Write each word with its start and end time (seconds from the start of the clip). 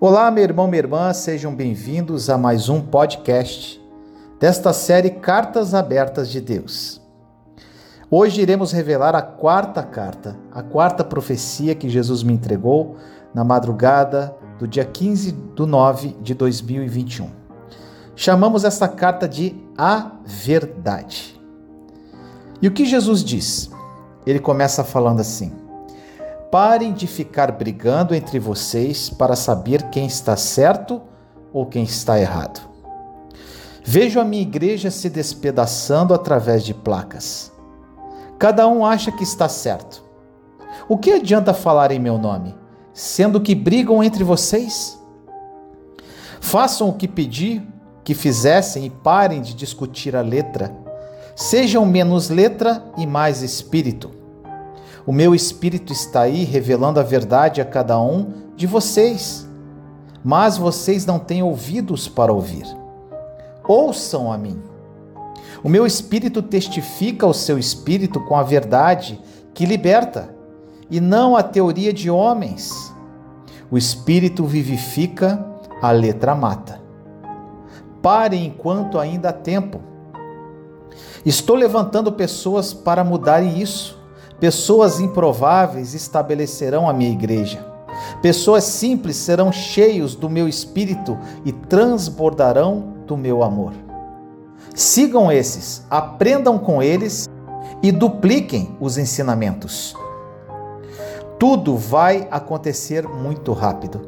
Olá, 0.00 0.28
meu 0.28 0.42
irmão, 0.42 0.66
minha 0.66 0.80
irmã, 0.80 1.12
sejam 1.12 1.54
bem-vindos 1.54 2.28
a 2.28 2.36
mais 2.36 2.68
um 2.68 2.80
podcast 2.80 3.80
desta 4.40 4.72
série 4.72 5.08
Cartas 5.08 5.72
Abertas 5.72 6.28
de 6.28 6.40
Deus. 6.40 7.00
Hoje 8.10 8.42
iremos 8.42 8.72
revelar 8.72 9.14
a 9.14 9.22
quarta 9.22 9.84
carta, 9.84 10.36
a 10.52 10.64
quarta 10.64 11.04
profecia 11.04 11.76
que 11.76 11.88
Jesus 11.88 12.24
me 12.24 12.32
entregou 12.32 12.96
na 13.32 13.44
madrugada 13.44 14.36
do 14.58 14.66
dia 14.66 14.84
15 14.84 15.30
de 15.30 15.64
9 15.64 16.16
de 16.20 16.34
2021. 16.34 17.30
Chamamos 18.16 18.64
esta 18.64 18.88
carta 18.88 19.28
de 19.28 19.54
A 19.78 20.10
Verdade. 20.24 21.40
E 22.60 22.66
o 22.66 22.72
que 22.72 22.84
Jesus 22.84 23.22
diz? 23.22 23.70
Ele 24.26 24.40
começa 24.40 24.82
falando 24.82 25.20
assim: 25.20 25.52
Parem 26.54 26.92
de 26.92 27.08
ficar 27.08 27.50
brigando 27.50 28.14
entre 28.14 28.38
vocês 28.38 29.10
para 29.10 29.34
saber 29.34 29.90
quem 29.90 30.06
está 30.06 30.36
certo 30.36 31.02
ou 31.52 31.66
quem 31.66 31.82
está 31.82 32.16
errado. 32.20 32.60
Vejo 33.82 34.20
a 34.20 34.24
minha 34.24 34.42
igreja 34.42 34.88
se 34.88 35.10
despedaçando 35.10 36.14
através 36.14 36.62
de 36.62 36.72
placas. 36.72 37.52
Cada 38.38 38.68
um 38.68 38.86
acha 38.86 39.10
que 39.10 39.24
está 39.24 39.48
certo. 39.48 40.04
O 40.88 40.96
que 40.96 41.10
adianta 41.10 41.52
falar 41.52 41.90
em 41.90 41.98
meu 41.98 42.18
nome, 42.18 42.54
sendo 42.92 43.40
que 43.40 43.52
brigam 43.52 44.00
entre 44.00 44.22
vocês? 44.22 44.96
Façam 46.40 46.88
o 46.88 46.94
que 46.94 47.08
pedi 47.08 47.60
que 48.04 48.14
fizessem 48.14 48.84
e 48.86 48.90
parem 48.90 49.42
de 49.42 49.54
discutir 49.54 50.14
a 50.14 50.20
letra. 50.20 50.72
Sejam 51.34 51.84
menos 51.84 52.30
letra 52.30 52.80
e 52.96 53.08
mais 53.08 53.42
espírito 53.42 54.22
o 55.06 55.12
meu 55.12 55.34
espírito 55.34 55.92
está 55.92 56.22
aí 56.22 56.44
revelando 56.44 56.98
a 56.98 57.02
verdade 57.02 57.60
a 57.60 57.64
cada 57.64 58.00
um 58.00 58.32
de 58.56 58.66
vocês, 58.66 59.46
mas 60.24 60.56
vocês 60.56 61.04
não 61.04 61.18
têm 61.18 61.42
ouvidos 61.42 62.08
para 62.08 62.32
ouvir. 62.32 62.66
Ouçam 63.66 64.32
a 64.32 64.38
mim. 64.38 64.62
O 65.62 65.68
meu 65.68 65.86
espírito 65.86 66.40
testifica 66.40 67.26
ao 67.26 67.34
seu 67.34 67.58
espírito 67.58 68.20
com 68.20 68.36
a 68.36 68.42
verdade 68.42 69.20
que 69.52 69.66
liberta, 69.66 70.34
e 70.90 71.00
não 71.00 71.36
a 71.36 71.42
teoria 71.42 71.92
de 71.92 72.10
homens. 72.10 72.92
O 73.70 73.78
espírito 73.78 74.44
vivifica, 74.44 75.44
a 75.82 75.90
letra 75.90 76.34
mata. 76.34 76.80
Pare 78.00 78.36
enquanto 78.36 78.98
ainda 78.98 79.30
há 79.30 79.32
tempo. 79.32 79.80
Estou 81.24 81.56
levantando 81.56 82.12
pessoas 82.12 82.74
para 82.74 83.02
mudarem 83.02 83.60
isso. 83.60 83.98
Pessoas 84.44 85.00
improváveis 85.00 85.94
estabelecerão 85.94 86.86
a 86.86 86.92
minha 86.92 87.10
igreja. 87.10 87.64
Pessoas 88.20 88.64
simples 88.64 89.16
serão 89.16 89.50
cheios 89.50 90.14
do 90.14 90.28
meu 90.28 90.46
espírito 90.46 91.16
e 91.46 91.50
transbordarão 91.50 92.92
do 93.06 93.16
meu 93.16 93.42
amor. 93.42 93.72
Sigam 94.74 95.32
esses, 95.32 95.82
aprendam 95.88 96.58
com 96.58 96.82
eles 96.82 97.26
e 97.82 97.90
dupliquem 97.90 98.76
os 98.78 98.98
ensinamentos. 98.98 99.96
Tudo 101.38 101.74
vai 101.78 102.28
acontecer 102.30 103.08
muito 103.08 103.50
rápido, 103.54 104.06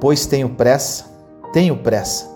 pois 0.00 0.26
tenho 0.26 0.48
pressa, 0.48 1.04
tenho 1.52 1.76
pressa. 1.76 2.28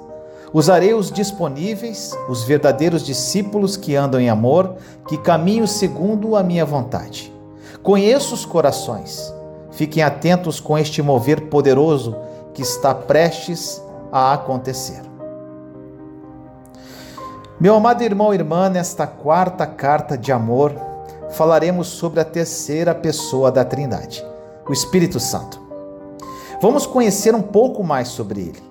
Usarei 0.53 0.95
os 0.95 1.11
disponíveis, 1.11 2.17
os 2.29 2.45
verdadeiros 2.45 3.05
discípulos 3.05 3.77
que 3.77 3.97
andam 3.97 4.21
em 4.21 4.31
amor, 4.31 4.77
que 5.09 5.19
caminham 5.19 5.67
segundo 5.67 6.37
a 6.37 6.45
minha 6.45 6.65
vontade. 6.65 7.40
Conheço 7.83 8.35
os 8.35 8.45
corações. 8.45 9.33
Fiquem 9.71 10.03
atentos 10.03 10.61
com 10.61 10.77
este 10.77 11.03
mover 11.03 11.49
poderoso 11.49 12.17
que 12.53 12.63
está 12.63 12.95
prestes 12.95 13.83
a 14.13 14.33
acontecer. 14.33 15.03
Meu 17.61 17.75
amado 17.75 18.03
irmão 18.03 18.33
e 18.33 18.37
irmã, 18.37 18.69
nesta 18.69 19.07
quarta 19.07 19.67
carta 19.67 20.17
de 20.17 20.33
amor, 20.33 20.75
falaremos 21.31 21.89
sobre 21.89 22.21
a 22.21 22.25
terceira 22.25 22.95
pessoa 22.95 23.53
da 23.53 23.65
Trindade, 23.65 24.25
o 24.69 24.73
Espírito 24.73 25.21
Santo. 25.21 25.61
Vamos 26.61 26.87
conhecer 26.87 27.35
um 27.35 27.43
pouco 27.43 27.85
mais 27.85 28.09
sobre 28.09 28.41
ele, 28.41 28.63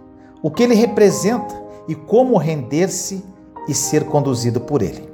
o 0.41 0.51
que 0.51 0.63
ele 0.63 0.75
representa 0.75 1.55
e 1.87 1.95
como 1.95 2.37
render-se 2.37 3.25
e 3.67 3.73
ser 3.73 4.05
conduzido 4.05 4.61
por 4.61 4.81
Ele. 4.81 5.08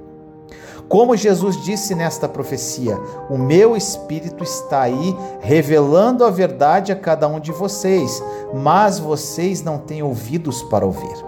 Como 0.87 1.17
Jesus 1.17 1.63
disse 1.63 1.95
nesta 1.95 2.27
profecia, 2.27 2.97
o 3.29 3.37
meu 3.37 3.75
Espírito 3.75 4.43
está 4.43 4.81
aí 4.81 5.15
revelando 5.41 6.23
a 6.23 6.29
verdade 6.29 6.91
a 6.91 6.95
cada 6.95 7.27
um 7.27 7.39
de 7.39 7.51
vocês, 7.51 8.21
mas 8.53 8.99
vocês 8.99 9.63
não 9.63 9.79
têm 9.79 10.03
ouvidos 10.03 10.61
para 10.63 10.85
ouvir. 10.85 11.25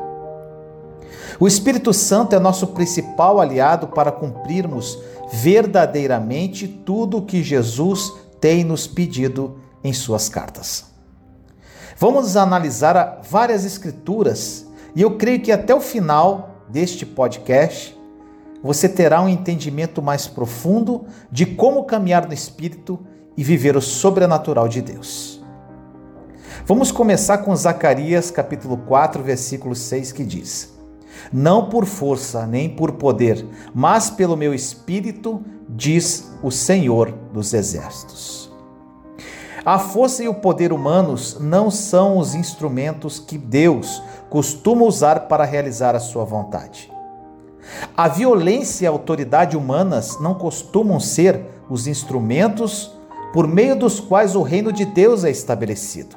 O 1.40 1.48
Espírito 1.48 1.94
Santo 1.94 2.36
é 2.36 2.40
nosso 2.40 2.68
principal 2.68 3.40
aliado 3.40 3.88
para 3.88 4.12
cumprirmos 4.12 4.98
verdadeiramente 5.32 6.68
tudo 6.68 7.18
o 7.18 7.22
que 7.22 7.44
Jesus 7.44 8.14
tem 8.40 8.64
nos 8.64 8.86
pedido 8.88 9.58
em 9.84 9.92
suas 9.92 10.30
cartas. 10.30 10.86
Vamos 11.98 12.38
analisar 12.38 13.22
várias 13.28 13.66
escrituras 13.66 14.68
e 14.96 15.02
eu 15.02 15.18
creio 15.18 15.42
que 15.42 15.52
até 15.52 15.74
o 15.74 15.82
final 15.82 16.62
deste 16.70 17.06
podcast 17.06 17.97
você 18.64 18.90
terá 18.90 19.22
um 19.22 19.30
entendimento 19.30 20.02
mais 20.02 20.28
profundo 20.28 21.06
de 21.32 21.46
como 21.46 21.84
caminhar 21.84 22.28
no 22.28 22.34
Espírito 22.34 23.00
e 23.36 23.44
viver 23.44 23.78
o 23.78 23.82
sobrenatural 23.82 24.68
de 24.68 24.82
Deus. 24.82 25.44
Vamos 26.66 26.92
começar 26.92 27.40
com 27.40 27.56
Zacarias 27.56 28.32
capítulo 28.32 28.78
4, 28.78 29.24
versículo 29.24 29.76
6, 29.76 30.12
que 30.12 30.26
diz: 30.26 30.74
Não 31.32 31.70
por 31.70 31.86
força 31.86 32.46
nem 32.46 32.68
por 32.68 32.94
poder, 32.94 33.46
mas 33.74 34.10
pelo 34.10 34.36
meu 34.36 34.54
espírito, 34.54 35.42
diz 35.70 36.32
o 36.42 36.52
Senhor 36.52 37.12
dos 37.32 37.54
exércitos. 37.54 38.52
A 39.64 39.78
força 39.78 40.24
e 40.24 40.28
o 40.28 40.34
poder 40.34 40.72
humanos 40.72 41.38
não 41.40 41.70
são 41.70 42.18
os 42.18 42.34
instrumentos 42.34 43.20
que 43.20 43.38
Deus 43.38 44.02
costuma 44.30 44.84
usar 44.84 45.28
para 45.28 45.44
realizar 45.44 45.96
a 45.96 46.00
sua 46.00 46.24
vontade. 46.24 46.92
A 47.96 48.08
violência 48.08 48.86
e 48.86 48.88
a 48.88 48.92
autoridade 48.92 49.58
humanas 49.58 50.20
não 50.20 50.34
costumam 50.34 51.00
ser 51.00 51.42
os 51.70 51.88
instrumentos 51.88 52.92
por 53.34 53.48
meio 53.48 53.76
dos 53.76 54.00
quais 54.00 54.36
o 54.36 54.42
reino 54.42 54.72
de 54.72 54.86
Deus 54.86 55.24
é 55.24 55.30
estabelecido. 55.30 56.16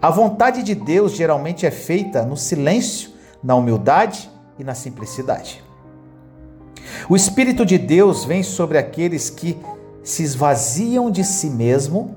A 0.00 0.10
vontade 0.10 0.62
de 0.62 0.74
Deus 0.74 1.12
geralmente 1.12 1.66
é 1.66 1.70
feita 1.70 2.24
no 2.24 2.36
silêncio, 2.36 3.10
na 3.42 3.54
humildade 3.54 4.30
e 4.58 4.64
na 4.64 4.74
simplicidade. 4.74 5.62
O 7.08 7.16
Espírito 7.16 7.64
de 7.64 7.78
Deus 7.78 8.24
vem 8.24 8.42
sobre 8.42 8.78
aqueles 8.78 9.30
que 9.30 9.58
se 10.02 10.22
esvaziam 10.22 11.10
de 11.10 11.24
si 11.24 11.48
mesmo 11.48 12.16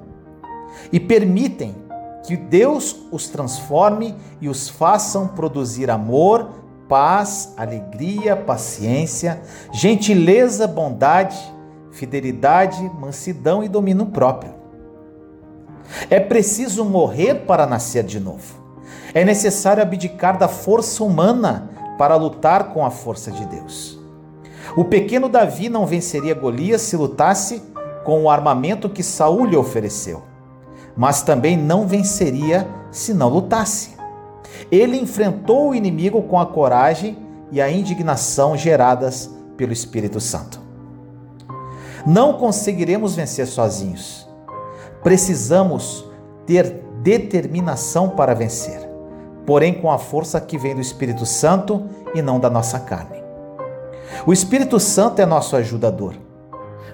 e 0.91 0.99
permitem 0.99 1.75
que 2.25 2.35
Deus 2.35 2.95
os 3.11 3.27
transforme 3.27 4.15
e 4.41 4.49
os 4.49 4.67
façam 4.67 5.27
produzir 5.27 5.91
amor, 5.91 6.49
paz, 6.87 7.53
alegria, 7.57 8.35
paciência, 8.35 9.41
gentileza, 9.71 10.67
bondade, 10.67 11.37
fidelidade, 11.91 12.81
mansidão 12.99 13.63
e 13.63 13.69
domínio 13.69 14.07
próprio. 14.07 14.53
É 16.09 16.19
preciso 16.19 16.83
morrer 16.83 17.45
para 17.45 17.65
nascer 17.65 18.03
de 18.03 18.19
novo. 18.19 18.63
É 19.13 19.23
necessário 19.23 19.81
abdicar 19.81 20.37
da 20.37 20.47
força 20.47 21.03
humana 21.03 21.69
para 21.97 22.15
lutar 22.15 22.73
com 22.73 22.85
a 22.85 22.91
força 22.91 23.31
de 23.31 23.45
Deus. 23.45 23.99
O 24.75 24.83
pequeno 24.83 25.29
Davi 25.29 25.69
não 25.69 25.85
venceria 25.85 26.33
Golias 26.33 26.81
se 26.81 26.97
lutasse 26.97 27.61
com 28.03 28.23
o 28.23 28.29
armamento 28.29 28.89
que 28.89 29.03
Saul 29.03 29.45
lhe 29.45 29.55
ofereceu 29.55 30.35
mas 30.95 31.21
também 31.21 31.57
não 31.57 31.85
venceria 31.87 32.67
se 32.91 33.13
não 33.13 33.27
lutasse. 33.27 33.94
Ele 34.71 34.97
enfrentou 34.97 35.69
o 35.69 35.75
inimigo 35.75 36.21
com 36.23 36.39
a 36.39 36.45
coragem 36.45 37.17
e 37.51 37.61
a 37.61 37.69
indignação 37.69 38.57
geradas 38.57 39.29
pelo 39.55 39.73
Espírito 39.73 40.19
Santo. 40.19 40.59
Não 42.05 42.33
conseguiremos 42.33 43.15
vencer 43.15 43.47
sozinhos. 43.47 44.27
Precisamos 45.03 46.05
ter 46.45 46.83
determinação 47.01 48.09
para 48.09 48.33
vencer, 48.33 48.79
porém 49.45 49.73
com 49.73 49.91
a 49.91 49.97
força 49.97 50.41
que 50.41 50.57
vem 50.57 50.75
do 50.75 50.81
Espírito 50.81 51.25
Santo 51.25 51.83
e 52.13 52.21
não 52.21 52.39
da 52.39 52.49
nossa 52.49 52.79
carne. 52.79 53.23
O 54.25 54.33
Espírito 54.33 54.79
Santo 54.79 55.21
é 55.21 55.25
nosso 55.25 55.55
ajudador. 55.55 56.15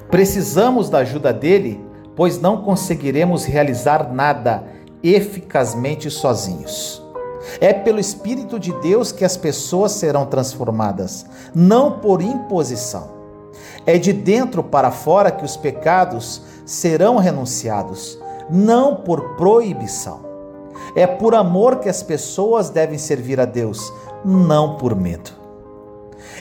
Precisamos 0.10 0.90
da 0.90 1.00
ajuda 1.00 1.32
dele 1.32 1.92
pois 2.16 2.40
não 2.40 2.62
conseguiremos 2.62 3.46
realizar 3.46 4.14
nada 4.14 4.64
eficazmente 5.04 6.10
sozinhos. 6.10 7.02
É 7.60 7.74
pelo 7.74 8.00
Espírito 8.00 8.60
de 8.60 8.72
Deus 8.82 9.12
que 9.12 9.26
as 9.26 9.36
pessoas 9.38 9.94
serão 9.94 10.26
transformadas, 10.26 11.26
não 11.54 12.00
por 12.00 12.22
imposição. 12.22 13.10
É 13.86 13.98
de 13.98 14.14
dentro 14.14 14.64
para 14.64 14.92
fora 14.92 15.32
que 15.32 15.44
os 15.44 15.58
pecados 15.58 16.42
serão 16.66 17.18
renunciados, 17.18 18.18
não 18.50 18.96
por 18.96 19.36
proibição. 19.36 20.30
é 20.96 21.08
por 21.08 21.36
amor 21.36 21.78
que 21.78 21.88
as 21.88 22.04
pessoas 22.04 22.70
devem 22.70 22.98
servir 22.98 23.40
a 23.40 23.46
Deus, 23.46 23.94
não 24.26 24.76
por 24.76 24.96
medo. 24.96 25.32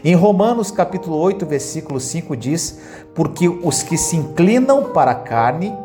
Em 0.04 0.14
Romanos 0.14 0.70
capítulo 0.70 1.16
8, 1.16 1.46
versículo 1.46 2.00
5 2.00 2.36
diz: 2.36 2.78
"Porque 3.14 3.48
os 3.48 3.82
que 3.82 3.96
se 3.96 4.16
inclinam 4.16 4.92
para 4.92 5.12
a 5.12 5.14
carne 5.14 5.76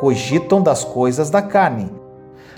cogitam 0.00 0.62
das 0.62 0.84
coisas 0.84 1.28
da 1.28 1.42
carne, 1.42 1.90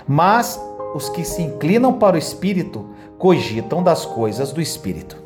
mas 0.07 0.59
os 0.95 1.09
que 1.09 1.23
se 1.23 1.43
inclinam 1.43 1.93
para 1.93 2.15
o 2.15 2.19
espírito 2.19 2.89
cogitam 3.19 3.83
das 3.83 4.05
coisas 4.05 4.51
do 4.51 4.61
espírito." 4.61 5.23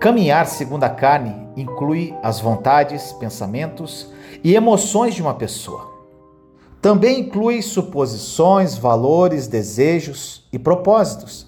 Caminhar 0.00 0.46
segundo 0.46 0.84
a 0.84 0.88
carne 0.88 1.46
inclui 1.54 2.14
as 2.22 2.40
vontades, 2.40 3.12
pensamentos 3.12 4.10
e 4.42 4.54
emoções 4.54 5.14
de 5.14 5.20
uma 5.20 5.34
pessoa. 5.34 5.90
Também 6.80 7.20
inclui 7.20 7.60
suposições, 7.60 8.78
valores, 8.78 9.46
desejos 9.46 10.48
e 10.50 10.58
propósitos. 10.58 11.46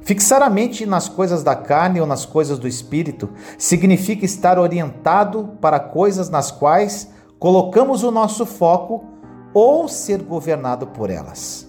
Fixar 0.00 0.40
a 0.40 0.48
mente 0.48 0.86
nas 0.86 1.06
coisas 1.06 1.42
da 1.42 1.54
carne 1.54 2.00
ou 2.00 2.06
nas 2.06 2.24
coisas 2.24 2.58
do 2.58 2.66
espírito 2.66 3.28
significa 3.58 4.24
estar 4.24 4.58
orientado 4.58 5.50
para 5.60 5.78
coisas 5.78 6.30
nas 6.30 6.50
quais 6.50 7.10
colocamos 7.38 8.02
o 8.02 8.10
nosso 8.10 8.46
foco 8.46 9.04
ou 9.52 9.86
ser 9.86 10.22
governado 10.22 10.86
por 10.86 11.10
elas. 11.10 11.67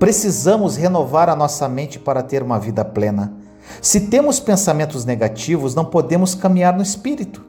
Precisamos 0.00 0.76
renovar 0.76 1.28
a 1.28 1.36
nossa 1.36 1.68
mente 1.68 1.98
para 1.98 2.22
ter 2.22 2.42
uma 2.42 2.58
vida 2.58 2.82
plena. 2.82 3.34
Se 3.82 4.08
temos 4.08 4.40
pensamentos 4.40 5.04
negativos, 5.04 5.74
não 5.74 5.84
podemos 5.84 6.34
caminhar 6.34 6.74
no 6.74 6.82
espírito. 6.82 7.44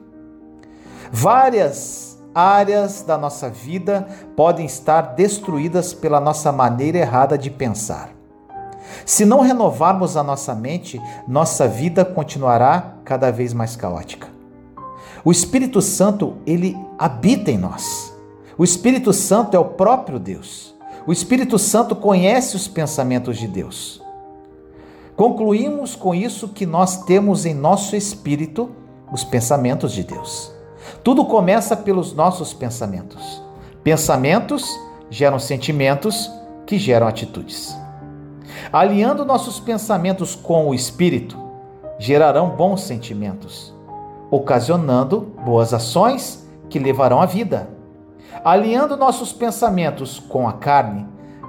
Várias 1.10 2.22
áreas 2.34 3.02
da 3.02 3.16
nossa 3.16 3.48
vida 3.48 4.06
podem 4.36 4.66
estar 4.66 5.14
destruídas 5.14 5.94
pela 5.94 6.20
nossa 6.20 6.52
maneira 6.52 6.98
errada 6.98 7.38
de 7.38 7.50
pensar. 7.50 8.10
Se 9.06 9.24
não 9.24 9.40
renovarmos 9.40 10.14
a 10.14 10.22
nossa 10.22 10.54
mente, 10.54 11.00
nossa 11.26 11.66
vida 11.66 12.04
continuará 12.04 12.96
cada 13.02 13.32
vez 13.32 13.54
mais 13.54 13.76
caótica. 13.76 14.28
O 15.24 15.32
Espírito 15.32 15.80
Santo, 15.80 16.36
ele 16.44 16.76
habita 16.98 17.50
em 17.50 17.56
nós. 17.56 18.14
O 18.58 18.62
Espírito 18.62 19.10
Santo 19.10 19.56
é 19.56 19.58
o 19.58 19.64
próprio 19.64 20.18
Deus. 20.18 20.71
O 21.04 21.10
Espírito 21.10 21.58
Santo 21.58 21.96
conhece 21.96 22.54
os 22.54 22.68
pensamentos 22.68 23.36
de 23.36 23.48
Deus. 23.48 24.00
Concluímos 25.16 25.96
com 25.96 26.14
isso 26.14 26.48
que 26.48 26.64
nós 26.64 27.04
temos 27.04 27.44
em 27.44 27.52
nosso 27.52 27.96
espírito 27.96 28.70
os 29.12 29.24
pensamentos 29.24 29.92
de 29.92 30.04
Deus. 30.04 30.52
Tudo 31.02 31.24
começa 31.24 31.76
pelos 31.76 32.14
nossos 32.14 32.54
pensamentos. 32.54 33.42
Pensamentos 33.82 34.64
geram 35.10 35.40
sentimentos 35.40 36.30
que 36.64 36.78
geram 36.78 37.08
atitudes. 37.08 37.76
Aliando 38.72 39.24
nossos 39.24 39.58
pensamentos 39.58 40.36
com 40.36 40.68
o 40.68 40.74
espírito, 40.74 41.36
gerarão 41.98 42.50
bons 42.50 42.82
sentimentos, 42.82 43.74
ocasionando 44.30 45.32
boas 45.44 45.74
ações 45.74 46.46
que 46.70 46.78
levarão 46.78 47.20
à 47.20 47.26
vida. 47.26 47.68
Aliando 48.44 48.96
nossos 48.96 49.32
pensamentos 49.32 50.18
com 50.18 50.48
a 50.48 50.54
carne, 50.54 51.06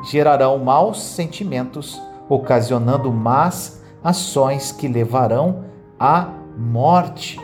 gerarão 0.10 0.58
maus 0.60 1.02
sentimentos, 1.02 2.02
ocasionando 2.30 3.12
más 3.12 3.82
ações 4.04 4.72
que 4.72 4.88
levarão 4.88 5.66
à 6.00 6.28
morte. 6.58 7.40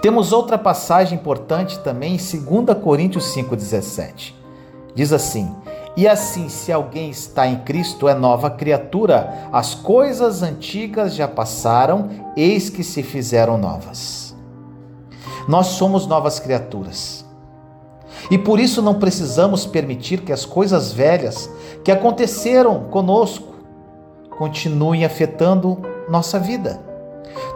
Temos 0.00 0.32
outra 0.32 0.56
passagem 0.56 1.18
importante 1.18 1.78
também 1.80 2.14
em 2.14 2.64
2 2.64 2.78
Coríntios 2.82 3.34
5,17. 3.34 4.34
Diz 4.94 5.12
assim: 5.12 5.54
e 5.96 6.06
assim, 6.06 6.48
se 6.48 6.72
alguém 6.72 7.10
está 7.10 7.46
em 7.46 7.58
Cristo, 7.58 8.08
é 8.08 8.14
nova 8.14 8.48
criatura. 8.50 9.48
As 9.52 9.74
coisas 9.74 10.42
antigas 10.42 11.14
já 11.14 11.26
passaram, 11.26 12.08
eis 12.36 12.70
que 12.70 12.84
se 12.84 13.02
fizeram 13.02 13.58
novas. 13.58 14.34
Nós 15.48 15.66
somos 15.66 16.06
novas 16.06 16.38
criaturas. 16.38 17.24
E 18.30 18.38
por 18.38 18.60
isso 18.60 18.80
não 18.80 18.94
precisamos 18.94 19.66
permitir 19.66 20.20
que 20.20 20.32
as 20.32 20.44
coisas 20.44 20.92
velhas 20.92 21.50
que 21.82 21.90
aconteceram 21.90 22.84
conosco 22.84 23.54
continuem 24.38 25.04
afetando 25.04 25.78
nossa 26.08 26.38
vida. 26.38 26.80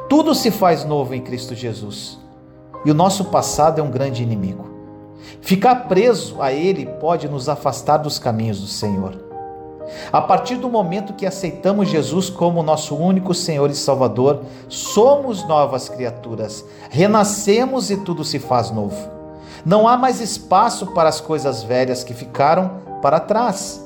Tudo 0.09 0.35
se 0.35 0.50
faz 0.50 0.85
novo 0.85 1.15
em 1.15 1.21
Cristo 1.21 1.55
Jesus. 1.55 2.19
E 2.85 2.91
o 2.91 2.94
nosso 2.94 3.26
passado 3.26 3.81
é 3.81 3.82
um 3.82 3.91
grande 3.91 4.23
inimigo. 4.23 4.69
Ficar 5.41 5.88
preso 5.88 6.43
a 6.43 6.53
Ele 6.53 6.85
pode 6.85 7.29
nos 7.29 7.49
afastar 7.49 7.99
dos 7.99 8.19
caminhos 8.19 8.61
do 8.61 8.67
Senhor. 8.67 9.23
A 10.12 10.21
partir 10.21 10.56
do 10.56 10.69
momento 10.69 11.12
que 11.12 11.26
aceitamos 11.26 11.88
Jesus 11.88 12.29
como 12.29 12.62
nosso 12.62 12.97
único 12.97 13.32
Senhor 13.32 13.71
e 13.71 13.75
Salvador, 13.75 14.43
somos 14.69 15.47
novas 15.47 15.88
criaturas, 15.88 16.65
renascemos 16.91 17.91
e 17.91 17.97
tudo 17.99 18.25
se 18.25 18.38
faz 18.38 18.71
novo. 18.71 19.13
Não 19.64 19.88
há 19.88 19.96
mais 19.96 20.20
espaço 20.20 20.88
para 20.88 21.08
as 21.08 21.20
coisas 21.20 21.62
velhas 21.62 22.05
que 22.05 22.14
ficaram 22.14 22.70
para 23.00 23.20
trás. 23.20 23.82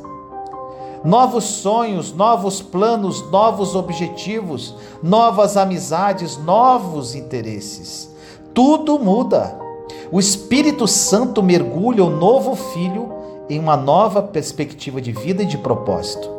Novos 1.05 1.45
sonhos, 1.45 2.13
novos 2.13 2.61
planos, 2.61 3.31
novos 3.31 3.77
objetivos, 3.77 4.75
novas 5.03 5.57
amizades, 5.57 6.37
novos 6.37 7.15
interesses. 7.15 8.13
Tudo 8.53 8.99
muda 8.99 9.69
o 10.11 10.19
Espírito 10.19 10.87
Santo 10.87 11.43
mergulha 11.43 12.03
o 12.03 12.09
novo 12.09 12.57
filho 12.57 13.11
em 13.49 13.59
uma 13.59 13.77
nova 13.77 14.23
perspectiva 14.23 15.03
de 15.03 15.13
vida 15.13 15.43
e 15.43 15.47
de 15.47 15.59
propósito. 15.59 16.31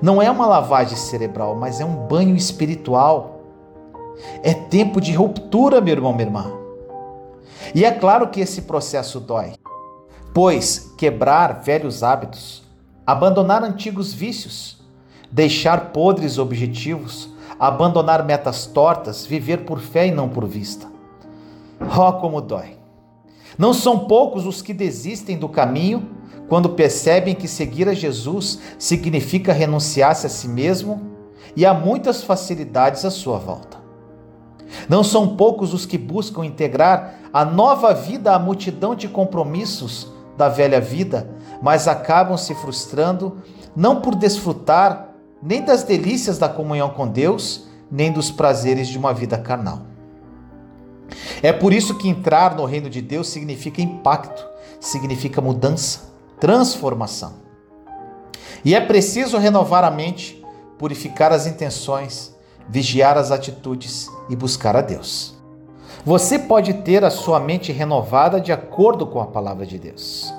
Não 0.00 0.22
é 0.22 0.30
uma 0.30 0.46
lavagem 0.46 0.96
cerebral, 0.96 1.56
mas 1.56 1.80
é 1.80 1.84
um 1.84 2.06
banho 2.06 2.36
espiritual. 2.36 3.40
É 4.42 4.54
tempo 4.54 5.00
de 5.00 5.12
ruptura, 5.12 5.80
meu 5.80 5.94
irmão, 5.94 6.12
minha 6.12 6.26
irmã. 6.26 6.52
E 7.74 7.84
é 7.84 7.90
claro 7.90 8.28
que 8.28 8.40
esse 8.40 8.62
processo 8.62 9.20
dói, 9.20 9.52
pois 10.32 10.92
quebrar 10.96 11.62
velhos 11.62 12.02
hábitos, 12.02 12.62
abandonar 13.06 13.62
antigos 13.62 14.12
vícios, 14.12 14.80
deixar 15.30 15.92
podres 15.92 16.38
objetivos, 16.38 17.28
abandonar 17.58 18.24
metas 18.24 18.66
tortas, 18.66 19.26
viver 19.26 19.64
por 19.64 19.80
fé 19.80 20.06
e 20.08 20.10
não 20.10 20.28
por 20.28 20.46
vista. 20.46 20.86
Oh, 21.80 22.12
como 22.14 22.40
dói! 22.40 22.76
Não 23.58 23.72
são 23.72 24.06
poucos 24.06 24.46
os 24.46 24.60
que 24.60 24.74
desistem 24.74 25.38
do 25.38 25.48
caminho 25.48 26.10
quando 26.48 26.70
percebem 26.70 27.34
que 27.34 27.48
seguir 27.48 27.88
a 27.88 27.94
Jesus 27.94 28.58
significa 28.78 29.52
renunciar-se 29.52 30.26
a 30.26 30.30
si 30.30 30.48
mesmo 30.48 31.16
e 31.56 31.64
há 31.64 31.72
muitas 31.72 32.22
facilidades 32.22 33.04
à 33.04 33.10
sua 33.10 33.38
volta. 33.38 33.75
Não 34.88 35.04
são 35.04 35.36
poucos 35.36 35.72
os 35.72 35.86
que 35.86 35.98
buscam 35.98 36.44
integrar 36.44 37.20
a 37.32 37.44
nova 37.44 37.94
vida 37.94 38.34
à 38.34 38.38
multidão 38.38 38.94
de 38.94 39.08
compromissos 39.08 40.10
da 40.36 40.48
velha 40.48 40.80
vida, 40.80 41.30
mas 41.62 41.88
acabam 41.88 42.36
se 42.36 42.54
frustrando 42.54 43.38
não 43.74 44.00
por 44.00 44.14
desfrutar 44.14 45.10
nem 45.42 45.62
das 45.62 45.82
delícias 45.82 46.38
da 46.38 46.48
comunhão 46.48 46.90
com 46.90 47.06
Deus, 47.06 47.66
nem 47.90 48.10
dos 48.10 48.30
prazeres 48.30 48.88
de 48.88 48.98
uma 48.98 49.12
vida 49.12 49.38
carnal. 49.38 49.82
É 51.42 51.52
por 51.52 51.72
isso 51.72 51.96
que 51.96 52.08
entrar 52.08 52.56
no 52.56 52.64
reino 52.64 52.90
de 52.90 53.00
Deus 53.00 53.28
significa 53.28 53.80
impacto, 53.80 54.44
significa 54.80 55.40
mudança, 55.40 56.12
transformação. 56.40 57.34
E 58.64 58.74
é 58.74 58.80
preciso 58.80 59.38
renovar 59.38 59.84
a 59.84 59.90
mente, 59.90 60.44
purificar 60.78 61.32
as 61.32 61.46
intenções, 61.46 62.34
vigiar 62.68 63.16
as 63.16 63.30
atitudes 63.30 64.10
e 64.28 64.36
buscar 64.36 64.76
a 64.76 64.80
Deus. 64.80 65.34
Você 66.04 66.38
pode 66.38 66.72
ter 66.74 67.04
a 67.04 67.10
sua 67.10 67.40
mente 67.40 67.72
renovada 67.72 68.40
de 68.40 68.52
acordo 68.52 69.06
com 69.06 69.20
a 69.20 69.26
palavra 69.26 69.66
de 69.66 69.78
Deus. 69.78 70.32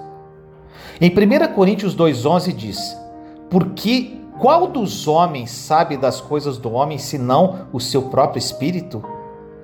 Em 1.00 1.10
1 1.10 1.53
Coríntios 1.53 1.96
2,11 1.96 2.53
diz: 2.53 2.98
Porque 3.50 4.17
qual 4.39 4.67
dos 4.67 5.07
homens 5.07 5.51
sabe 5.51 5.98
das 5.98 6.22
coisas 6.22 6.57
do 6.57 6.72
homem 6.72 6.98
senão 6.98 7.67
o 7.74 7.79
seu 7.79 8.03
próprio 8.03 8.39
espírito, 8.39 9.03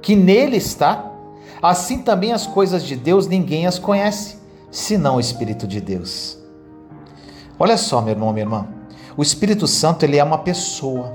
que 0.02 0.16
nele 0.16 0.58
está? 0.58 1.12
Assim 1.62 2.02
também 2.02 2.34
as 2.34 2.46
coisas 2.46 2.84
de 2.84 2.96
Deus 2.96 3.26
ninguém 3.26 3.66
as 3.66 3.80
conhece, 3.80 4.38
senão 4.70 5.16
o 5.16 5.20
Espírito 5.20 5.66
de 5.66 5.80
Deus. 5.80 6.38
Olha 7.58 7.78
só, 7.78 8.02
meu 8.02 8.12
irmão, 8.12 8.34
minha 8.34 8.44
irmã. 8.44 8.68
O 9.16 9.22
Espírito 9.22 9.66
Santo 9.66 10.04
ele 10.04 10.18
é 10.18 10.24
uma 10.24 10.40
pessoa, 10.40 11.14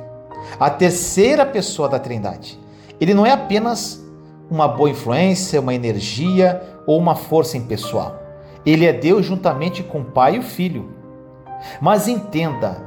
a 0.59 0.71
terceira 0.71 1.45
pessoa 1.45 1.89
da 1.89 1.99
Trindade. 1.99 2.59
Ele 3.01 3.15
não 3.15 3.25
é 3.25 3.33
apenas 3.33 4.05
uma 4.51 4.67
boa 4.67 4.91
influência, 4.91 5.61
uma 5.61 5.75
energia 5.75 6.63
ou 6.87 6.99
uma 6.99 7.15
força 7.15 7.57
impessoal. 7.57 8.21
Ele 8.65 8.87
é 8.87 8.93
Deus 8.93 9.27
juntamente 9.27 9.83
com 9.83 10.01
o 10.01 10.05
Pai 10.05 10.37
e 10.37 10.39
o 10.39 10.43
Filho. 10.43 10.91
Mas 11.81 12.09
entenda, 12.09 12.83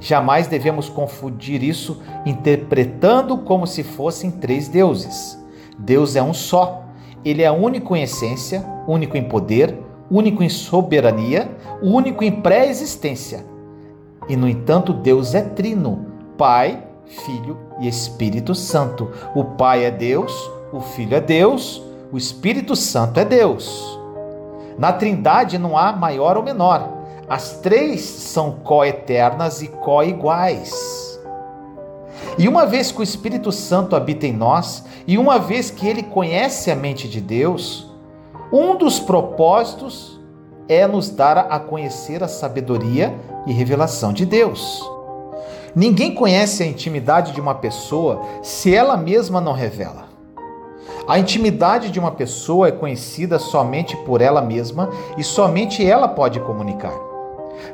jamais 0.00 0.46
devemos 0.46 0.88
confundir 0.88 1.62
isso 1.62 2.00
interpretando 2.26 3.38
como 3.38 3.66
se 3.66 3.82
fossem 3.82 4.30
três 4.30 4.68
deuses. 4.68 5.38
Deus 5.78 6.16
é 6.16 6.22
um 6.22 6.34
só. 6.34 6.84
Ele 7.24 7.42
é 7.42 7.50
único 7.50 7.96
em 7.96 8.02
essência, 8.02 8.64
único 8.86 9.16
em 9.16 9.24
poder, 9.24 9.78
único 10.10 10.42
em 10.42 10.48
soberania, 10.48 11.50
único 11.82 12.22
em 12.22 12.30
pré-existência. 12.30 13.44
E, 14.28 14.36
no 14.36 14.48
entanto, 14.48 14.92
Deus 14.92 15.34
é 15.34 15.42
trino: 15.42 16.06
Pai, 16.36 16.82
Filho 17.06 17.58
e 17.80 17.88
Espírito 17.88 18.54
Santo. 18.54 19.10
O 19.34 19.44
Pai 19.44 19.84
é 19.84 19.90
Deus, 19.90 20.32
o 20.72 20.80
Filho 20.80 21.16
é 21.16 21.20
Deus, 21.20 21.82
o 22.12 22.16
Espírito 22.16 22.74
Santo 22.74 23.20
é 23.20 23.24
Deus. 23.24 23.98
Na 24.78 24.92
Trindade 24.92 25.58
não 25.58 25.76
há 25.76 25.92
maior 25.92 26.36
ou 26.36 26.42
menor. 26.42 26.88
As 27.28 27.58
três 27.60 28.00
são 28.02 28.52
coeternas 28.52 29.62
e 29.62 29.68
coiguais. 29.68 31.20
E 32.36 32.48
uma 32.48 32.66
vez 32.66 32.90
que 32.90 33.00
o 33.00 33.02
Espírito 33.02 33.52
Santo 33.52 33.94
habita 33.94 34.26
em 34.26 34.32
nós, 34.32 34.84
e 35.06 35.16
uma 35.16 35.38
vez 35.38 35.70
que 35.70 35.86
ele 35.86 36.02
conhece 36.02 36.70
a 36.70 36.76
mente 36.76 37.08
de 37.08 37.20
Deus, 37.20 37.90
um 38.52 38.76
dos 38.76 38.98
propósitos 38.98 40.20
é 40.68 40.86
nos 40.86 41.10
dar 41.10 41.38
a 41.38 41.58
conhecer 41.58 42.22
a 42.22 42.28
sabedoria 42.28 43.14
e 43.46 43.52
revelação 43.52 44.12
de 44.12 44.26
Deus. 44.26 44.93
Ninguém 45.76 46.14
conhece 46.14 46.62
a 46.62 46.66
intimidade 46.66 47.32
de 47.32 47.40
uma 47.40 47.54
pessoa 47.54 48.22
se 48.42 48.74
ela 48.74 48.96
mesma 48.96 49.40
não 49.40 49.52
revela. 49.52 50.04
A 51.06 51.18
intimidade 51.18 51.90
de 51.90 51.98
uma 51.98 52.12
pessoa 52.12 52.68
é 52.68 52.72
conhecida 52.72 53.38
somente 53.38 53.96
por 53.98 54.20
ela 54.20 54.40
mesma 54.40 54.88
e 55.18 55.24
somente 55.24 55.84
ela 55.84 56.08
pode 56.08 56.40
comunicar. 56.40 56.94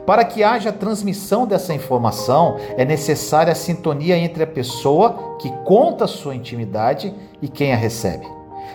Para 0.07 0.25
que 0.25 0.43
haja 0.43 0.73
transmissão 0.73 1.47
dessa 1.47 1.75
informação, 1.75 2.57
é 2.77 2.85
necessária 2.85 3.53
a 3.53 3.57
sintonia 3.57 4.17
entre 4.17 4.43
a 4.43 4.47
pessoa 4.47 5.37
que 5.39 5.51
conta 5.65 6.07
sua 6.07 6.35
intimidade 6.35 7.15
e 7.41 7.49
quem 7.49 7.73
a 7.73 7.77
recebe. 7.77 8.27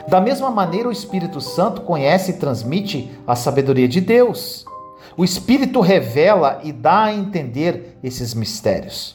Da 0.08 0.22
mesma 0.22 0.52
maneira, 0.52 0.88
o 0.88 0.92
Espírito 0.92 1.42
Santo 1.42 1.82
conhece 1.82 2.32
e 2.32 2.36
transmite 2.36 3.12
a 3.26 3.36
sabedoria 3.36 3.88
de 3.88 4.00
Deus. 4.00 4.66
O 5.18 5.24
Espírito 5.24 5.80
revela 5.80 6.60
e 6.64 6.72
dá 6.72 7.06
a 7.06 7.14
entender 7.14 7.98
esses 8.04 8.34
mistérios. 8.34 9.15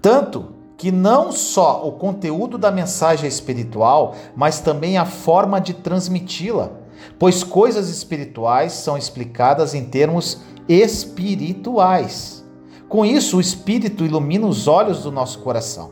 Tanto 0.00 0.58
que 0.76 0.92
não 0.92 1.32
só 1.32 1.86
o 1.86 1.92
conteúdo 1.92 2.56
da 2.56 2.70
mensagem 2.70 3.28
espiritual, 3.28 4.14
mas 4.36 4.60
também 4.60 4.96
a 4.96 5.04
forma 5.04 5.60
de 5.60 5.74
transmiti-la, 5.74 6.70
pois 7.18 7.42
coisas 7.42 7.88
espirituais 7.88 8.72
são 8.72 8.96
explicadas 8.96 9.74
em 9.74 9.84
termos 9.84 10.40
espirituais. 10.68 12.44
Com 12.88 13.04
isso, 13.04 13.36
o 13.38 13.40
Espírito 13.40 14.04
ilumina 14.04 14.46
os 14.46 14.68
olhos 14.68 15.02
do 15.02 15.10
nosso 15.10 15.40
coração, 15.40 15.90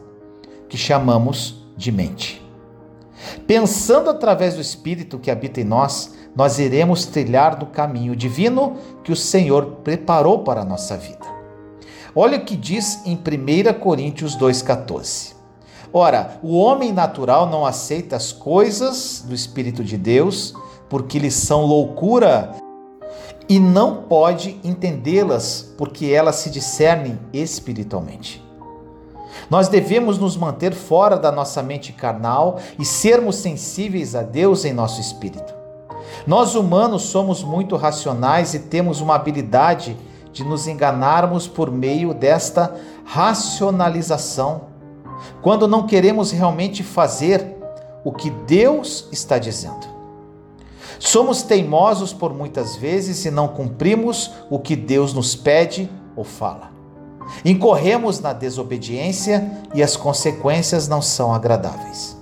que 0.69 0.79
chamamos 0.79 1.67
de 1.77 1.91
mente. 1.91 2.43
Pensando 3.47 4.09
através 4.09 4.55
do 4.55 4.61
Espírito 4.61 5.19
que 5.19 5.31
habita 5.31 5.61
em 5.61 5.65
nós, 5.65 6.15
nós 6.35 6.59
iremos 6.59 7.07
trilhar 7.07 7.59
no 7.59 7.67
caminho 7.67 8.15
divino 8.15 8.77
que 9.03 9.11
o 9.11 9.17
Senhor 9.17 9.79
preparou 9.83 10.41
para 10.41 10.61
a 10.61 10.65
nossa 10.65 10.97
vida. 10.97 11.36
Olha 12.19 12.39
o 12.39 12.45
que 12.47 12.57
diz 12.57 13.03
em 13.05 13.15
1 13.15 13.79
Coríntios 13.79 14.35
2,14. 14.39 15.35
Ora, 15.93 16.39
o 16.43 16.57
homem 16.57 16.91
natural 16.91 17.47
não 17.47 17.67
aceita 17.67 18.17
as 18.17 18.33
coisas 18.33 19.23
do 19.29 19.35
Espírito 19.35 19.85
de 19.85 19.99
Deus, 19.99 20.55
porque 20.89 21.19
lhes 21.19 21.35
são 21.35 21.67
loucura, 21.67 22.53
e 23.47 23.61
não 23.61 24.05
pode 24.05 24.59
entendê-las, 24.65 25.75
porque 25.77 26.07
elas 26.07 26.37
se 26.37 26.49
discernem 26.49 27.19
espiritualmente. 27.35 28.43
Nós 29.51 29.69
devemos 29.69 30.17
nos 30.17 30.39
manter 30.39 30.73
fora 30.73 31.19
da 31.19 31.31
nossa 31.31 31.63
mente 31.63 31.93
carnal 31.93 32.59
e 32.79 32.85
sermos 32.87 33.37
sensíveis 33.37 34.15
a 34.15 34.23
Deus 34.23 34.65
em 34.65 34.73
nosso 34.73 35.03
espírito. 35.03 35.55
Nós 36.27 36.55
humanos 36.55 37.03
somos 37.03 37.45
muito 37.45 37.77
racionais 37.77 38.55
e 38.55 38.61
temos 38.61 39.03
uma 39.03 39.17
habilidade 39.17 39.95
de 40.37 40.45
nos 40.45 40.67
enganarmos 40.67 41.49
por 41.49 41.71
meio 41.71 42.13
desta 42.13 42.77
racionalização, 43.07 44.67
quando 45.41 45.67
não 45.67 45.87
queremos 45.87 46.31
realmente 46.31 46.83
fazer 46.83 47.57
o 48.05 48.13
que 48.13 48.29
Deus 48.29 49.09
está 49.11 49.39
dizendo. 49.39 49.87
Somos 50.99 51.43
teimosos 51.43 52.13
por 52.13 52.35
muitas 52.35 52.77
vezes 52.77 53.25
e 53.25 53.31
não 53.31 53.49
cumprimos 53.49 54.31
o 54.51 54.59
que 54.59 54.77
Deus 54.77 55.15
nos 55.15 55.35
pede 55.35 55.91
ou 56.15 56.23
fala. 56.23 56.71
Incorremos 57.43 58.21
na 58.21 58.35
desobediência 58.35 59.51
e 59.73 59.83
as 59.83 59.97
consequências 59.97 60.87
não 60.87 61.01
são 61.01 61.33
agradáveis. 61.33 62.15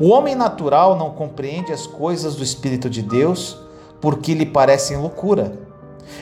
O 0.00 0.08
homem 0.08 0.34
natural 0.34 0.96
não 0.96 1.10
compreende 1.10 1.72
as 1.72 1.86
coisas 1.86 2.34
do 2.34 2.42
Espírito 2.42 2.90
de 2.90 3.02
Deus 3.02 3.56
porque 4.00 4.34
lhe 4.34 4.46
parecem 4.46 4.96
loucura 4.96 5.69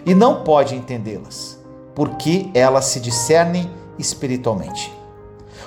e 0.04 0.14
não 0.14 0.42
pode 0.42 0.74
entendê-las, 0.74 1.58
porque 1.94 2.50
elas 2.54 2.86
se 2.86 3.00
discernem 3.00 3.70
espiritualmente. 3.98 4.92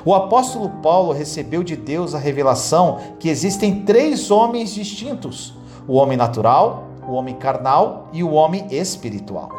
O 0.04 0.16
apóstolo 0.16 0.70
Paulo 0.82 1.12
recebeu 1.12 1.64
de 1.64 1.76
Deus 1.76 2.16
a 2.16 2.18
revelação 2.18 3.00
que 3.20 3.30
existem 3.30 3.84
três 3.84 4.32
homens 4.32 4.74
distintos: 4.74 5.54
o 5.88 5.96
homem 5.96 6.18
natural, 6.18 6.86
o 7.08 7.14
homem 7.14 7.36
carnal 7.36 8.08
e 8.12 8.24
o 8.24 8.32
homem 8.32 8.66
espiritual. 8.72 9.50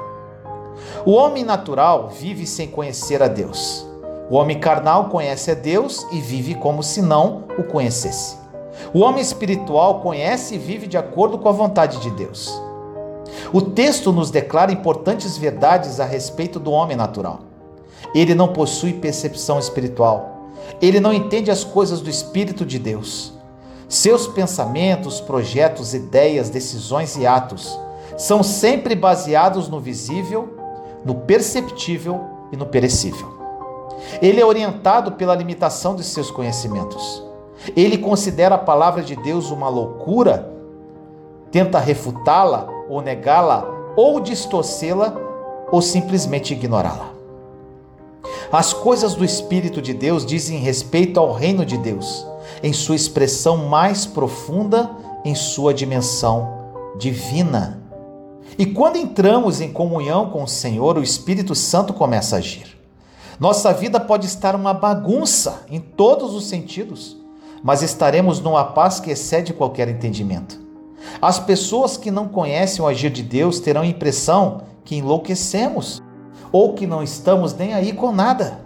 O 1.04 1.12
homem 1.12 1.44
natural 1.44 2.08
vive 2.08 2.46
sem 2.46 2.66
conhecer 2.66 3.22
a 3.22 3.28
Deus. 3.28 3.86
O 4.30 4.36
homem 4.36 4.58
carnal 4.58 5.10
conhece 5.10 5.50
a 5.50 5.54
Deus 5.54 6.06
e 6.10 6.20
vive 6.20 6.54
como 6.54 6.82
se 6.82 7.02
não 7.02 7.44
o 7.58 7.62
conhecesse. 7.64 8.36
O 8.94 9.00
homem 9.00 9.20
espiritual 9.20 10.00
conhece 10.00 10.54
e 10.54 10.58
vive 10.58 10.86
de 10.86 10.96
acordo 10.96 11.38
com 11.38 11.48
a 11.48 11.52
vontade 11.52 12.00
de 12.00 12.10
Deus. 12.10 12.50
O 13.52 13.60
texto 13.60 14.12
nos 14.12 14.30
declara 14.30 14.72
importantes 14.72 15.36
verdades 15.36 16.00
a 16.00 16.04
respeito 16.04 16.58
do 16.58 16.70
homem 16.70 16.96
natural. 16.96 17.40
Ele 18.14 18.34
não 18.34 18.48
possui 18.48 18.92
percepção 18.92 19.58
espiritual. 19.58 20.50
Ele 20.80 21.00
não 21.00 21.12
entende 21.12 21.50
as 21.50 21.64
coisas 21.64 22.00
do 22.00 22.10
Espírito 22.10 22.64
de 22.64 22.78
Deus. 22.78 23.32
Seus 23.88 24.26
pensamentos, 24.26 25.20
projetos, 25.20 25.94
ideias, 25.94 26.48
decisões 26.48 27.16
e 27.16 27.26
atos 27.26 27.78
são 28.16 28.42
sempre 28.42 28.94
baseados 28.94 29.68
no 29.68 29.80
visível, 29.80 30.56
no 31.04 31.14
perceptível 31.14 32.20
e 32.50 32.56
no 32.56 32.66
perecível. 32.66 33.28
Ele 34.20 34.40
é 34.40 34.46
orientado 34.46 35.12
pela 35.12 35.34
limitação 35.34 35.94
de 35.94 36.04
seus 36.04 36.30
conhecimentos. 36.30 37.22
Ele 37.76 37.98
considera 37.98 38.56
a 38.56 38.58
palavra 38.58 39.02
de 39.02 39.14
Deus 39.16 39.50
uma 39.50 39.68
loucura, 39.68 40.50
tenta 41.50 41.78
refutá-la 41.78 42.66
ou 42.92 43.00
negá-la, 43.00 43.66
ou 43.96 44.20
distorcê-la, 44.20 45.16
ou 45.70 45.80
simplesmente 45.80 46.52
ignorá-la. 46.52 47.10
As 48.52 48.74
coisas 48.74 49.14
do 49.14 49.24
Espírito 49.24 49.80
de 49.80 49.94
Deus 49.94 50.26
dizem 50.26 50.58
respeito 50.58 51.18
ao 51.18 51.32
reino 51.32 51.64
de 51.64 51.78
Deus, 51.78 52.26
em 52.62 52.70
sua 52.70 52.94
expressão 52.94 53.56
mais 53.56 54.04
profunda, 54.04 54.90
em 55.24 55.34
sua 55.34 55.72
dimensão 55.72 56.46
divina. 56.98 57.82
E 58.58 58.66
quando 58.66 58.96
entramos 58.96 59.62
em 59.62 59.72
comunhão 59.72 60.28
com 60.28 60.42
o 60.42 60.48
Senhor, 60.48 60.98
o 60.98 61.02
Espírito 61.02 61.54
Santo 61.54 61.94
começa 61.94 62.36
a 62.36 62.40
agir. 62.40 62.78
Nossa 63.40 63.72
vida 63.72 63.98
pode 63.98 64.26
estar 64.26 64.54
uma 64.54 64.74
bagunça 64.74 65.64
em 65.70 65.80
todos 65.80 66.34
os 66.34 66.44
sentidos, 66.44 67.16
mas 67.62 67.80
estaremos 67.80 68.38
numa 68.38 68.64
paz 68.66 69.00
que 69.00 69.10
excede 69.10 69.54
qualquer 69.54 69.88
entendimento. 69.88 70.61
As 71.20 71.38
pessoas 71.38 71.96
que 71.96 72.10
não 72.10 72.28
conhecem 72.28 72.84
o 72.84 72.88
agir 72.88 73.10
de 73.10 73.22
Deus 73.22 73.60
terão 73.60 73.82
a 73.82 73.86
impressão 73.86 74.62
que 74.84 74.96
enlouquecemos 74.96 76.02
ou 76.50 76.74
que 76.74 76.86
não 76.86 77.02
estamos 77.02 77.54
nem 77.54 77.74
aí 77.74 77.92
com 77.92 78.12
nada. 78.12 78.60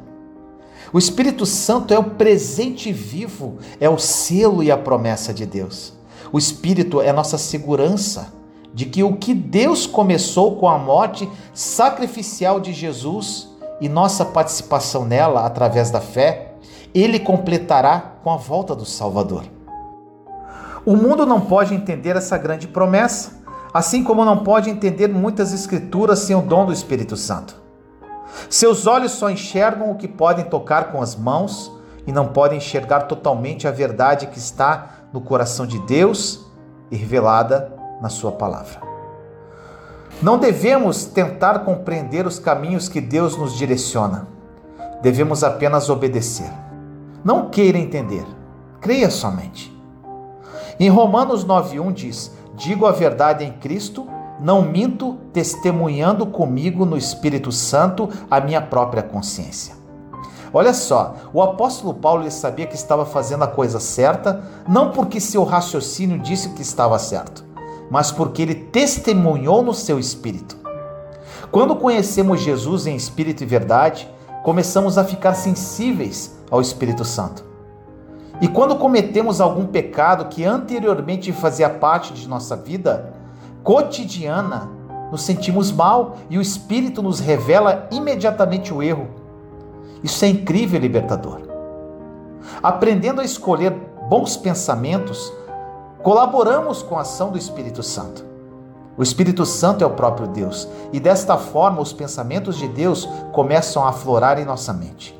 O 0.92 0.98
Espírito 0.98 1.44
Santo 1.44 1.92
é 1.92 1.98
o 1.98 2.10
presente 2.10 2.92
vivo, 2.92 3.58
é 3.80 3.88
o 3.88 3.98
selo 3.98 4.62
e 4.62 4.70
a 4.70 4.78
promessa 4.78 5.34
de 5.34 5.44
Deus. 5.44 5.92
O 6.32 6.38
Espírito 6.38 7.00
é 7.00 7.12
nossa 7.12 7.38
segurança 7.38 8.32
de 8.72 8.86
que 8.86 9.02
o 9.02 9.16
que 9.16 9.32
Deus 9.32 9.86
começou 9.86 10.56
com 10.56 10.68
a 10.68 10.78
morte 10.78 11.28
sacrificial 11.54 12.60
de 12.60 12.72
Jesus 12.72 13.48
e 13.80 13.88
nossa 13.88 14.24
participação 14.24 15.04
nela 15.04 15.46
através 15.46 15.90
da 15.90 16.00
fé, 16.00 16.52
ele 16.94 17.18
completará 17.18 18.16
com 18.22 18.30
a 18.30 18.36
volta 18.36 18.74
do 18.74 18.84
Salvador. 18.84 19.55
O 20.86 20.94
mundo 20.94 21.26
não 21.26 21.40
pode 21.40 21.74
entender 21.74 22.14
essa 22.14 22.38
grande 22.38 22.68
promessa, 22.68 23.42
assim 23.74 24.04
como 24.04 24.24
não 24.24 24.44
pode 24.44 24.70
entender 24.70 25.08
muitas 25.08 25.52
escrituras 25.52 26.20
sem 26.20 26.36
o 26.36 26.40
dom 26.40 26.64
do 26.64 26.72
Espírito 26.72 27.16
Santo. 27.16 27.56
Seus 28.48 28.86
olhos 28.86 29.10
só 29.10 29.28
enxergam 29.28 29.90
o 29.90 29.96
que 29.96 30.06
podem 30.06 30.44
tocar 30.44 30.92
com 30.92 31.02
as 31.02 31.16
mãos 31.16 31.72
e 32.06 32.12
não 32.12 32.28
podem 32.28 32.58
enxergar 32.58 33.00
totalmente 33.00 33.66
a 33.66 33.72
verdade 33.72 34.28
que 34.28 34.38
está 34.38 35.08
no 35.12 35.20
coração 35.20 35.66
de 35.66 35.80
Deus 35.80 36.46
e 36.88 36.94
revelada 36.94 37.72
na 38.00 38.08
Sua 38.08 38.30
palavra. 38.30 38.80
Não 40.22 40.38
devemos 40.38 41.04
tentar 41.04 41.64
compreender 41.64 42.28
os 42.28 42.38
caminhos 42.38 42.88
que 42.88 43.00
Deus 43.00 43.36
nos 43.36 43.58
direciona. 43.58 44.28
Devemos 45.02 45.42
apenas 45.42 45.90
obedecer. 45.90 46.50
Não 47.24 47.50
queira 47.50 47.76
entender, 47.76 48.24
creia 48.80 49.10
somente. 49.10 49.75
Em 50.78 50.88
Romanos 50.88 51.45
9:1 51.45 51.92
diz: 51.92 52.33
digo 52.56 52.87
a 52.87 52.92
verdade 52.92 53.45
em 53.45 53.52
Cristo, 53.52 54.06
não 54.40 54.62
minto, 54.62 55.16
testemunhando 55.33 56.26
comigo 56.26 56.85
no 56.85 56.97
Espírito 56.97 57.50
Santo 57.52 58.09
a 58.30 58.40
minha 58.40 58.61
própria 58.61 59.02
consciência. 59.02 59.75
Olha 60.52 60.73
só, 60.73 61.16
o 61.33 61.42
apóstolo 61.42 61.95
Paulo 61.95 62.30
sabia 62.30 62.66
que 62.66 62.75
estava 62.75 63.04
fazendo 63.04 63.45
a 63.45 63.49
coisa 63.49 63.80
certa, 63.80 64.42
não 64.68 64.90
porque 64.90 65.21
seu 65.21 65.45
raciocínio 65.45 66.18
disse 66.18 66.50
que 66.50 66.62
estava 66.62 66.99
certo, 66.99 67.45
mas 67.90 68.11
porque 68.11 68.42
ele 68.42 68.54
testemunhou 68.54 69.62
no 69.62 69.75
seu 69.75 69.99
espírito. 69.99 70.56
Quando 71.50 71.76
conhecemos 71.76 72.40
Jesus 72.40 72.87
em 72.87 72.97
espírito 72.97 73.42
e 73.42 73.47
verdade, 73.47 74.09
começamos 74.42 74.97
a 74.99 75.04
ficar 75.04 75.35
sensíveis 75.35 76.37
ao 76.50 76.61
Espírito 76.61 77.04
Santo. 77.04 77.45
E 78.40 78.48
quando 78.48 78.76
cometemos 78.76 79.40
algum 79.40 79.66
pecado 79.66 80.26
que 80.26 80.44
anteriormente 80.44 81.32
fazia 81.32 81.70
parte 81.70 82.12
de 82.12 82.28
nossa 82.28 82.54
vida 82.54 83.14
cotidiana, 83.62 84.68
nos 85.10 85.22
sentimos 85.22 85.72
mal 85.72 86.16
e 86.28 86.36
o 86.36 86.42
Espírito 86.42 87.02
nos 87.02 87.20
revela 87.20 87.86
imediatamente 87.90 88.74
o 88.74 88.82
erro. 88.82 89.08
Isso 90.02 90.24
é 90.24 90.28
incrível 90.28 90.78
e 90.78 90.82
libertador. 90.82 91.40
Aprendendo 92.62 93.20
a 93.20 93.24
escolher 93.24 93.70
bons 94.08 94.36
pensamentos, 94.36 95.32
colaboramos 96.02 96.82
com 96.82 96.98
a 96.98 97.00
ação 97.00 97.30
do 97.30 97.38
Espírito 97.38 97.82
Santo. 97.82 98.24
O 98.96 99.02
Espírito 99.02 99.44
Santo 99.44 99.84
é 99.84 99.86
o 99.86 99.90
próprio 99.90 100.26
Deus 100.28 100.68
e 100.92 100.98
desta 100.98 101.36
forma 101.36 101.82
os 101.82 101.92
pensamentos 101.92 102.56
de 102.56 102.66
Deus 102.68 103.06
começam 103.32 103.84
a 103.84 103.90
aflorar 103.90 104.38
em 104.38 104.44
nossa 104.44 104.72
mente. 104.72 105.18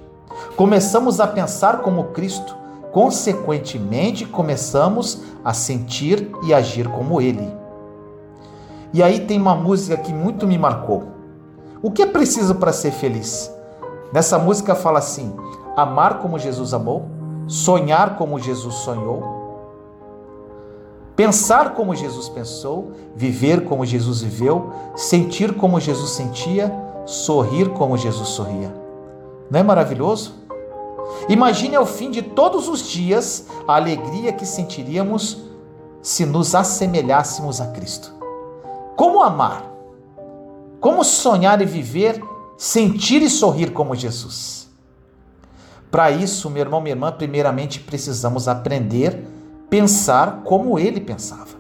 Começamos 0.57 1.21
a 1.21 1.27
pensar 1.27 1.83
como 1.83 2.05
Cristo, 2.05 2.56
consequentemente 2.97 4.25
começamos 4.25 5.21
a 5.45 5.53
sentir 5.53 6.31
e 6.45 6.55
agir 6.55 6.89
como 6.89 7.21
Ele. 7.21 7.47
E 8.91 9.03
aí 9.03 9.27
tem 9.27 9.39
uma 9.39 9.55
música 9.55 9.99
que 9.99 10.15
muito 10.15 10.47
me 10.47 10.57
marcou. 10.57 11.05
O 11.83 11.91
que 11.91 12.01
é 12.01 12.07
preciso 12.07 12.55
para 12.55 12.73
ser 12.73 12.93
feliz? 12.93 13.55
Nessa 14.15 14.39
música 14.39 14.75
fala 14.75 14.99
assim: 14.99 15.31
amar 15.77 16.21
como 16.21 16.39
Jesus 16.39 16.73
amou, 16.73 17.05
sonhar 17.47 18.17
como 18.17 18.39
Jesus 18.39 18.77
sonhou, 18.77 19.61
pensar 21.15 21.75
como 21.75 21.95
Jesus 21.95 22.31
pensou, 22.31 22.93
viver 23.15 23.67
como 23.67 23.85
Jesus 23.85 24.23
viveu, 24.23 24.73
sentir 24.95 25.55
como 25.55 25.79
Jesus 25.79 26.13
sentia, 26.13 26.73
sorrir 27.05 27.69
como 27.75 27.99
Jesus 27.99 28.31
sorria. 28.31 28.75
Não 29.51 29.61
é 29.61 29.63
maravilhoso? 29.63 30.46
Imagine 31.29 31.77
ao 31.77 31.87
fim 31.87 32.11
de 32.11 32.23
todos 32.23 32.69
os 32.69 32.87
dias 32.87 33.47
a 33.67 33.75
alegria 33.77 34.33
que 34.33 34.47
sentiríamos 34.47 35.39
se 36.03 36.25
nos 36.25 36.55
assemelhássemos 36.55 37.61
a 37.61 37.69
Cristo. 37.69 38.15
Como 38.97 39.23
amar? 39.23 39.65
Como 40.81 41.05
sonhar 41.05 41.61
e 41.61 41.65
viver 41.65 42.23
sentir 42.57 43.23
e 43.23 43.29
sorrir 43.29 43.73
como 43.73 43.95
Jesus. 43.95 44.69
Para 45.91 46.11
isso, 46.11 46.51
meu 46.51 46.63
irmão, 46.63 46.81
minha 46.81 46.95
irmã, 46.95 47.13
primeiramente 47.13 47.81
precisamos 47.81 48.49
aprender 48.49 49.27
a 49.65 49.69
pensar 49.69 50.43
como 50.45 50.79
ele 50.79 51.01
pensava. 51.01 51.57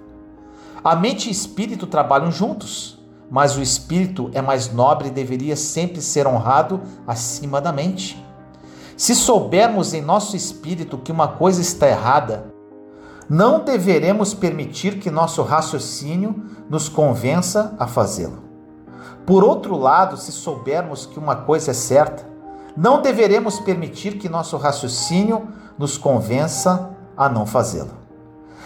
A 0.83 0.95
mente 0.95 1.29
e 1.29 1.33
espírito 1.33 1.87
trabalham 1.87 2.31
juntos, 2.31 2.99
mas 3.31 3.57
o 3.57 3.63
espírito 3.63 4.31
é 4.33 4.41
mais 4.41 4.73
nobre 4.73 5.09
e 5.09 5.11
deveria 5.11 5.57
sempre 5.57 6.01
ser 6.01 6.27
honrado 6.27 6.81
acima 7.07 7.61
da 7.61 7.73
mente. 7.73 8.25
Se 8.97 9.15
soubermos 9.15 9.93
em 9.93 10.01
nosso 10.01 10.35
espírito 10.35 10.97
que 10.97 11.13
uma 11.13 11.29
coisa 11.29 11.61
está 11.61 11.87
errada, 11.87 12.51
não 13.29 13.63
deveremos 13.63 14.33
permitir 14.33 14.99
que 14.99 15.11
nosso 15.11 15.43
raciocínio 15.43 16.45
nos 16.71 16.89
convença 16.89 17.75
a 17.79 17.87
fazê-lo. 17.87 18.43
Por 19.27 19.45
outro 19.45 19.77
lado, 19.77 20.17
se 20.17 20.33
soubermos 20.33 21.05
que 21.05 21.19
uma 21.19 21.37
coisa 21.37 21.73
é 21.73 21.75
certa, 21.75 22.27
não 22.75 23.03
deveremos 23.03 23.61
permitir 23.61 24.17
que 24.17 24.31
nosso 24.31 24.57
raciocínio 24.57 25.49
nos 25.77 25.99
convença 25.99 26.91
a 27.17 27.29
não 27.29 27.45
fazê-lo. 27.45 27.93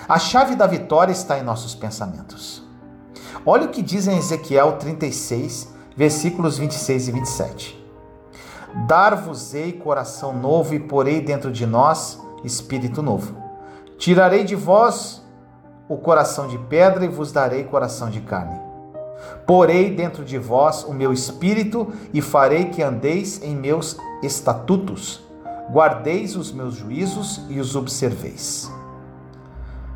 A 0.08 0.18
chave 0.18 0.54
da 0.54 0.66
vitória 0.66 1.12
está 1.12 1.38
em 1.38 1.42
nossos 1.42 1.74
pensamentos. 1.74 2.62
Olha 3.44 3.66
o 3.66 3.70
que 3.70 3.82
diz 3.82 4.06
em 4.06 4.18
Ezequiel 4.18 4.76
36, 4.78 5.72
versículos 5.96 6.58
26 6.58 7.08
e 7.08 7.12
27. 7.12 7.79
Dar-vos-ei 8.86 9.72
coração 9.72 10.32
novo 10.32 10.74
e 10.74 10.80
porei 10.80 11.20
dentro 11.20 11.50
de 11.50 11.66
nós 11.66 12.20
espírito 12.44 13.02
novo. 13.02 13.34
Tirarei 13.98 14.44
de 14.44 14.54
vós 14.54 15.22
o 15.88 15.96
coração 15.96 16.46
de 16.46 16.56
pedra 16.56 17.04
e 17.04 17.08
vos 17.08 17.32
darei 17.32 17.64
coração 17.64 18.08
de 18.08 18.20
carne. 18.20 18.58
Porei 19.46 19.94
dentro 19.94 20.24
de 20.24 20.38
vós 20.38 20.84
o 20.84 20.92
meu 20.92 21.12
espírito 21.12 21.92
e 22.12 22.22
farei 22.22 22.66
que 22.66 22.82
andeis 22.82 23.42
em 23.42 23.54
meus 23.54 23.96
estatutos, 24.22 25.20
guardeis 25.70 26.36
os 26.36 26.52
meus 26.52 26.74
juízos 26.74 27.42
e 27.48 27.60
os 27.60 27.76
observeis. 27.76 28.72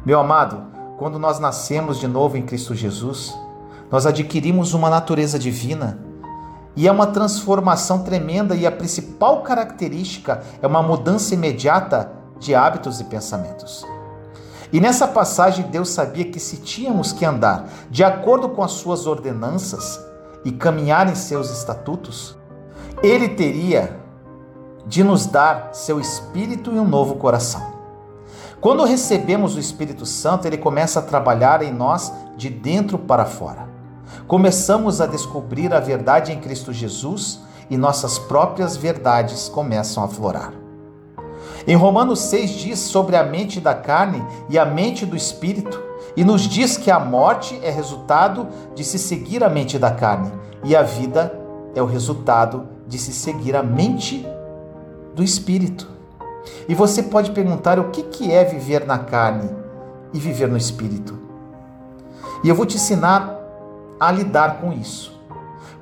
Meu 0.04 0.20
amado, 0.20 0.62
quando 0.98 1.18
nós 1.18 1.38
nascemos 1.38 1.98
de 1.98 2.06
novo 2.06 2.36
em 2.36 2.42
Cristo 2.42 2.74
Jesus, 2.74 3.34
nós 3.90 4.04
adquirimos 4.04 4.74
uma 4.74 4.90
natureza 4.90 5.38
divina 5.38 5.98
e 6.76 6.88
é 6.88 6.92
uma 6.92 7.06
transformação 7.06 8.02
tremenda, 8.02 8.54
e 8.54 8.66
a 8.66 8.72
principal 8.72 9.42
característica 9.42 10.42
é 10.60 10.66
uma 10.66 10.82
mudança 10.82 11.34
imediata 11.34 12.10
de 12.38 12.54
hábitos 12.54 13.00
e 13.00 13.04
pensamentos. 13.04 13.86
E 14.72 14.80
nessa 14.80 15.06
passagem, 15.06 15.66
Deus 15.66 15.90
sabia 15.90 16.24
que 16.24 16.40
se 16.40 16.56
tínhamos 16.56 17.12
que 17.12 17.24
andar 17.24 17.68
de 17.90 18.02
acordo 18.02 18.48
com 18.48 18.62
as 18.62 18.72
suas 18.72 19.06
ordenanças 19.06 20.00
e 20.44 20.50
caminhar 20.50 21.08
em 21.08 21.14
seus 21.14 21.50
estatutos, 21.50 22.36
Ele 23.02 23.28
teria 23.28 24.00
de 24.86 25.04
nos 25.04 25.26
dar 25.26 25.70
seu 25.72 26.00
espírito 26.00 26.72
e 26.72 26.78
um 26.78 26.86
novo 26.86 27.16
coração. 27.16 27.74
Quando 28.60 28.84
recebemos 28.84 29.56
o 29.56 29.60
Espírito 29.60 30.06
Santo, 30.06 30.46
ele 30.46 30.56
começa 30.56 30.98
a 30.98 31.02
trabalhar 31.02 31.62
em 31.62 31.70
nós 31.70 32.12
de 32.36 32.48
dentro 32.48 32.98
para 32.98 33.26
fora. 33.26 33.68
Começamos 34.26 35.02
a 35.02 35.06
descobrir 35.06 35.74
a 35.74 35.80
verdade 35.80 36.32
em 36.32 36.40
Cristo 36.40 36.72
Jesus 36.72 37.40
e 37.68 37.76
nossas 37.76 38.18
próprias 38.18 38.74
verdades 38.74 39.50
começam 39.50 40.02
a 40.02 40.08
florar. 40.08 40.54
Em 41.66 41.76
Romanos 41.76 42.20
6 42.20 42.50
diz 42.52 42.78
sobre 42.78 43.16
a 43.16 43.24
mente 43.24 43.60
da 43.60 43.74
carne 43.74 44.24
e 44.48 44.58
a 44.58 44.64
mente 44.64 45.04
do 45.04 45.14
espírito, 45.14 45.82
e 46.16 46.24
nos 46.24 46.42
diz 46.42 46.78
que 46.78 46.90
a 46.90 46.98
morte 46.98 47.58
é 47.62 47.70
resultado 47.70 48.48
de 48.74 48.82
se 48.82 48.98
seguir 48.98 49.44
a 49.44 49.50
mente 49.50 49.78
da 49.78 49.90
carne, 49.90 50.32
e 50.62 50.74
a 50.74 50.82
vida 50.82 51.38
é 51.74 51.82
o 51.82 51.86
resultado 51.86 52.66
de 52.86 52.98
se 52.98 53.12
seguir 53.12 53.54
a 53.54 53.62
mente 53.62 54.26
do 55.14 55.22
espírito. 55.22 55.86
E 56.66 56.74
você 56.74 57.02
pode 57.02 57.30
perguntar 57.30 57.78
o 57.78 57.90
que 57.90 58.32
é 58.32 58.42
viver 58.42 58.86
na 58.86 58.98
carne 58.98 59.50
e 60.14 60.18
viver 60.18 60.48
no 60.48 60.56
espírito. 60.56 61.18
E 62.42 62.48
eu 62.48 62.54
vou 62.54 62.64
te 62.64 62.76
ensinar 62.76 63.43
a 64.08 64.12
lidar 64.12 64.60
com 64.60 64.72
isso. 64.72 65.14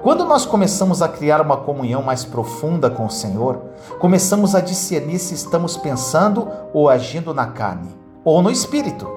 Quando 0.03 0.25
nós 0.25 0.45
começamos 0.45 1.01
a 1.01 1.09
criar 1.09 1.41
uma 1.41 1.59
comunhão 1.59 2.03
mais 2.03 2.25
profunda 2.25 2.91
com 2.91 3.07
o 3.07 3.11
Senhor, 3.11 3.63
começamos 4.01 4.55
a 4.55 4.61
discernir 4.61 5.21
se 5.21 5.35
estamos 5.35 5.77
pensando 5.77 6.49
ou 6.73 6.89
agindo 6.89 7.33
na 7.33 7.47
carne 7.47 7.89
ou 8.25 8.43
no 8.43 8.51
espírito. 8.51 9.09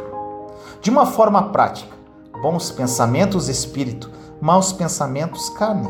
De 0.82 0.92
uma 0.92 1.08
forma 1.08 1.50
prática, 1.50 1.96
bons 2.40 2.72
pensamentos 2.72 3.50
espírito, 3.50 4.12
maus 4.40 4.72
pensamentos 4.72 5.50
carne, 5.50 5.90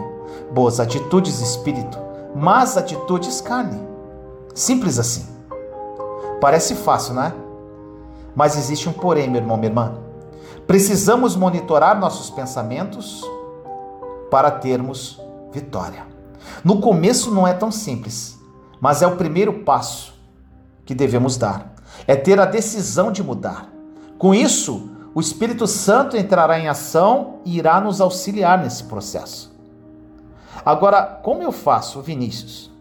boas 0.53 0.79
atitudes 0.79 1.41
espírito, 1.41 1.97
más 2.33 2.77
atitudes 2.77 3.41
carne. 3.41 3.81
Simples 4.53 4.97
assim. 4.97 5.25
Parece 6.39 6.75
fácil, 6.75 7.15
não 7.15 7.23
é? 7.23 7.33
Mas 8.33 8.57
existe 8.57 8.87
um 8.87 8.93
porém, 8.93 9.29
meu 9.29 9.41
irmão, 9.41 9.57
minha 9.57 9.69
irmã. 9.69 10.04
Precisamos 10.67 11.35
monitorar 11.35 11.99
nossos 11.99 12.29
pensamentos 12.29 13.21
para 14.31 14.49
termos 14.49 15.21
vitória. 15.51 16.05
No 16.63 16.81
começo 16.81 17.31
não 17.31 17.47
é 17.47 17.53
tão 17.53 17.71
simples, 17.71 18.39
mas 18.81 19.01
é 19.01 19.07
o 19.07 19.15
primeiro 19.15 19.63
passo 19.63 20.13
que 20.83 20.95
devemos 20.95 21.37
dar. 21.37 21.75
É 22.07 22.15
ter 22.15 22.39
a 22.39 22.45
decisão 22.45 23.11
de 23.11 23.23
mudar. 23.23 23.69
Com 24.17 24.33
isso, 24.33 24.89
o 25.13 25.21
Espírito 25.21 25.67
Santo 25.67 26.17
entrará 26.17 26.59
em 26.59 26.67
ação 26.67 27.35
e 27.45 27.57
irá 27.57 27.79
nos 27.79 28.01
auxiliar 28.01 28.57
nesse 28.57 28.83
processo. 28.85 29.53
Agora, 30.65 31.03
como 31.03 31.43
eu 31.43 31.51
faço, 31.51 32.01
Vinícius? 32.01 32.71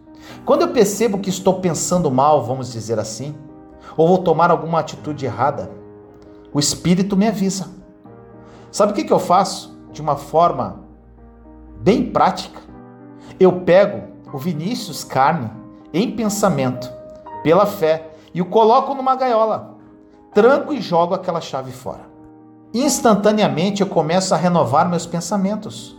Quando 0.43 0.63
eu 0.63 0.69
percebo 0.69 1.19
que 1.19 1.29
estou 1.29 1.59
pensando 1.59 2.09
mal, 2.09 2.43
vamos 2.43 2.71
dizer 2.71 2.99
assim, 2.99 3.35
ou 3.95 4.07
vou 4.07 4.17
tomar 4.17 4.51
alguma 4.51 4.79
atitude 4.79 5.25
errada, 5.25 5.71
o 6.55 6.59
Espírito 6.59 7.17
me 7.17 7.27
avisa. 7.27 7.67
Sabe 8.71 8.93
o 8.93 8.95
que 8.95 9.11
eu 9.11 9.19
faço? 9.19 9.77
De 9.91 10.01
uma 10.01 10.15
forma 10.15 10.85
bem 11.81 12.09
prática. 12.09 12.61
Eu 13.37 13.59
pego 13.59 14.07
o 14.31 14.37
Vinícius 14.37 15.03
carne 15.03 15.51
em 15.93 16.15
pensamento, 16.15 16.89
pela 17.43 17.65
fé, 17.65 18.09
e 18.33 18.41
o 18.41 18.45
coloco 18.45 18.93
numa 18.93 19.17
gaiola, 19.17 19.75
tranco 20.33 20.73
e 20.73 20.79
jogo 20.79 21.13
aquela 21.13 21.41
chave 21.41 21.73
fora. 21.73 22.07
instantaneamente 22.73 23.81
eu 23.81 23.87
começo 23.87 24.33
a 24.33 24.37
renovar 24.37 24.87
meus 24.87 25.05
pensamentos. 25.05 25.97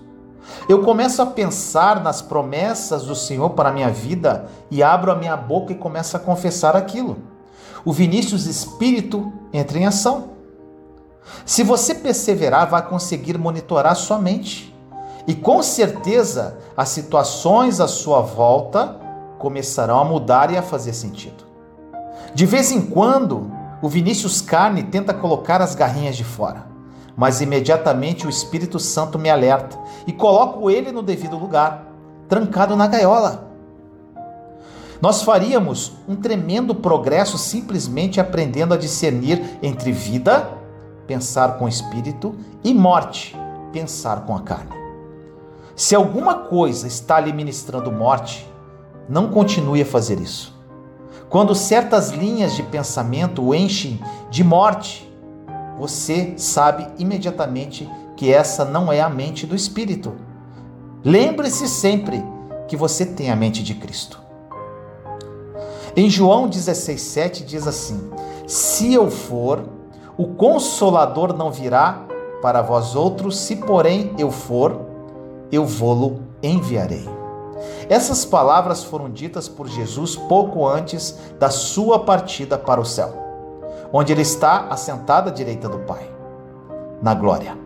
Eu 0.71 0.83
começo 0.83 1.21
a 1.21 1.27
pensar 1.27 2.03
nas 2.03 2.23
promessas 2.23 3.05
do 3.05 3.15
Senhor 3.15 3.51
para 3.51 3.69
a 3.69 3.73
minha 3.73 3.91
vida 3.91 4.49
e 4.71 4.83
abro 4.83 5.13
a 5.13 5.17
minha 5.17 5.37
boca 5.37 5.73
e 5.73 5.77
começo 5.77 6.17
a 6.17 6.21
confessar 6.21 6.75
aquilo. 6.75 7.19
O 7.85 7.93
Vinícius 7.93 8.47
Espírito 8.47 9.31
entra 9.53 9.79
em 9.79 9.85
ação. 9.85 10.36
Se 11.45 11.63
você 11.63 11.95
perseverar, 11.95 12.69
vai 12.69 12.87
conseguir 12.87 13.39
monitorar 13.39 13.95
sua 13.97 14.19
mente. 14.19 14.75
E 15.27 15.35
com 15.35 15.63
certeza 15.63 16.59
as 16.77 16.89
situações 16.91 17.81
à 17.81 17.89
sua 17.89 18.21
volta 18.21 18.97
começarão 19.39 19.99
a 19.99 20.05
mudar 20.05 20.53
e 20.53 20.57
a 20.57 20.63
fazer 20.63 20.93
sentido. 20.93 21.45
De 22.35 22.47
vez 22.47 22.71
em 22.71 22.81
quando, 22.83 23.51
o 23.83 23.89
Vinícius 23.89 24.41
Carne 24.41 24.83
tenta 24.83 25.13
colocar 25.13 25.61
as 25.61 25.75
garrinhas 25.75 26.17
de 26.17 26.25
fora, 26.25 26.67
mas 27.17 27.41
imediatamente 27.41 28.27
o 28.27 28.31
Espírito 28.31 28.79
Santo 28.79 29.19
me 29.19 29.29
alerta 29.29 29.79
e 30.07 30.13
coloco 30.13 30.71
ele 30.71 30.93
no 30.93 31.03
devido 31.03 31.37
lugar, 31.37 31.87
trancado 32.29 32.77
na 32.77 32.87
gaiola. 32.87 33.47
Nós 35.01 35.23
faríamos 35.23 35.93
um 36.09 36.17
tremendo 36.17 36.75
progresso 36.75 37.37
simplesmente 37.37 38.21
aprendendo 38.21 38.73
a 38.73 38.79
discernir 38.79 39.59
entre 39.63 39.93
vida, 39.93 40.49
pensar 41.07 41.59
com 41.59 41.65
o 41.65 41.69
espírito, 41.69 42.35
e 42.65 42.75
morte, 42.75 43.37
pensar 43.73 44.27
com 44.27 44.35
a 44.35 44.41
carne. 44.41 44.75
Se 45.75 45.95
alguma 45.95 46.35
coisa 46.35 46.87
está 46.87 47.21
lhe 47.21 47.33
ministrando 47.33 47.93
morte, 47.93 48.51
não 49.09 49.29
continue 49.29 49.83
a 49.83 49.87
fazer 49.87 50.19
isso. 50.21 50.55
Quando 51.29 51.55
certas 51.55 52.11
linhas 52.11 52.55
de 52.55 52.63
pensamento 52.63 53.43
o 53.43 53.55
enchem 53.55 54.01
de 54.31 54.43
morte, 54.43 55.07
você 55.79 56.35
sabe 56.37 56.87
imediatamente 56.99 57.91
que 58.17 58.33
essa 58.33 58.65
não 58.65 58.91
é 58.91 59.01
a 59.01 59.11
mente 59.11 59.47
do 59.47 59.55
Espírito. 59.55 60.15
Lembre-se 61.05 61.69
sempre 61.69 62.25
que 62.67 62.77
você 62.77 63.05
tem 63.05 63.31
a 63.31 63.37
mente 63.37 63.63
de 63.63 63.75
Cristo. 63.75 64.21
Em 65.95 66.09
João 66.09 66.49
16,7 66.49 67.45
diz 67.45 67.67
assim: 67.67 68.11
Se 68.47 68.93
eu 68.93 69.11
for, 69.11 69.65
o 70.19 70.29
consolador 70.29 71.37
não 71.37 71.51
virá 71.51 72.01
para 72.41 72.63
vós 72.63 72.95
outros, 72.95 73.39
se 73.39 73.57
porém 73.57 74.15
eu 74.19 74.31
for, 74.31 74.81
eu 75.53 75.65
vou-lo 75.65 76.21
enviarei. 76.43 77.07
Essas 77.89 78.25
palavras 78.25 78.83
foram 78.83 79.11
ditas 79.11 79.49
por 79.49 79.69
Jesus 79.69 80.17
pouco 80.17 80.67
antes 80.67 81.19
da 81.39 81.51
sua 81.51 82.01
partida 82.01 82.57
para 82.57 82.81
o 82.81 82.85
céu, 82.85 83.13
onde 83.93 84.13
ele 84.13 84.23
está 84.23 84.67
assentado 84.71 85.29
à 85.29 85.33
direita 85.33 85.69
do 85.69 85.81
Pai, 85.81 86.09
na 87.03 87.15
glória. 87.15 87.57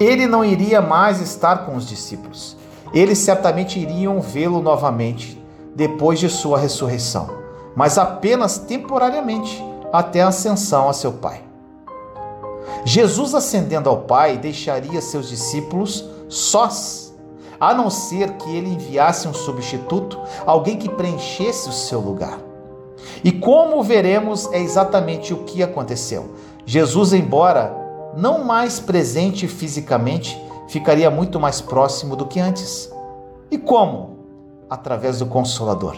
Ele 0.00 0.26
não 0.26 0.44
iria 0.44 0.80
mais 0.80 1.20
estar 1.20 1.66
com 1.66 1.76
os 1.76 1.86
discípulos. 1.86 2.56
Eles 2.92 3.18
certamente 3.18 3.78
iriam 3.78 4.20
vê-lo 4.20 4.62
novamente 4.62 5.42
depois 5.74 6.18
de 6.18 6.28
sua 6.28 6.58
ressurreição, 6.58 7.28
mas 7.76 7.98
apenas 7.98 8.58
temporariamente 8.58 9.67
até 9.92 10.22
a 10.22 10.28
ascensão 10.28 10.88
a 10.88 10.92
seu 10.92 11.12
Pai. 11.12 11.42
Jesus 12.84 13.34
ascendendo 13.34 13.88
ao 13.88 13.98
Pai 14.02 14.36
deixaria 14.36 15.00
seus 15.00 15.28
discípulos 15.28 16.04
sós 16.28 17.08
a 17.60 17.74
não 17.74 17.90
ser 17.90 18.32
que 18.34 18.54
ele 18.54 18.72
enviasse 18.72 19.26
um 19.26 19.34
substituto, 19.34 20.18
alguém 20.46 20.76
que 20.76 20.88
preenchesse 20.88 21.68
o 21.68 21.72
seu 21.72 21.98
lugar. 21.98 22.38
E 23.24 23.32
como 23.32 23.82
veremos, 23.82 24.50
é 24.52 24.60
exatamente 24.60 25.34
o 25.34 25.44
que 25.44 25.62
aconteceu. 25.62 26.34
Jesus, 26.64 27.12
embora 27.12 27.74
não 28.16 28.44
mais 28.44 28.78
presente 28.78 29.48
fisicamente, 29.48 30.40
ficaria 30.68 31.10
muito 31.10 31.40
mais 31.40 31.60
próximo 31.60 32.14
do 32.14 32.26
que 32.26 32.38
antes. 32.38 32.92
E 33.50 33.58
como? 33.58 34.18
Através 34.70 35.18
do 35.18 35.26
Consolador, 35.26 35.96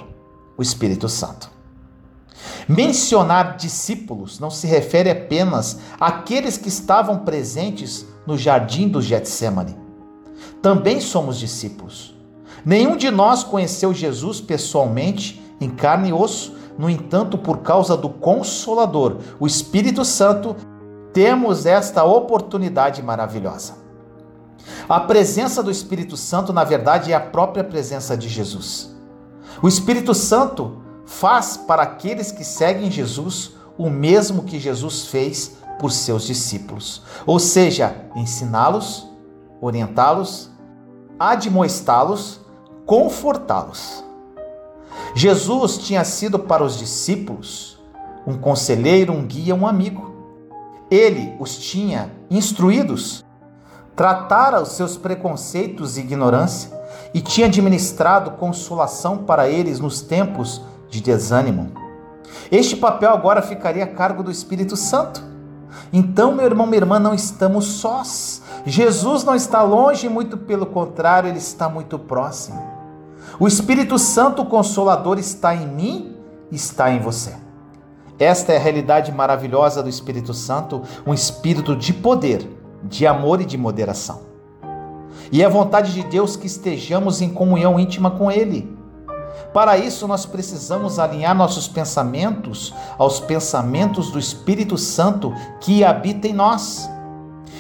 o 0.57 0.63
Espírito 0.63 1.09
Santo. 1.09 1.51
Mencionar 2.71 3.57
discípulos 3.57 4.39
não 4.39 4.51
se 4.51 4.67
refere 4.67 5.11
apenas 5.11 5.79
àqueles 5.99 6.57
que 6.57 6.69
estavam 6.69 7.19
presentes 7.21 8.07
no 8.27 8.39
jardim 8.39 8.89
do 8.89 9.03
Getsemane 9.03 9.91
também 10.63 11.01
somos 11.01 11.39
discípulos. 11.39 12.15
Nenhum 12.65 12.97
de 12.97 13.11
nós 13.11 13.43
conheceu 13.43 13.95
Jesus 13.95 14.41
pessoalmente, 14.41 15.43
em 15.61 15.71
carne 15.71 16.11
e 16.11 16.13
osso, 16.13 16.55
no 16.79 16.89
entanto, 16.89 17.37
por 17.37 17.59
causa 17.59 17.97
do 17.97 18.09
Consolador, 18.09 19.19
o 19.39 19.47
Espírito 19.47 20.05
Santo, 20.05 20.57
temos 21.13 21.67
esta 21.67 22.05
oportunidade 22.05 23.03
maravilhosa. 23.03 23.75
A 24.89 25.01
presença 25.01 25.63
do 25.63 25.71
Espírito 25.71 26.17
Santo, 26.17 26.53
na 26.53 26.65
verdade, 26.65 27.13
é 27.13 27.15
a 27.15 27.21
própria 27.21 27.65
presença 27.65 28.17
de 28.17 28.29
Jesus. 28.29 28.95
O 29.63 29.69
Espírito 29.69 30.15
Santo 30.15 30.79
faz 31.11 31.57
para 31.57 31.83
aqueles 31.83 32.31
que 32.31 32.45
seguem 32.45 32.91
Jesus 32.91 33.53
o 33.77 33.91
mesmo 33.91 34.45
que 34.45 34.61
Jesus 34.61 35.07
fez 35.07 35.57
por 35.79 35.91
seus 35.91 36.25
discípulos, 36.25 37.03
ou 37.27 37.39
seja, 37.39 37.95
ensiná-los, 38.15 39.09
orientá-los 39.61 40.51
admoestá-los, 41.21 42.41
confortá-los. 42.87 44.03
Jesus 45.15 45.77
tinha 45.77 46.03
sido 46.03 46.39
para 46.39 46.65
os 46.65 46.79
discípulos 46.79 47.79
um 48.27 48.39
conselheiro, 48.39 49.13
um 49.13 49.27
guia, 49.27 49.55
um 49.55 49.67
amigo. 49.67 50.15
Ele 50.91 51.37
os 51.39 51.59
tinha 51.59 52.11
instruídos, 52.31 53.23
tratara 53.95 54.63
os 54.63 54.71
seus 54.71 54.97
preconceitos 54.97 55.99
e 55.99 56.01
ignorância 56.01 56.71
e 57.13 57.21
tinha 57.21 57.49
administrado 57.49 58.33
consolação 58.33 59.19
para 59.19 59.47
eles 59.47 59.79
nos 59.79 60.01
tempos 60.01 60.63
de 60.91 61.01
desânimo. 61.01 61.71
Este 62.51 62.77
papel 62.77 63.11
agora 63.11 63.41
ficaria 63.41 63.85
a 63.85 63.87
cargo 63.87 64.23
do 64.23 64.31
Espírito 64.31 64.77
Santo. 64.77 65.23
Então, 65.93 66.35
meu 66.35 66.45
irmão, 66.45 66.67
minha 66.67 66.79
irmã, 66.79 66.99
não 66.99 67.15
estamos 67.15 67.65
sós. 67.65 68.43
Jesus 68.67 69.25
não 69.25 69.35
está 69.35 69.63
longe, 69.63 70.09
muito 70.09 70.37
pelo 70.37 70.67
contrário, 70.67 71.29
ele 71.29 71.39
está 71.39 71.69
muito 71.69 71.99
próximo. 71.99 72.63
O 73.39 73.47
Espírito 73.47 73.99
Santo 73.99 74.45
Consolador 74.45 75.19
está 75.19 75.55
em 75.55 75.67
mim, 75.67 76.17
está 76.51 76.91
em 76.91 77.01
você. 77.01 77.35
Esta 78.19 78.53
é 78.53 78.57
a 78.57 78.61
realidade 78.61 79.11
maravilhosa 79.13 79.83
do 79.83 79.89
Espírito 79.89 80.35
Santo, 80.35 80.83
um 81.07 81.15
espírito 81.15 81.75
de 81.75 81.93
poder, 81.95 82.47
de 82.83 83.07
amor 83.07 83.41
e 83.41 83.47
de 83.47 83.57
moderação. 83.57 84.21
E 85.33 85.43
é 85.43 85.49
vontade 85.49 85.95
de 85.95 86.03
Deus 86.03 86.37
que 86.37 86.47
estejamos 86.47 87.23
em 87.23 87.31
comunhão 87.31 87.79
íntima 87.79 88.11
com 88.11 88.31
Ele. 88.31 88.80
Para 89.53 89.77
isso, 89.77 90.07
nós 90.07 90.25
precisamos 90.25 90.99
alinhar 90.99 91.35
nossos 91.35 91.67
pensamentos 91.67 92.73
aos 92.97 93.19
pensamentos 93.19 94.11
do 94.11 94.19
Espírito 94.19 94.79
Santo 94.79 95.35
que 95.61 95.83
habita 95.83 96.29
em 96.29 96.33
nós. 96.33 96.89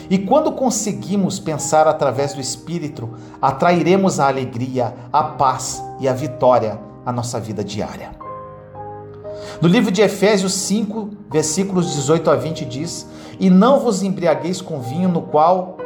E 0.08 0.18
quando 0.18 0.52
conseguimos 0.52 1.38
pensar 1.38 1.88
através 1.88 2.34
do 2.34 2.40
Espírito, 2.40 3.10
atrairemos 3.40 4.20
a 4.20 4.28
alegria, 4.28 4.94
a 5.12 5.22
paz 5.22 5.82
e 5.98 6.08
a 6.08 6.12
vitória 6.12 6.80
à 7.04 7.12
nossa 7.12 7.40
vida 7.40 7.64
diária. 7.64 8.10
No 9.60 9.68
livro 9.68 9.90
de 9.90 10.00
Efésios 10.00 10.54
5, 10.54 11.10
versículos 11.30 11.92
18 11.92 12.30
a 12.30 12.36
20 12.36 12.64
diz: 12.64 13.06
E 13.38 13.50
não 13.50 13.80
vos 13.80 14.02
embriagueis 14.02 14.60
com 14.60 14.80
vinho 14.80 15.08
no 15.08 15.22
qual 15.22 15.76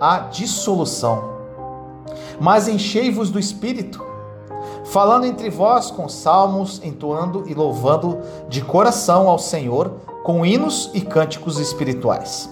há 0.00 0.18
dissolução, 0.18 1.32
mas 2.40 2.68
enchei-vos 2.68 3.30
do 3.30 3.38
Espírito, 3.38 4.04
falando 4.84 5.24
entre 5.24 5.50
vós 5.50 5.90
com 5.90 6.08
salmos, 6.08 6.80
entoando 6.84 7.44
e 7.46 7.54
louvando 7.54 8.18
de 8.48 8.62
coração 8.62 9.28
ao 9.28 9.38
Senhor 9.38 9.92
com 10.22 10.44
hinos 10.44 10.90
e 10.94 11.00
cânticos 11.00 11.58
espirituais 11.58 12.48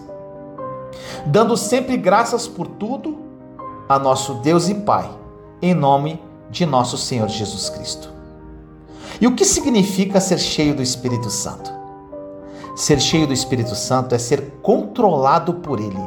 dando 1.26 1.56
sempre 1.56 1.96
graças 1.96 2.46
por 2.48 2.66
tudo 2.66 3.18
a 3.88 3.98
nosso 3.98 4.34
Deus 4.34 4.68
e 4.68 4.74
Pai, 4.74 5.10
em 5.60 5.74
nome 5.74 6.20
de 6.50 6.66
nosso 6.66 6.96
Senhor 6.96 7.28
Jesus 7.28 7.68
Cristo. 7.70 8.10
E 9.20 9.26
o 9.26 9.34
que 9.34 9.44
significa 9.44 10.20
ser 10.20 10.38
cheio 10.38 10.74
do 10.74 10.82
Espírito 10.82 11.30
Santo? 11.30 11.72
Ser 12.74 13.00
cheio 13.00 13.26
do 13.26 13.32
Espírito 13.32 13.74
Santo 13.74 14.14
é 14.14 14.18
ser 14.18 14.54
controlado 14.62 15.54
por 15.54 15.78
Ele. 15.78 15.98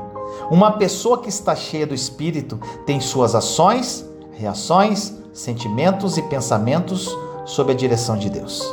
Uma 0.49 0.73
pessoa 0.73 1.19
que 1.19 1.29
está 1.29 1.55
cheia 1.55 1.85
do 1.85 1.93
Espírito 1.93 2.59
tem 2.85 2.99
suas 2.99 3.35
ações, 3.35 4.05
reações, 4.33 5.13
sentimentos 5.35 6.17
e 6.17 6.21
pensamentos 6.23 7.15
sob 7.43 7.73
a 7.73 7.75
direção 7.75 8.17
de 8.17 8.29
Deus. 8.29 8.63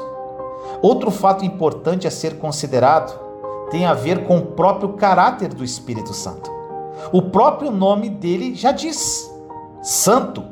Outro 0.81 1.11
fato 1.11 1.45
importante 1.45 2.07
a 2.07 2.11
ser 2.11 2.39
considerado 2.39 3.21
tem 3.71 3.85
a 3.85 3.95
ver 3.95 4.25
com 4.27 4.39
o 4.39 4.47
próprio 4.47 4.91
caráter 4.95 5.53
do 5.53 5.65
Espírito 5.65 6.15
Santo. 6.15 6.51
O 7.13 7.21
próprio 7.23 7.71
nome 7.71 8.09
dele 8.09 8.55
já 8.55 8.71
diz: 8.71 9.29
Santo. 9.83 10.45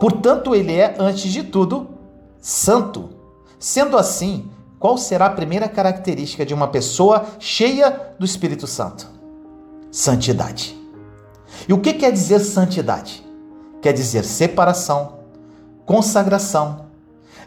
Portanto, 0.00 0.54
ele 0.54 0.74
é, 0.74 0.96
antes 0.98 1.30
de 1.32 1.44
tudo, 1.44 1.88
santo. 2.38 3.10
Sendo 3.58 3.96
assim, 3.96 4.50
qual 4.78 4.98
será 4.98 5.26
a 5.26 5.30
primeira 5.30 5.68
característica 5.68 6.44
de 6.44 6.52
uma 6.52 6.68
pessoa 6.68 7.24
cheia 7.38 8.14
do 8.18 8.26
Espírito 8.26 8.66
Santo? 8.66 9.08
Santidade. 9.90 10.76
E 11.66 11.72
o 11.72 11.80
que 11.80 11.94
quer 11.94 12.12
dizer 12.12 12.40
santidade? 12.40 13.25
Quer 13.86 13.92
dizer 13.92 14.24
separação, 14.24 15.18
consagração, 15.84 16.86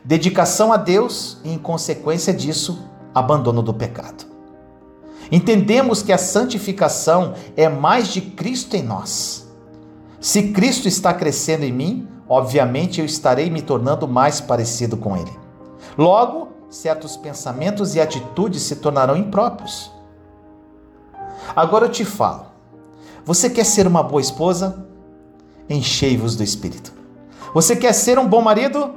dedicação 0.06 0.72
a 0.72 0.78
Deus 0.78 1.38
e, 1.44 1.52
em 1.52 1.58
consequência 1.58 2.34
disso, 2.34 2.82
abandono 3.14 3.62
do 3.62 3.74
pecado. 3.74 4.24
Entendemos 5.30 6.02
que 6.02 6.14
a 6.14 6.18
santificação 6.18 7.34
é 7.58 7.68
mais 7.68 8.08
de 8.08 8.22
Cristo 8.22 8.78
em 8.78 8.82
nós. 8.82 9.50
Se 10.22 10.54
Cristo 10.54 10.88
está 10.88 11.14
crescendo 11.14 11.66
em 11.66 11.74
mim, 11.74 12.08
obviamente 12.26 13.02
eu 13.02 13.06
estarei 13.06 13.50
me 13.50 13.62
tornando 13.62 14.08
mais 14.08 14.40
parecido 14.40 14.96
com 14.96 15.18
Ele. 15.18 15.38
Logo, 15.98 16.54
certos 16.70 17.18
pensamentos 17.18 17.96
e 17.96 18.00
atitudes 18.00 18.62
se 18.62 18.78
tornarão 18.78 19.18
impróprios. 19.18 19.92
Agora 21.54 21.88
eu 21.88 21.92
te 21.92 22.06
falo: 22.06 22.46
você 23.26 23.50
quer 23.50 23.66
ser 23.66 23.86
uma 23.86 24.02
boa 24.02 24.22
esposa? 24.22 24.88
Enchei-vos 25.70 26.36
do 26.36 26.44
Espírito. 26.44 26.92
Você 27.54 27.76
quer 27.76 27.94
ser 27.94 28.18
um 28.18 28.28
bom 28.28 28.42
marido? 28.42 28.92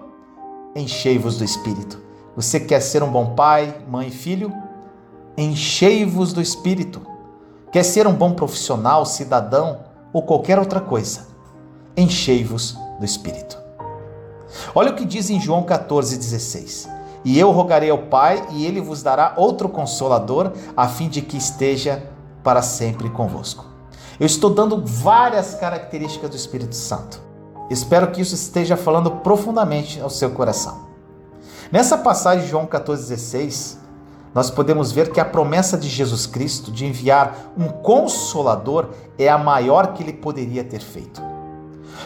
Enchei-vos 0.74 1.36
do 1.36 1.44
Espírito. 1.44 2.00
Você 2.34 2.58
quer 2.58 2.80
ser 2.80 3.02
um 3.02 3.10
bom 3.10 3.34
pai, 3.34 3.84
mãe 3.86 4.08
e 4.08 4.10
filho? 4.10 4.50
Enchei-vos 5.36 6.32
do 6.32 6.40
Espírito. 6.40 7.02
Quer 7.70 7.82
ser 7.82 8.06
um 8.06 8.14
bom 8.14 8.32
profissional, 8.32 9.04
cidadão 9.04 9.80
ou 10.14 10.22
qualquer 10.22 10.58
outra 10.58 10.80
coisa? 10.80 11.28
Enchei-vos 11.94 12.78
do 12.98 13.04
Espírito. 13.04 13.58
Olha 14.74 14.92
o 14.92 14.94
que 14.94 15.04
diz 15.04 15.28
em 15.28 15.38
João 15.38 15.64
14,16. 15.64 16.88
E 17.22 17.38
eu 17.38 17.50
rogarei 17.50 17.90
ao 17.90 17.98
Pai, 17.98 18.46
e 18.50 18.64
ele 18.64 18.80
vos 18.80 19.02
dará 19.02 19.34
outro 19.36 19.68
consolador, 19.68 20.52
a 20.74 20.88
fim 20.88 21.08
de 21.08 21.20
que 21.20 21.36
esteja 21.36 22.02
para 22.42 22.62
sempre 22.62 23.10
convosco. 23.10 23.71
Eu 24.22 24.26
estou 24.26 24.50
dando 24.50 24.80
várias 24.86 25.56
características 25.56 26.30
do 26.30 26.36
Espírito 26.36 26.76
Santo. 26.76 27.20
Espero 27.68 28.12
que 28.12 28.20
isso 28.20 28.36
esteja 28.36 28.76
falando 28.76 29.10
profundamente 29.10 30.00
ao 30.00 30.08
seu 30.08 30.30
coração. 30.30 30.86
Nessa 31.72 31.98
passagem 31.98 32.44
de 32.44 32.50
João 32.52 32.64
14,16, 32.64 33.78
nós 34.32 34.48
podemos 34.48 34.92
ver 34.92 35.10
que 35.10 35.18
a 35.18 35.24
promessa 35.24 35.76
de 35.76 35.88
Jesus 35.88 36.24
Cristo 36.24 36.70
de 36.70 36.86
enviar 36.86 37.52
um 37.58 37.66
consolador 37.66 38.90
é 39.18 39.28
a 39.28 39.36
maior 39.36 39.92
que 39.92 40.04
ele 40.04 40.12
poderia 40.12 40.62
ter 40.62 40.82
feito. 40.82 41.20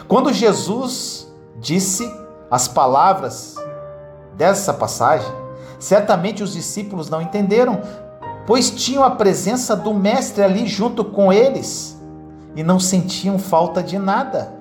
Quando 0.08 0.32
Jesus 0.32 1.30
disse 1.60 2.10
as 2.50 2.66
palavras 2.66 3.56
dessa 4.38 4.72
passagem, 4.72 5.30
certamente 5.78 6.42
os 6.42 6.54
discípulos 6.54 7.10
não 7.10 7.20
entenderam, 7.20 7.82
pois 8.46 8.70
tinham 8.70 9.04
a 9.04 9.10
presença 9.10 9.76
do 9.76 9.92
Mestre 9.92 10.42
ali 10.42 10.66
junto 10.66 11.04
com 11.04 11.30
eles 11.30 11.95
e 12.56 12.62
não 12.62 12.80
sentiam 12.80 13.38
falta 13.38 13.82
de 13.82 13.98
nada. 13.98 14.54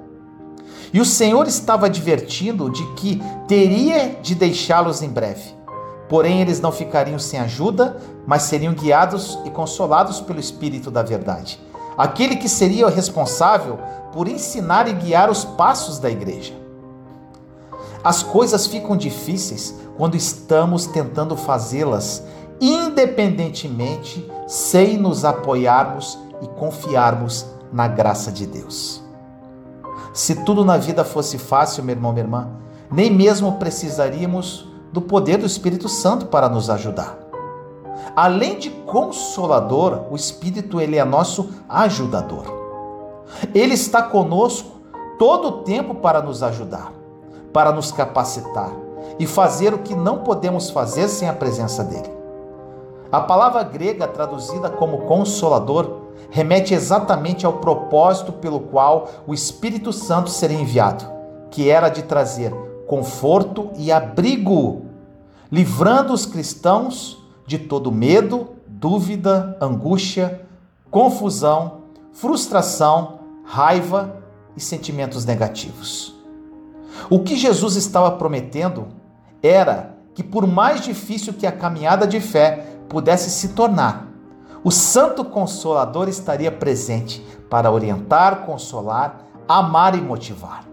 E 0.94 1.00
o 1.00 1.06
Senhor 1.06 1.48
estava 1.48 1.88
advertindo 1.88 2.70
de 2.70 2.86
que 2.94 3.22
teria 3.48 4.18
de 4.22 4.36
deixá-los 4.36 5.02
em 5.02 5.10
breve. 5.10 5.56
Porém, 6.08 6.42
eles 6.42 6.62
não 6.62 6.72
ficariam 6.72 7.18
sem 7.18 7.40
ajuda, 7.40 7.98
mas 8.28 8.44
seriam 8.44 8.74
guiados 8.74 9.40
e 9.46 9.50
consolados 9.50 10.22
pelo 10.22 10.40
Espírito 10.40 10.92
da 10.92 11.02
Verdade. 11.02 11.60
Aquele 11.98 12.36
que 12.36 12.48
seria 12.48 12.86
o 12.86 12.92
responsável 12.92 13.80
por 14.14 14.28
ensinar 14.28 14.88
e 14.88 14.94
guiar 14.94 15.32
os 15.32 15.44
passos 15.44 15.98
da 15.98 16.10
igreja. 16.10 16.54
As 18.04 18.22
coisas 18.22 18.68
ficam 18.68 18.96
difíceis 18.96 19.74
quando 19.98 20.16
estamos 20.16 20.86
tentando 20.86 21.36
fazê-las 21.36 22.24
independentemente, 22.62 24.26
sem 24.48 24.98
nos 24.98 25.26
apoiarmos 25.26 26.18
e 26.42 26.48
confiarmos 26.48 27.46
na 27.76 27.88
graça 27.88 28.32
de 28.32 28.48
Deus. 28.48 29.04
Se 30.14 30.44
tudo 30.44 30.66
na 30.66 30.78
vida 30.78 31.06
fosse 31.06 31.38
fácil, 31.38 31.84
meu 31.84 31.94
irmão, 31.94 32.12
minha 32.12 32.24
irmã, 32.24 32.48
nem 32.90 33.12
mesmo 33.12 33.60
precisaríamos 33.60 34.68
do 34.92 35.02
poder 35.02 35.38
do 35.38 35.46
Espírito 35.46 35.88
Santo 35.88 36.26
para 36.26 36.50
nos 36.50 36.72
ajudar. 36.72 37.20
Além 38.16 38.58
de 38.58 38.70
consolador, 38.70 40.06
o 40.10 40.16
Espírito 40.16 40.82
ele 40.82 40.98
é 40.98 41.06
nosso 41.06 41.50
ajudador. 41.70 42.46
Ele 43.54 43.74
está 43.74 44.02
conosco 44.02 44.80
todo 45.20 45.48
o 45.48 45.52
tempo 45.64 45.96
para 45.96 46.22
nos 46.22 46.42
ajudar 46.42 46.96
para 47.56 47.72
nos 47.72 47.90
capacitar 47.90 48.70
e 49.18 49.26
fazer 49.26 49.74
o 49.74 49.78
que 49.78 49.96
não 49.96 50.26
podemos 50.26 50.70
fazer 50.70 51.08
sem 51.08 51.30
a 51.30 51.32
presença 51.32 51.86
dele. 51.86 52.15
A 53.16 53.22
palavra 53.22 53.64
grega 53.64 54.10
traduzida 54.10 54.70
como 54.70 55.04
consolador 55.04 56.02
remete 56.30 56.74
exatamente 56.74 57.46
ao 57.46 57.60
propósito 57.60 58.34
pelo 58.34 58.60
qual 58.60 59.08
o 59.26 59.34
Espírito 59.34 59.94
Santo 59.94 60.30
seria 60.30 60.60
enviado, 60.60 61.06
que 61.50 61.70
era 61.70 61.88
de 61.88 62.04
trazer 62.04 62.54
conforto 62.86 63.72
e 63.78 63.90
abrigo, 63.90 64.88
livrando 65.50 66.12
os 66.12 66.26
cristãos 66.26 67.18
de 67.48 67.58
todo 67.58 67.90
medo, 67.90 68.50
dúvida, 68.68 69.58
angústia, 69.62 70.46
confusão, 70.92 71.84
frustração, 72.12 73.20
raiva 73.46 74.18
e 74.58 74.60
sentimentos 74.60 75.24
negativos. 75.24 76.14
O 77.10 77.22
que 77.22 77.38
Jesus 77.38 77.78
estava 77.78 78.12
prometendo 78.12 78.90
era 79.42 79.96
que, 80.14 80.22
por 80.22 80.46
mais 80.46 80.82
difícil 80.82 81.32
que 81.32 81.48
a 81.48 81.52
caminhada 81.54 82.06
de 82.06 82.20
fé 82.20 82.75
pudesse 82.90 83.30
se 83.30 83.50
tornar, 83.50 84.08
o 84.64 84.72
Santo 84.72 85.24
Consolador 85.24 86.10
estaria 86.10 86.52
presente 86.52 87.26
para 87.50 87.72
orientar, 87.72 88.46
consolar, 88.46 89.26
amar 89.48 89.96
e 89.96 90.02
motivar. 90.02 90.66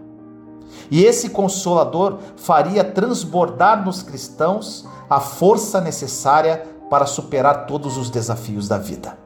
E 0.89 1.03
esse 1.03 1.29
Consolador 1.29 2.17
faria 2.35 2.83
transbordar 2.83 3.85
nos 3.85 4.01
cristãos 4.01 4.87
a 5.09 5.19
força 5.19 5.79
necessária 5.79 6.67
para 6.89 7.05
superar 7.05 7.65
todos 7.65 7.97
os 7.97 8.09
desafios 8.09 8.67
da 8.67 8.77
vida. 8.77 9.17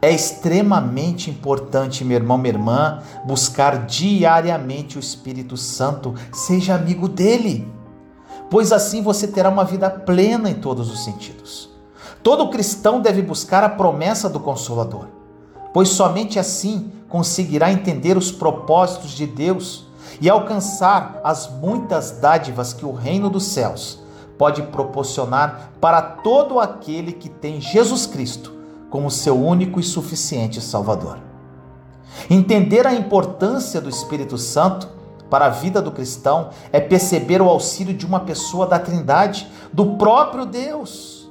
É 0.00 0.10
extremamente 0.12 1.28
importante, 1.28 2.04
meu 2.04 2.16
irmão, 2.16 2.38
minha 2.38 2.54
irmã, 2.54 3.02
buscar 3.24 3.86
diariamente 3.86 4.96
o 4.96 5.00
Espírito 5.00 5.56
Santo, 5.56 6.14
seja 6.32 6.74
amigo 6.76 7.08
dele, 7.08 7.66
pois 8.50 8.72
assim 8.72 9.02
você 9.02 9.28
terá 9.28 9.48
uma 9.48 9.64
vida 9.64 9.90
plena 9.90 10.50
em 10.50 10.54
todos 10.54 10.90
os 10.90 11.04
sentidos. 11.04 11.68
Todo 12.22 12.50
cristão 12.50 13.00
deve 13.00 13.22
buscar 13.22 13.62
a 13.62 13.68
promessa 13.68 14.28
do 14.28 14.40
Consolador, 14.40 15.06
pois 15.72 15.88
somente 15.88 16.38
assim 16.38 16.90
conseguirá 17.08 17.72
entender 17.72 18.16
os 18.16 18.32
propósitos 18.32 19.12
de 19.12 19.26
Deus 19.26 19.86
e 20.20 20.28
alcançar 20.28 21.20
as 21.22 21.48
muitas 21.50 22.12
dádivas 22.12 22.72
que 22.72 22.84
o 22.84 22.92
reino 22.92 23.30
dos 23.30 23.44
céus 23.44 24.00
pode 24.36 24.62
proporcionar 24.62 25.72
para 25.80 26.00
todo 26.00 26.60
aquele 26.60 27.12
que 27.12 27.28
tem 27.28 27.60
Jesus 27.60 28.06
Cristo 28.06 28.52
como 28.90 29.10
seu 29.10 29.38
único 29.38 29.78
e 29.78 29.82
suficiente 29.82 30.60
Salvador. 30.60 31.18
Entender 32.30 32.86
a 32.86 32.94
importância 32.94 33.80
do 33.80 33.88
Espírito 33.88 34.38
Santo 34.38 34.88
para 35.30 35.46
a 35.46 35.50
vida 35.50 35.80
do 35.82 35.92
cristão 35.92 36.50
é 36.72 36.80
perceber 36.80 37.40
o 37.42 37.48
auxílio 37.48 37.94
de 37.94 38.06
uma 38.06 38.20
pessoa 38.20 38.66
da 38.66 38.78
Trindade, 38.78 39.48
do 39.72 39.96
próprio 39.96 40.46
Deus. 40.46 41.30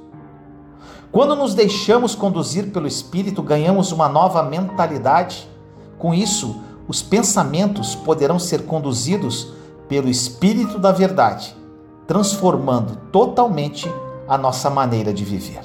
Quando 1.10 1.34
nos 1.34 1.54
deixamos 1.54 2.14
conduzir 2.14 2.70
pelo 2.70 2.86
Espírito, 2.86 3.42
ganhamos 3.42 3.92
uma 3.92 4.08
nova 4.08 4.42
mentalidade. 4.42 5.48
Com 5.98 6.12
isso, 6.12 6.60
os 6.86 7.02
pensamentos 7.02 7.94
poderão 7.94 8.38
ser 8.38 8.66
conduzidos 8.66 9.48
pelo 9.88 10.08
Espírito 10.08 10.78
da 10.78 10.92
Verdade, 10.92 11.56
transformando 12.06 12.96
totalmente 13.10 13.90
a 14.28 14.36
nossa 14.36 14.68
maneira 14.68 15.12
de 15.12 15.24
viver. 15.24 15.60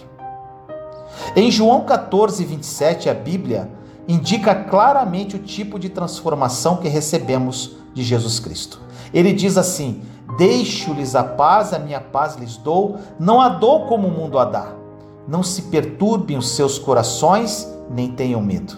Em 1.36 1.52
João 1.52 1.82
14, 1.82 2.43
27, 2.46 3.10
a 3.10 3.13
Bíblia 3.13 3.69
indica 4.08 4.56
claramente 4.56 5.36
o 5.36 5.39
tipo 5.39 5.78
de 5.78 5.89
transformação 5.89 6.78
que 6.78 6.88
recebemos 6.88 7.83
de 7.93 8.03
Jesus 8.03 8.39
Cristo. 8.39 8.79
Ele 9.13 9.34
diz 9.34 9.58
assim: 9.58 10.01
Deixo-lhes 10.38 11.15
a 11.15 11.23
paz, 11.23 11.73
a 11.73 11.79
minha 11.79 12.01
paz 12.01 12.36
lhes 12.36 12.58
dou, 12.58 12.97
não 13.19 13.39
a 13.39 13.49
dou 13.49 13.86
como 13.88 14.08
o 14.08 14.12
mundo 14.12 14.39
a 14.39 14.45
dá. 14.45 14.67
Não 15.27 15.43
se 15.43 15.63
perturbem 15.63 16.38
os 16.38 16.49
seus 16.49 16.77
corações, 16.79 17.67
nem 17.89 18.12
tenham 18.12 18.41
medo. 18.41 18.77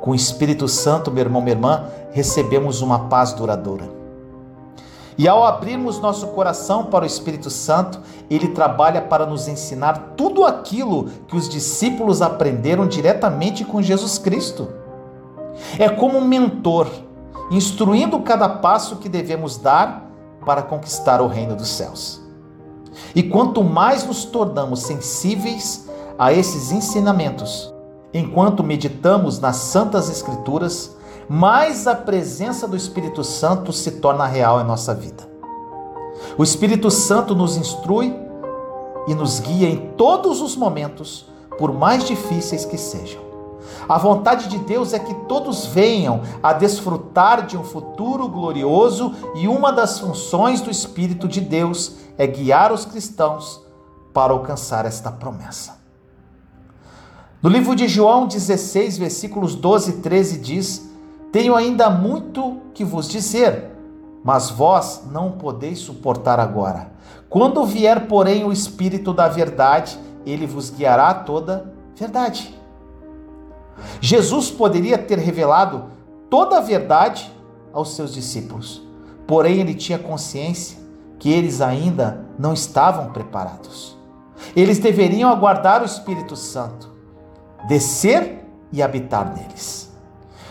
Com 0.00 0.10
o 0.10 0.14
Espírito 0.14 0.66
Santo, 0.66 1.10
meu 1.10 1.24
irmão, 1.24 1.40
minha 1.40 1.54
irmã, 1.54 1.84
recebemos 2.12 2.80
uma 2.80 3.08
paz 3.08 3.32
duradoura. 3.32 3.88
E 5.16 5.28
ao 5.28 5.44
abrirmos 5.44 6.00
nosso 6.00 6.26
coração 6.28 6.86
para 6.86 7.04
o 7.04 7.06
Espírito 7.06 7.48
Santo, 7.48 8.00
ele 8.28 8.48
trabalha 8.48 9.00
para 9.00 9.24
nos 9.24 9.46
ensinar 9.46 10.14
tudo 10.16 10.44
aquilo 10.44 11.04
que 11.28 11.36
os 11.36 11.48
discípulos 11.48 12.20
aprenderam 12.20 12.86
diretamente 12.86 13.64
com 13.64 13.80
Jesus 13.80 14.18
Cristo. 14.18 14.68
É 15.78 15.88
como 15.88 16.18
um 16.18 16.24
mentor, 16.24 16.88
instruindo 17.50 18.20
cada 18.20 18.48
passo 18.48 18.96
que 18.96 19.08
devemos 19.08 19.56
dar 19.56 20.10
para 20.44 20.62
conquistar 20.62 21.20
o 21.20 21.26
reino 21.26 21.56
dos 21.56 21.68
céus. 21.68 22.20
E 23.14 23.22
quanto 23.22 23.62
mais 23.62 24.04
nos 24.04 24.24
tornamos 24.24 24.80
sensíveis 24.80 25.88
a 26.18 26.32
esses 26.32 26.70
ensinamentos, 26.70 27.72
enquanto 28.12 28.62
meditamos 28.62 29.38
nas 29.40 29.56
Santas 29.56 30.08
Escrituras, 30.08 30.96
mais 31.28 31.86
a 31.86 31.94
presença 31.94 32.68
do 32.68 32.76
Espírito 32.76 33.24
Santo 33.24 33.72
se 33.72 33.92
torna 33.92 34.26
real 34.26 34.60
em 34.60 34.64
nossa 34.64 34.94
vida. 34.94 35.28
O 36.38 36.42
Espírito 36.42 36.90
Santo 36.90 37.34
nos 37.34 37.56
instrui 37.56 38.14
e 39.06 39.14
nos 39.14 39.40
guia 39.40 39.68
em 39.68 39.92
todos 39.96 40.40
os 40.40 40.56
momentos, 40.56 41.26
por 41.58 41.72
mais 41.72 42.04
difíceis 42.04 42.64
que 42.64 42.78
sejam. 42.78 43.23
A 43.88 43.98
vontade 43.98 44.48
de 44.48 44.58
Deus 44.58 44.92
é 44.92 44.98
que 44.98 45.14
todos 45.26 45.66
venham 45.66 46.22
a 46.42 46.52
desfrutar 46.52 47.46
de 47.46 47.56
um 47.56 47.64
futuro 47.64 48.28
glorioso 48.28 49.14
e 49.34 49.46
uma 49.46 49.72
das 49.72 50.00
funções 50.00 50.60
do 50.60 50.70
Espírito 50.70 51.28
de 51.28 51.40
Deus 51.40 51.96
é 52.16 52.26
guiar 52.26 52.72
os 52.72 52.84
cristãos 52.84 53.62
para 54.12 54.32
alcançar 54.32 54.86
esta 54.86 55.10
promessa. 55.10 55.78
No 57.42 57.50
livro 57.50 57.76
de 57.76 57.86
João 57.88 58.26
16, 58.26 58.96
versículos 58.96 59.54
12 59.54 59.90
e 59.90 59.94
13 59.96 60.38
diz: 60.38 60.90
Tenho 61.30 61.54
ainda 61.54 61.90
muito 61.90 62.58
que 62.72 62.84
vos 62.84 63.06
dizer, 63.06 63.70
mas 64.24 64.48
vós 64.48 65.02
não 65.10 65.32
podeis 65.32 65.80
suportar 65.80 66.40
agora. 66.40 66.90
Quando 67.28 67.66
vier, 67.66 68.06
porém, 68.06 68.44
o 68.44 68.52
Espírito 68.52 69.12
da 69.12 69.28
verdade, 69.28 69.98
ele 70.24 70.46
vos 70.46 70.70
guiará 70.70 71.08
a 71.08 71.14
toda 71.14 71.70
verdade. 71.94 72.63
Jesus 74.00 74.50
poderia 74.50 74.98
ter 74.98 75.18
revelado 75.18 75.84
toda 76.30 76.58
a 76.58 76.60
verdade 76.60 77.30
aos 77.72 77.94
seus 77.94 78.12
discípulos, 78.12 78.82
porém 79.26 79.60
ele 79.60 79.74
tinha 79.74 79.98
consciência 79.98 80.78
que 81.18 81.30
eles 81.30 81.60
ainda 81.60 82.26
não 82.38 82.52
estavam 82.52 83.12
preparados. 83.12 83.96
Eles 84.54 84.78
deveriam 84.78 85.30
aguardar 85.30 85.82
o 85.82 85.86
Espírito 85.86 86.36
Santo 86.36 86.92
descer 87.66 88.44
e 88.72 88.82
habitar 88.82 89.34
neles. 89.34 89.92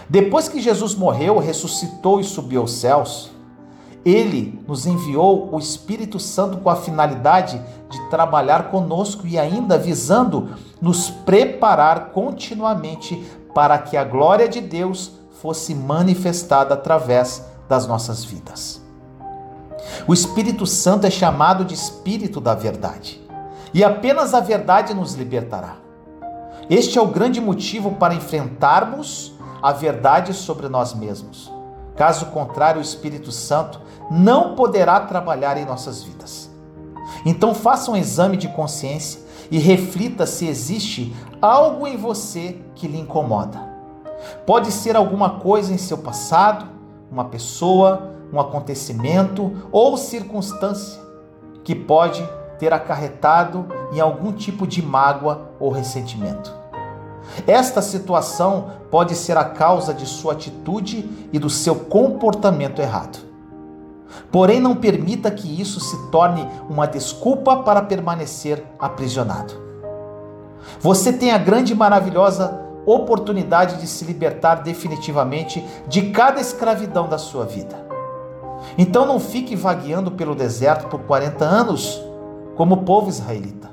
Depois 0.09 0.47
que 0.47 0.61
Jesus 0.61 0.95
morreu, 0.95 1.37
ressuscitou 1.39 2.19
e 2.19 2.23
subiu 2.23 2.61
aos 2.61 2.73
céus, 2.73 3.31
ele 4.05 4.61
nos 4.67 4.85
enviou 4.85 5.49
o 5.51 5.59
Espírito 5.59 6.19
Santo 6.19 6.57
com 6.57 6.69
a 6.69 6.75
finalidade 6.75 7.61
de 7.89 8.09
trabalhar 8.09 8.69
conosco 8.69 9.25
e 9.25 9.39
ainda 9.39 9.77
visando 9.77 10.49
nos 10.81 11.09
preparar 11.09 12.11
continuamente 12.11 13.23
para 13.53 13.77
que 13.77 13.95
a 13.95 14.03
glória 14.03 14.49
de 14.49 14.59
Deus 14.59 15.11
fosse 15.41 15.73
manifestada 15.73 16.73
através 16.73 17.45
das 17.69 17.87
nossas 17.87 18.23
vidas. 18.23 18.81
O 20.07 20.13
Espírito 20.13 20.65
Santo 20.65 21.05
é 21.05 21.11
chamado 21.11 21.63
de 21.63 21.73
Espírito 21.73 22.41
da 22.41 22.53
Verdade, 22.53 23.21
e 23.73 23.83
apenas 23.83 24.33
a 24.33 24.39
verdade 24.39 24.93
nos 24.93 25.13
libertará. 25.13 25.75
Este 26.69 26.97
é 26.97 27.01
o 27.01 27.07
grande 27.07 27.41
motivo 27.41 27.91
para 27.91 28.13
enfrentarmos 28.13 29.33
a 29.61 29.71
verdade 29.71 30.33
sobre 30.33 30.69
nós 30.69 30.93
mesmos. 30.93 31.51
Caso 31.95 32.27
contrário, 32.27 32.79
o 32.79 32.83
Espírito 32.83 33.31
Santo 33.31 33.81
não 34.09 34.55
poderá 34.55 34.99
trabalhar 35.01 35.57
em 35.57 35.65
nossas 35.65 36.03
vidas. 36.03 36.49
Então 37.25 37.53
faça 37.53 37.91
um 37.91 37.95
exame 37.95 38.37
de 38.37 38.47
consciência 38.49 39.21
e 39.49 39.57
reflita 39.57 40.25
se 40.25 40.47
existe 40.47 41.15
algo 41.41 41.85
em 41.87 41.97
você 41.97 42.59
que 42.75 42.87
lhe 42.87 42.99
incomoda. 42.99 43.59
Pode 44.45 44.71
ser 44.71 44.95
alguma 44.95 45.39
coisa 45.39 45.73
em 45.73 45.77
seu 45.77 45.97
passado, 45.97 46.65
uma 47.11 47.25
pessoa, 47.25 48.13
um 48.31 48.39
acontecimento 48.39 49.51
ou 49.71 49.97
circunstância 49.97 51.01
que 51.63 51.75
pode 51.75 52.27
ter 52.57 52.73
acarretado 52.73 53.67
em 53.91 53.99
algum 53.99 54.31
tipo 54.31 54.65
de 54.65 54.81
mágoa 54.81 55.51
ou 55.59 55.69
ressentimento. 55.69 56.53
Esta 57.47 57.81
situação 57.81 58.71
pode 58.91 59.15
ser 59.15 59.37
a 59.37 59.45
causa 59.45 59.93
de 59.93 60.05
sua 60.05 60.33
atitude 60.33 61.27
e 61.31 61.39
do 61.39 61.49
seu 61.49 61.75
comportamento 61.75 62.81
errado. 62.81 63.32
Porém, 64.31 64.59
não 64.59 64.75
permita 64.75 65.29
que 65.31 65.61
isso 65.61 65.79
se 65.79 65.97
torne 66.09 66.47
uma 66.69 66.87
desculpa 66.87 67.57
para 67.57 67.81
permanecer 67.81 68.63
aprisionado. 68.79 69.53
Você 70.79 71.13
tem 71.13 71.31
a 71.31 71.37
grande 71.37 71.73
e 71.73 71.75
maravilhosa 71.75 72.61
oportunidade 72.85 73.79
de 73.79 73.87
se 73.87 74.03
libertar 74.05 74.55
definitivamente 74.55 75.63
de 75.87 76.09
cada 76.09 76.41
escravidão 76.41 77.07
da 77.07 77.17
sua 77.17 77.45
vida. 77.45 77.75
Então 78.77 79.05
não 79.05 79.19
fique 79.19 79.55
vagueando 79.55 80.11
pelo 80.11 80.35
deserto 80.35 80.87
por 80.87 81.01
40 81.01 81.45
anos, 81.45 82.01
como 82.55 82.75
o 82.75 82.83
povo 82.83 83.09
israelita. 83.09 83.71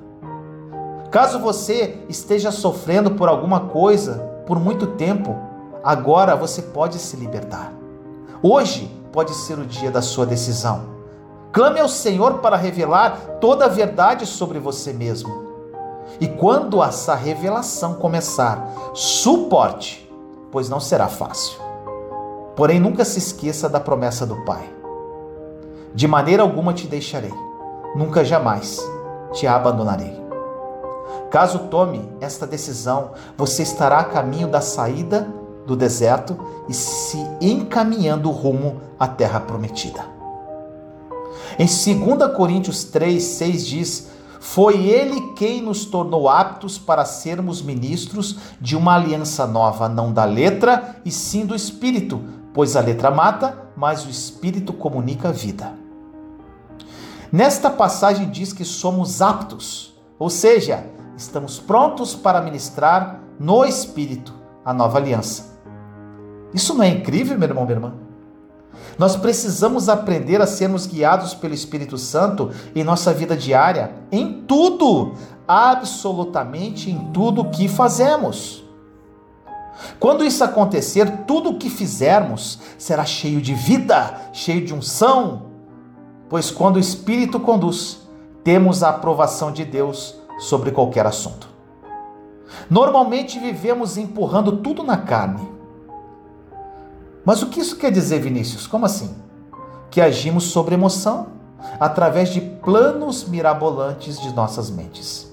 Caso 1.11 1.39
você 1.41 1.99
esteja 2.09 2.53
sofrendo 2.53 3.13
por 3.13 3.29
alguma 3.29 3.61
coisa 3.61 4.29
por 4.47 4.59
muito 4.59 4.87
tempo, 4.87 5.37
agora 5.83 6.37
você 6.37 6.63
pode 6.63 6.99
se 6.99 7.17
libertar. 7.17 7.73
Hoje 8.43 8.91
pode 9.13 9.35
ser 9.35 9.59
o 9.59 9.67
dia 9.67 9.91
da 9.91 10.03
sua 10.03 10.27
decisão. 10.27 11.01
Clame 11.53 11.81
ao 11.81 11.89
Senhor 11.89 12.39
para 12.39 12.57
revelar 12.57 13.39
toda 13.41 13.65
a 13.65 13.69
verdade 13.69 14.25
sobre 14.25 14.59
você 14.59 14.93
mesmo. 14.93 15.51
E 16.21 16.29
quando 16.29 16.83
essa 16.83 17.15
revelação 17.15 17.95
começar, 17.95 18.73
suporte, 18.95 20.11
pois 20.53 20.69
não 20.69 20.81
será 20.81 21.09
fácil. 21.09 21.59
Porém, 22.55 22.79
nunca 22.79 23.05
se 23.05 23.19
esqueça 23.19 23.69
da 23.69 23.81
promessa 23.81 24.27
do 24.27 24.45
Pai. 24.45 24.69
De 25.95 26.07
maneira 26.07 26.43
alguma 26.43 26.73
te 26.73 26.87
deixarei, 26.87 27.35
nunca 27.97 28.25
jamais 28.25 28.79
te 29.33 29.47
abandonarei. 29.47 30.21
Caso 31.31 31.61
tome 31.71 32.09
esta 32.21 32.47
decisão, 32.47 33.13
você 33.37 33.63
estará 33.63 33.99
a 33.99 34.05
caminho 34.05 34.49
da 34.49 34.61
saída 34.61 35.29
do 35.71 35.77
deserto 35.77 36.37
e 36.69 36.75
se 36.75 37.17
encaminhando 37.41 38.29
rumo 38.33 38.81
à 38.99 39.07
terra 39.07 39.39
prometida. 39.39 40.05
Em 41.57 41.65
2 41.65 42.35
Coríntios 42.37 42.83
3, 42.83 43.23
6 43.23 43.67
diz: 43.67 44.11
Foi 44.41 44.89
ele 44.89 45.33
quem 45.37 45.63
nos 45.63 45.85
tornou 45.85 46.29
aptos 46.29 46.77
para 46.77 47.05
sermos 47.05 47.63
ministros 47.63 48.37
de 48.61 48.77
uma 48.77 48.97
aliança 48.97 49.47
nova, 49.47 49.89
não 49.89 50.13
da 50.13 50.25
letra, 50.25 50.97
e 51.05 51.11
sim 51.13 51.47
do 51.47 51.55
espírito, 51.55 52.21
pois 52.53 52.75
a 52.75 52.81
letra 52.81 53.13
mata, 53.13 53.71
mas 53.77 54.05
o 54.05 54.11
espírito 54.11 54.73
comunica 54.73 55.29
a 55.29 55.33
vida. 55.33 55.73
Nesta 57.31 57.71
passagem 57.71 58.29
diz 58.29 58.53
que 58.53 58.65
somos 58.65 59.23
aptos, 59.23 59.95
ou 60.19 60.29
seja, 60.29 60.85
estamos 61.17 61.61
prontos 61.61 62.13
para 62.13 62.41
ministrar 62.41 63.21
no 63.39 63.65
espírito 63.65 64.35
a 64.65 64.75
nova 64.75 64.99
aliança. 64.99 65.50
Isso 66.53 66.75
não 66.75 66.83
é 66.83 66.89
incrível, 66.89 67.39
meu 67.39 67.49
irmão, 67.49 67.65
minha 67.65 67.77
irmã? 67.77 67.95
Nós 68.99 69.17
precisamos 69.17 69.89
aprender 69.89 70.43
a 70.43 70.47
sermos 70.47 70.87
guiados 70.87 71.33
pelo 71.33 71.55
Espírito 71.55 71.97
Santo 71.97 72.51
em 72.75 72.85
nossa 72.85 73.13
vida 73.15 73.37
diária, 73.37 73.93
em 74.13 74.43
tudo, 74.43 75.15
absolutamente 75.49 76.91
em 76.91 77.11
tudo 77.13 77.51
que 77.51 77.67
fazemos. 77.67 78.65
Quando 79.99 80.25
isso 80.25 80.45
acontecer, 80.45 81.25
tudo 81.27 81.51
o 81.51 81.59
que 81.59 81.71
fizermos 81.71 82.59
será 82.77 83.05
cheio 83.05 83.41
de 83.41 83.55
vida, 83.55 84.21
cheio 84.33 84.65
de 84.65 84.75
unção, 84.75 85.47
pois 86.29 86.51
quando 86.51 86.77
o 86.77 86.81
Espírito 86.81 87.41
conduz, 87.41 88.01
temos 88.45 88.83
a 88.83 88.91
aprovação 88.91 89.51
de 89.51 89.65
Deus 89.65 90.15
sobre 90.39 90.71
qualquer 90.71 91.07
assunto. 91.07 91.49
Normalmente 92.69 93.39
vivemos 93.39 93.97
empurrando 93.97 94.59
tudo 94.59 94.83
na 94.83 94.99
carne 94.99 95.60
mas 97.25 97.43
o 97.43 97.47
que 97.47 97.61
isso 97.61 97.77
quer 97.77 97.91
dizer, 97.91 98.21
Vinícius? 98.21 98.67
Como 98.67 98.87
assim? 98.87 99.15
Que 99.91 100.01
agimos 100.01 100.45
sobre 100.45 100.75
emoção, 100.75 101.29
através 101.79 102.31
de 102.31 102.41
planos 102.41 103.25
mirabolantes 103.25 104.21
de 104.21 104.33
nossas 104.35 104.71
mentes. 104.71 105.31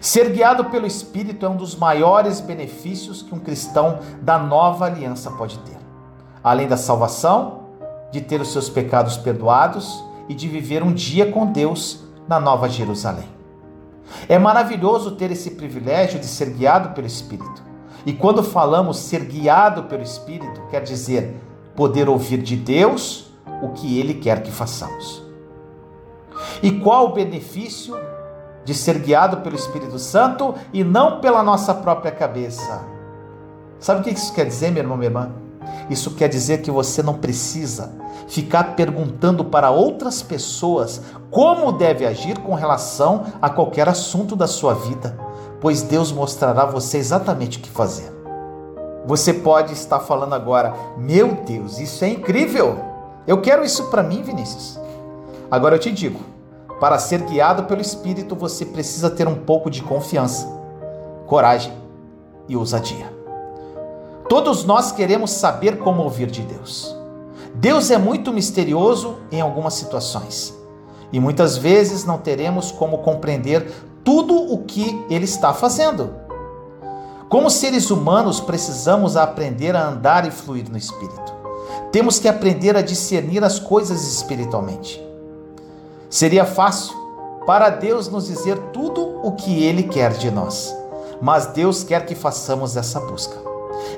Ser 0.00 0.30
guiado 0.30 0.66
pelo 0.66 0.86
Espírito 0.86 1.46
é 1.46 1.48
um 1.48 1.56
dos 1.56 1.74
maiores 1.74 2.40
benefícios 2.40 3.22
que 3.22 3.34
um 3.34 3.38
cristão 3.38 3.98
da 4.22 4.38
nova 4.38 4.86
aliança 4.86 5.30
pode 5.30 5.58
ter. 5.60 5.76
Além 6.42 6.68
da 6.68 6.76
salvação, 6.76 7.66
de 8.12 8.20
ter 8.20 8.40
os 8.40 8.52
seus 8.52 8.68
pecados 8.68 9.16
perdoados 9.16 10.04
e 10.28 10.34
de 10.34 10.48
viver 10.48 10.82
um 10.82 10.92
dia 10.92 11.30
com 11.30 11.46
Deus 11.46 12.04
na 12.28 12.38
Nova 12.38 12.68
Jerusalém. 12.68 13.28
É 14.28 14.38
maravilhoso 14.38 15.12
ter 15.12 15.30
esse 15.30 15.52
privilégio 15.52 16.20
de 16.20 16.26
ser 16.26 16.50
guiado 16.50 16.90
pelo 16.90 17.06
Espírito. 17.06 17.65
E 18.06 18.12
quando 18.12 18.42
falamos 18.42 18.98
ser 18.98 19.24
guiado 19.24 19.82
pelo 19.82 20.02
Espírito, 20.02 20.62
quer 20.70 20.80
dizer 20.80 21.42
poder 21.74 22.08
ouvir 22.08 22.40
de 22.40 22.54
Deus 22.54 23.32
o 23.60 23.70
que 23.70 23.98
Ele 23.98 24.14
quer 24.14 24.44
que 24.44 24.50
façamos. 24.52 25.24
E 26.62 26.70
qual 26.70 27.06
o 27.06 27.12
benefício 27.12 27.98
de 28.64 28.72
ser 28.72 28.98
guiado 29.00 29.38
pelo 29.38 29.56
Espírito 29.56 29.98
Santo 29.98 30.54
e 30.72 30.84
não 30.84 31.20
pela 31.20 31.42
nossa 31.42 31.74
própria 31.74 32.12
cabeça? 32.12 32.84
Sabe 33.80 34.00
o 34.00 34.04
que 34.04 34.10
isso 34.10 34.32
quer 34.32 34.46
dizer, 34.46 34.70
meu 34.70 34.84
irmão, 34.84 34.96
minha 34.96 35.08
irmã? 35.08 35.32
Isso 35.90 36.12
quer 36.12 36.28
dizer 36.28 36.62
que 36.62 36.70
você 36.70 37.02
não 37.02 37.14
precisa 37.14 37.92
ficar 38.28 38.76
perguntando 38.76 39.44
para 39.44 39.70
outras 39.70 40.22
pessoas 40.22 41.02
como 41.30 41.72
deve 41.72 42.06
agir 42.06 42.38
com 42.38 42.54
relação 42.54 43.24
a 43.42 43.50
qualquer 43.50 43.88
assunto 43.88 44.34
da 44.34 44.46
sua 44.46 44.74
vida, 44.74 45.18
pois 45.60 45.82
Deus 45.82 46.12
mostrará 46.12 46.62
a 46.62 46.66
você 46.66 46.98
exatamente 46.98 47.58
o 47.58 47.60
que 47.60 47.70
fazer. 47.70 48.12
Você 49.06 49.32
pode 49.32 49.72
estar 49.72 50.00
falando 50.00 50.34
agora: 50.34 50.74
"Meu 50.96 51.34
Deus, 51.46 51.78
isso 51.78 52.04
é 52.04 52.08
incrível! 52.08 52.78
Eu 53.26 53.40
quero 53.40 53.64
isso 53.64 53.84
para 53.90 54.02
mim, 54.02 54.22
Vinícius". 54.22 54.78
Agora 55.50 55.76
eu 55.76 55.78
te 55.78 55.92
digo, 55.92 56.20
para 56.80 56.98
ser 56.98 57.22
guiado 57.22 57.64
pelo 57.64 57.80
Espírito, 57.80 58.34
você 58.34 58.64
precisa 58.64 59.08
ter 59.08 59.26
um 59.26 59.34
pouco 59.34 59.70
de 59.70 59.82
confiança, 59.82 60.46
coragem 61.26 61.72
e 62.48 62.56
ousadia. 62.56 63.14
Todos 64.28 64.64
nós 64.64 64.92
queremos 64.92 65.30
saber 65.30 65.78
como 65.78 66.02
ouvir 66.02 66.30
de 66.30 66.42
Deus. 66.42 66.94
Deus 67.54 67.90
é 67.90 67.96
muito 67.96 68.32
misterioso 68.32 69.16
em 69.30 69.40
algumas 69.40 69.74
situações 69.74 70.54
e 71.12 71.20
muitas 71.20 71.56
vezes 71.56 72.04
não 72.04 72.18
teremos 72.18 72.72
como 72.72 72.98
compreender 72.98 73.72
tudo 74.06 74.36
o 74.36 74.58
que 74.58 75.04
Ele 75.10 75.24
está 75.24 75.52
fazendo. 75.52 76.14
Como 77.28 77.50
seres 77.50 77.90
humanos, 77.90 78.38
precisamos 78.38 79.16
aprender 79.16 79.74
a 79.74 79.88
andar 79.88 80.24
e 80.24 80.30
fluir 80.30 80.70
no 80.70 80.78
Espírito. 80.78 81.34
Temos 81.90 82.20
que 82.20 82.28
aprender 82.28 82.76
a 82.76 82.82
discernir 82.82 83.42
as 83.42 83.58
coisas 83.58 84.06
espiritualmente. 84.06 85.04
Seria 86.08 86.44
fácil 86.44 86.94
para 87.44 87.68
Deus 87.68 88.06
nos 88.08 88.28
dizer 88.28 88.56
tudo 88.72 89.02
o 89.24 89.32
que 89.32 89.64
Ele 89.64 89.82
quer 89.82 90.12
de 90.12 90.30
nós, 90.30 90.72
mas 91.20 91.46
Deus 91.46 91.82
quer 91.82 92.06
que 92.06 92.14
façamos 92.14 92.76
essa 92.76 93.00
busca. 93.00 93.36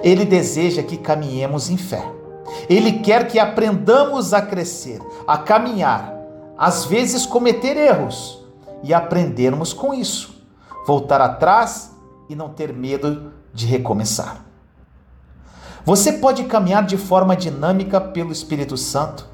Ele 0.02 0.24
deseja 0.24 0.82
que 0.82 0.96
caminhemos 0.96 1.68
em 1.68 1.76
fé. 1.76 2.02
Ele 2.66 3.00
quer 3.00 3.28
que 3.28 3.38
aprendamos 3.38 4.32
a 4.32 4.40
crescer, 4.40 5.02
a 5.26 5.36
caminhar, 5.36 6.14
às 6.56 6.86
vezes 6.86 7.26
cometer 7.26 7.76
erros 7.76 8.37
e 8.82 8.94
aprendermos 8.94 9.72
com 9.72 9.92
isso, 9.92 10.42
voltar 10.86 11.20
atrás 11.20 11.92
e 12.28 12.34
não 12.34 12.48
ter 12.48 12.72
medo 12.72 13.32
de 13.52 13.66
recomeçar. 13.66 14.44
Você 15.84 16.12
pode 16.12 16.44
caminhar 16.44 16.84
de 16.84 16.96
forma 16.96 17.34
dinâmica 17.34 18.00
pelo 18.00 18.32
Espírito 18.32 18.76
Santo, 18.76 19.26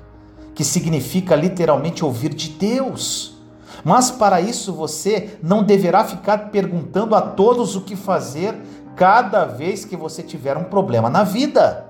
que 0.55 0.63
significa 0.63 1.35
literalmente 1.35 2.05
ouvir 2.05 2.33
de 2.33 2.51
Deus. 2.51 3.37
Mas 3.85 4.11
para 4.11 4.41
isso 4.41 4.73
você 4.73 5.37
não 5.43 5.65
deverá 5.65 6.05
ficar 6.05 6.51
perguntando 6.51 7.15
a 7.15 7.21
todos 7.21 7.75
o 7.75 7.81
que 7.81 7.97
fazer 7.97 8.55
cada 8.95 9.45
vez 9.45 9.85
que 9.85 9.97
você 9.97 10.23
tiver 10.23 10.57
um 10.57 10.65
problema 10.65 11.11
na 11.11 11.25
vida. 11.25 11.87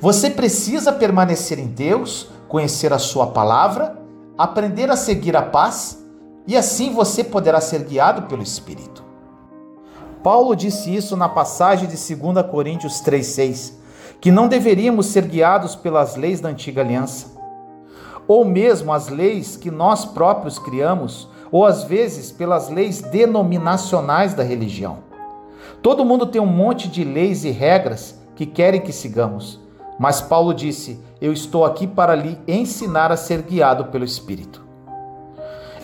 Você 0.00 0.30
precisa 0.30 0.92
permanecer 0.92 1.58
em 1.58 1.66
Deus, 1.66 2.28
conhecer 2.48 2.92
a 2.92 2.98
Sua 2.98 3.28
palavra, 3.28 3.96
aprender 4.36 4.90
a 4.90 4.96
seguir 4.96 5.34
a 5.36 5.42
paz 5.42 6.05
e 6.46 6.56
assim 6.56 6.92
você 6.92 7.24
poderá 7.24 7.60
ser 7.60 7.84
guiado 7.84 8.22
pelo 8.22 8.42
Espírito. 8.42 9.04
Paulo 10.22 10.54
disse 10.56 10.94
isso 10.94 11.16
na 11.16 11.28
passagem 11.28 11.88
de 11.88 11.96
2 11.96 12.46
Coríntios 12.50 13.00
3,6, 13.02 13.74
que 14.20 14.30
não 14.30 14.48
deveríamos 14.48 15.06
ser 15.06 15.24
guiados 15.24 15.76
pelas 15.76 16.16
leis 16.16 16.40
da 16.40 16.48
antiga 16.48 16.80
aliança, 16.80 17.36
ou 18.26 18.44
mesmo 18.44 18.92
as 18.92 19.08
leis 19.08 19.56
que 19.56 19.70
nós 19.70 20.04
próprios 20.04 20.58
criamos, 20.58 21.28
ou 21.52 21.64
às 21.64 21.84
vezes 21.84 22.32
pelas 22.32 22.68
leis 22.68 23.00
denominacionais 23.00 24.34
da 24.34 24.42
religião. 24.42 24.98
Todo 25.80 26.04
mundo 26.04 26.26
tem 26.26 26.40
um 26.40 26.46
monte 26.46 26.88
de 26.88 27.04
leis 27.04 27.44
e 27.44 27.50
regras 27.50 28.18
que 28.34 28.44
querem 28.44 28.80
que 28.80 28.92
sigamos. 28.92 29.60
Mas 29.98 30.20
Paulo 30.20 30.52
disse: 30.52 31.00
Eu 31.20 31.32
estou 31.32 31.64
aqui 31.64 31.86
para 31.86 32.16
lhe 32.16 32.36
ensinar 32.48 33.12
a 33.12 33.16
ser 33.16 33.42
guiado 33.42 33.86
pelo 33.86 34.04
Espírito. 34.04 34.65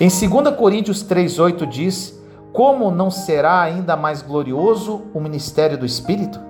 Em 0.03 0.09
2 0.09 0.57
Coríntios 0.57 1.05
3,8 1.05 1.65
diz: 1.65 2.21
Como 2.53 2.91
não 2.91 3.09
será 3.09 3.61
ainda 3.61 3.95
mais 3.95 4.21
glorioso 4.21 5.03
o 5.15 5.21
ministério 5.21 5.79
do 5.79 5.87
Espírito? 5.87 6.41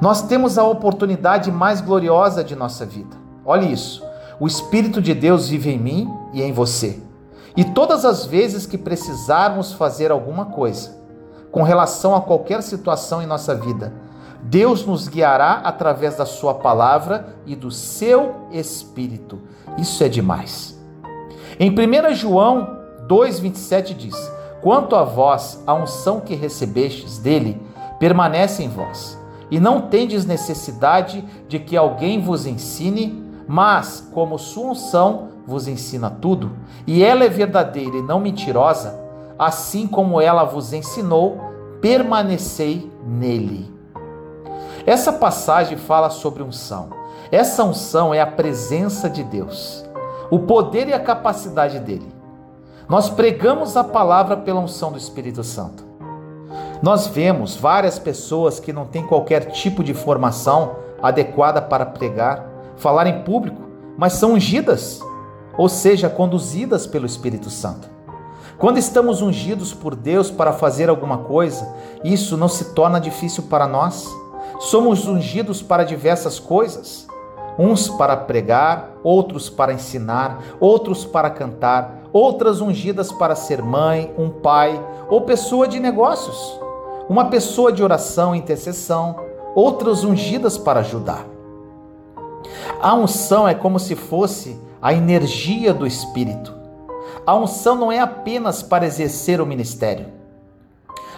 Nós 0.00 0.22
temos 0.22 0.56
a 0.56 0.64
oportunidade 0.64 1.52
mais 1.52 1.82
gloriosa 1.82 2.42
de 2.42 2.56
nossa 2.56 2.86
vida. 2.86 3.14
Olhe 3.44 3.70
isso. 3.70 4.02
O 4.40 4.46
Espírito 4.46 5.02
de 5.02 5.12
Deus 5.12 5.50
vive 5.50 5.70
em 5.70 5.78
mim 5.78 6.10
e 6.32 6.40
em 6.40 6.50
você. 6.50 6.98
E 7.54 7.62
todas 7.62 8.06
as 8.06 8.24
vezes 8.24 8.64
que 8.64 8.78
precisarmos 8.78 9.74
fazer 9.74 10.10
alguma 10.10 10.46
coisa 10.46 10.96
com 11.52 11.62
relação 11.62 12.16
a 12.16 12.22
qualquer 12.22 12.62
situação 12.62 13.20
em 13.20 13.26
nossa 13.26 13.54
vida, 13.54 13.92
Deus 14.44 14.86
nos 14.86 15.08
guiará 15.08 15.60
através 15.62 16.16
da 16.16 16.24
Sua 16.24 16.54
palavra 16.54 17.36
e 17.44 17.54
do 17.54 17.70
seu 17.70 18.48
Espírito. 18.50 19.38
Isso 19.76 20.02
é 20.02 20.08
demais. 20.08 20.82
Em 21.58 21.70
1 21.70 22.14
João 22.14 22.78
2,27 23.08 23.94
diz: 23.94 24.32
Quanto 24.60 24.96
a 24.96 25.04
vós, 25.04 25.62
a 25.66 25.74
unção 25.74 26.20
que 26.20 26.34
recebestes 26.34 27.18
dele 27.18 27.60
permanece 27.98 28.62
em 28.62 28.68
vós, 28.68 29.18
e 29.50 29.60
não 29.60 29.82
tendes 29.82 30.24
necessidade 30.24 31.24
de 31.48 31.58
que 31.58 31.76
alguém 31.76 32.20
vos 32.20 32.46
ensine, 32.46 33.22
mas, 33.46 34.08
como 34.12 34.38
sua 34.38 34.70
unção 34.70 35.28
vos 35.46 35.68
ensina 35.68 36.10
tudo, 36.10 36.52
e 36.86 37.04
ela 37.04 37.24
é 37.24 37.28
verdadeira 37.28 37.96
e 37.98 38.02
não 38.02 38.18
mentirosa, 38.18 38.98
assim 39.38 39.86
como 39.86 40.20
ela 40.20 40.44
vos 40.44 40.72
ensinou, 40.72 41.38
permanecei 41.80 42.90
nele. 43.06 43.72
Essa 44.86 45.12
passagem 45.12 45.76
fala 45.76 46.10
sobre 46.10 46.42
unção. 46.42 46.88
Essa 47.30 47.64
unção 47.64 48.12
é 48.12 48.20
a 48.20 48.26
presença 48.26 49.08
de 49.08 49.22
Deus, 49.22 49.83
o 50.34 50.40
poder 50.40 50.88
e 50.88 50.92
a 50.92 50.98
capacidade 50.98 51.78
dele. 51.78 52.12
Nós 52.88 53.08
pregamos 53.08 53.76
a 53.76 53.84
palavra 53.84 54.36
pela 54.36 54.58
unção 54.58 54.90
do 54.90 54.98
Espírito 54.98 55.44
Santo. 55.44 55.84
Nós 56.82 57.06
vemos 57.06 57.54
várias 57.54 58.00
pessoas 58.00 58.58
que 58.58 58.72
não 58.72 58.84
têm 58.84 59.06
qualquer 59.06 59.52
tipo 59.52 59.84
de 59.84 59.94
formação 59.94 60.74
adequada 61.00 61.62
para 61.62 61.86
pregar, 61.86 62.44
falar 62.76 63.06
em 63.06 63.22
público, 63.22 63.62
mas 63.96 64.14
são 64.14 64.32
ungidas, 64.32 65.00
ou 65.56 65.68
seja, 65.68 66.10
conduzidas 66.10 66.84
pelo 66.84 67.06
Espírito 67.06 67.48
Santo. 67.48 67.88
Quando 68.58 68.78
estamos 68.78 69.22
ungidos 69.22 69.72
por 69.72 69.94
Deus 69.94 70.32
para 70.32 70.52
fazer 70.52 70.88
alguma 70.88 71.18
coisa, 71.18 71.72
isso 72.02 72.36
não 72.36 72.48
se 72.48 72.74
torna 72.74 73.00
difícil 73.00 73.44
para 73.44 73.68
nós. 73.68 74.12
Somos 74.58 75.06
ungidos 75.06 75.62
para 75.62 75.84
diversas 75.84 76.40
coisas, 76.40 77.03
uns 77.58 77.88
para 77.88 78.16
pregar, 78.16 78.90
outros 79.02 79.48
para 79.48 79.72
ensinar, 79.72 80.42
outros 80.60 81.04
para 81.04 81.30
cantar, 81.30 82.02
outras 82.12 82.60
ungidas 82.60 83.12
para 83.12 83.34
ser 83.34 83.62
mãe, 83.62 84.12
um 84.18 84.30
pai 84.30 84.80
ou 85.08 85.22
pessoa 85.22 85.68
de 85.68 85.78
negócios, 85.78 86.60
uma 87.08 87.26
pessoa 87.26 87.72
de 87.72 87.82
oração 87.82 88.34
e 88.34 88.38
intercessão, 88.38 89.16
outras 89.54 90.04
ungidas 90.04 90.58
para 90.58 90.80
ajudar. 90.80 91.24
A 92.80 92.94
unção 92.94 93.48
é 93.48 93.54
como 93.54 93.78
se 93.78 93.94
fosse 93.94 94.60
a 94.80 94.92
energia 94.92 95.72
do 95.72 95.86
Espírito. 95.86 96.54
A 97.26 97.34
unção 97.34 97.76
não 97.76 97.90
é 97.90 98.00
apenas 98.00 98.62
para 98.62 98.84
exercer 98.84 99.40
o 99.40 99.46
ministério 99.46 100.24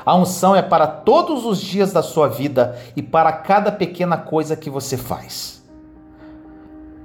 a 0.07 0.15
unção 0.15 0.55
é 0.55 0.63
para 0.63 0.87
todos 0.87 1.45
os 1.45 1.61
dias 1.61 1.93
da 1.93 2.01
sua 2.01 2.29
vida 2.29 2.79
e 2.95 3.03
para 3.03 3.33
cada 3.33 3.73
pequena 3.73 4.17
coisa 4.17 4.55
que 4.55 4.71
você 4.71 4.97
faz. 4.97 5.66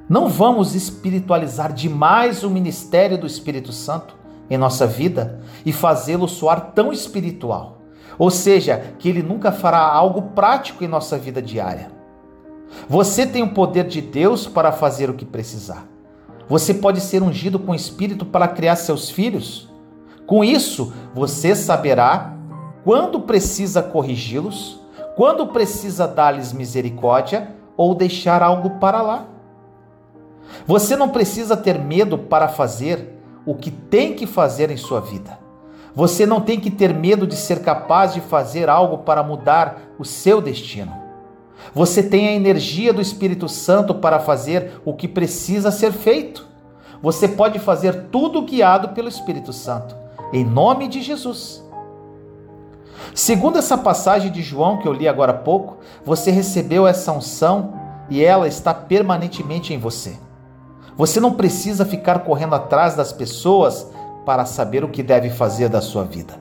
Não 0.10 0.28
vamos 0.28 0.76
espiritualizar 0.76 1.74
demais 1.74 2.44
o 2.44 2.50
ministério 2.50 3.18
do 3.18 3.28
Espírito 3.28 3.72
Santo 3.72 4.16
em 4.50 4.58
nossa 4.58 4.86
vida 4.86 5.40
e 5.66 5.72
fazê-lo 5.72 6.28
soar 6.28 6.72
tão 6.74 6.92
espiritual. 6.92 7.78
Ou 8.20 8.30
seja, 8.30 8.94
que 9.00 9.08
ele 9.08 9.24
nunca 9.24 9.52
fará 9.52 9.80
algo 9.80 10.34
prático 10.34 10.84
em 10.84 10.88
nossa 10.88 11.18
vida 11.18 11.42
diária. 11.42 11.92
Você 12.88 13.26
tem 13.26 13.44
o 13.44 13.54
poder 13.54 13.86
de 13.88 14.02
Deus 14.02 14.48
para 14.48 14.72
fazer 14.72 15.10
o 15.10 15.14
que 15.14 15.26
precisar. 15.26 15.88
Você 16.48 16.74
pode 16.74 17.00
ser 17.00 17.24
ungido 17.24 17.58
com 17.58 17.72
o 17.72 17.76
Espírito 17.76 18.26
para 18.26 18.48
criar 18.48 18.76
seus 18.76 19.10
filhos. 19.10 19.70
Com 20.26 20.44
isso, 20.44 20.94
você 21.14 21.56
saberá 21.56 22.38
quando 22.84 23.22
precisa 23.22 23.82
corrigi-los, 23.82 24.80
quando 25.16 25.48
precisa 25.48 26.08
dar-lhes 26.08 26.52
misericórdia 26.52 27.56
ou 27.78 27.96
deixar 27.96 28.44
algo 28.44 28.72
para 28.72 29.02
lá. 29.02 29.26
Você 30.66 30.96
não 30.96 31.10
precisa 31.10 31.58
ter 31.58 31.80
medo 31.80 32.18
para 32.18 32.48
fazer 32.48 33.18
o 33.46 33.56
que 33.56 33.72
tem 33.72 34.14
que 34.14 34.26
fazer 34.28 34.70
em 34.70 34.78
sua 34.78 35.02
vida. 35.02 35.40
Você 35.94 36.26
não 36.26 36.40
tem 36.40 36.60
que 36.60 36.72
ter 36.72 36.94
medo 36.94 37.28
de 37.28 37.36
ser 37.36 37.62
capaz 37.62 38.14
de 38.14 38.22
fazer 38.22 38.70
algo 38.70 39.00
para 39.00 39.24
mudar 39.24 39.82
o 40.00 40.06
seu 40.06 40.42
destino. 40.42 40.94
Você 41.74 42.02
tem 42.02 42.28
a 42.28 42.34
energia 42.34 42.94
do 42.94 43.02
Espírito 43.02 43.48
Santo 43.48 43.96
para 43.96 44.20
fazer 44.20 44.82
o 44.86 44.94
que 44.94 45.08
precisa 45.08 45.72
ser 45.72 45.92
feito. 45.92 46.48
Você 47.02 47.28
pode 47.28 47.60
fazer 47.60 48.06
tudo 48.12 48.42
guiado 48.42 48.90
pelo 48.90 49.10
Espírito 49.10 49.52
Santo. 49.52 49.96
Em 50.32 50.46
nome 50.46 50.88
de 50.88 51.02
Jesus. 51.02 51.64
Segundo 53.14 53.58
essa 53.58 53.78
passagem 53.78 54.32
de 54.32 54.42
João 54.42 54.78
que 54.78 54.88
eu 54.88 54.94
li 54.94 55.08
agora 55.08 55.32
há 55.32 55.38
pouco, 55.38 55.78
você 56.06 56.32
recebeu 56.32 56.88
essa 56.88 57.12
unção 57.12 57.74
e 58.10 58.24
ela 58.24 58.48
está 58.48 58.74
permanentemente 58.74 59.74
em 59.74 59.78
você. 59.78 60.18
Você 60.96 61.20
não 61.20 61.34
precisa 61.34 61.86
ficar 61.86 62.20
correndo 62.20 62.56
atrás 62.56 62.96
das 62.96 63.12
pessoas 63.12 63.88
para 64.26 64.46
saber 64.46 64.84
o 64.84 64.90
que 64.90 65.02
deve 65.02 65.30
fazer 65.30 65.70
da 65.70 65.82
sua 65.82 66.04
vida. 66.04 66.40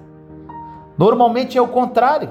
Normalmente 0.98 1.56
é 1.56 1.62
o 1.62 1.68
contrário. 1.68 2.30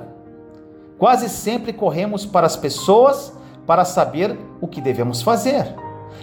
Quase 0.97 1.29
sempre 1.29 1.73
corremos 1.73 2.25
para 2.25 2.45
as 2.45 2.55
pessoas 2.55 3.33
para 3.65 3.85
saber 3.85 4.37
o 4.59 4.67
que 4.67 4.81
devemos 4.81 5.21
fazer. 5.21 5.75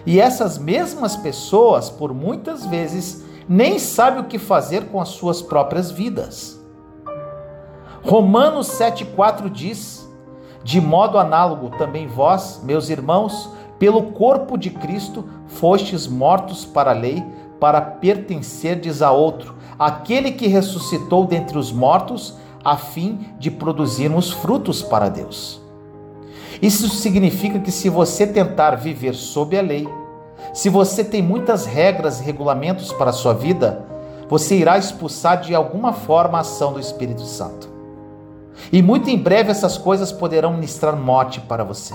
E 0.05 0.21
essas 0.21 0.59
mesmas 0.59 1.17
pessoas, 1.17 1.89
por 1.89 2.13
muitas 2.13 2.67
vezes, 2.67 3.25
nem 3.49 3.79
sabem 3.79 4.21
o 4.21 4.27
que 4.27 4.39
fazer 4.39 4.87
com 4.87 5.01
as 5.01 5.09
suas 5.11 5.41
próprias 5.41 5.91
vidas. 5.91 6.61
Romanos 8.03 8.69
7,4 8.69 9.49
diz: 9.51 10.09
De 10.63 10.81
modo 10.81 11.19
análogo, 11.19 11.71
também 11.79 12.07
vós, 12.07 12.61
meus 12.63 12.89
irmãos, 12.89 13.51
pelo 13.79 14.03
corpo 14.13 14.57
de 14.57 14.71
Cristo, 14.71 15.25
fostes 15.47 16.07
mortos 16.07 16.65
para 16.65 16.91
a 16.91 16.95
lei, 16.95 17.25
para 17.61 17.81
pertencerdes 17.81 19.03
a 19.03 19.11
outro, 19.11 19.55
aquele 19.79 20.33
que 20.33 20.47
ressuscitou 20.47 21.27
dentre 21.27 21.59
os 21.59 21.73
mortos, 21.73 22.37
a 22.65 22.77
fim 22.77 23.29
de 23.39 23.51
produzirmos 23.51 24.33
frutos 24.33 24.83
para 24.83 25.09
Deus. 25.09 25.61
Isso 26.61 26.89
significa 26.89 27.59
que 27.59 27.71
se 27.71 27.89
você 27.89 28.27
tentar 28.27 28.77
viver 28.77 29.15
sob 29.15 29.57
a 29.59 29.63
lei, 29.63 29.87
se 30.53 30.69
você 30.69 31.05
tem 31.05 31.23
muitas 31.23 31.67
regras 31.67 32.21
e 32.21 32.25
regulamentos 32.25 32.93
para 32.93 33.11
a 33.11 33.13
sua 33.13 33.35
vida, 33.35 33.85
você 34.29 34.57
irá 34.57 34.77
expulsar 34.79 35.41
de 35.41 35.55
alguma 35.55 35.93
forma 35.93 36.39
a 36.39 36.41
ação 36.41 36.73
do 36.73 36.81
Espírito 36.81 37.23
Santo. 37.23 37.69
E 38.73 38.83
muito 38.83 39.11
em 39.11 39.19
breve 39.19 39.51
essas 39.51 39.77
coisas 39.79 40.11
poderão 40.11 40.55
ministrar 40.55 40.97
morte 40.97 41.41
para 41.41 41.63
você. 41.63 41.95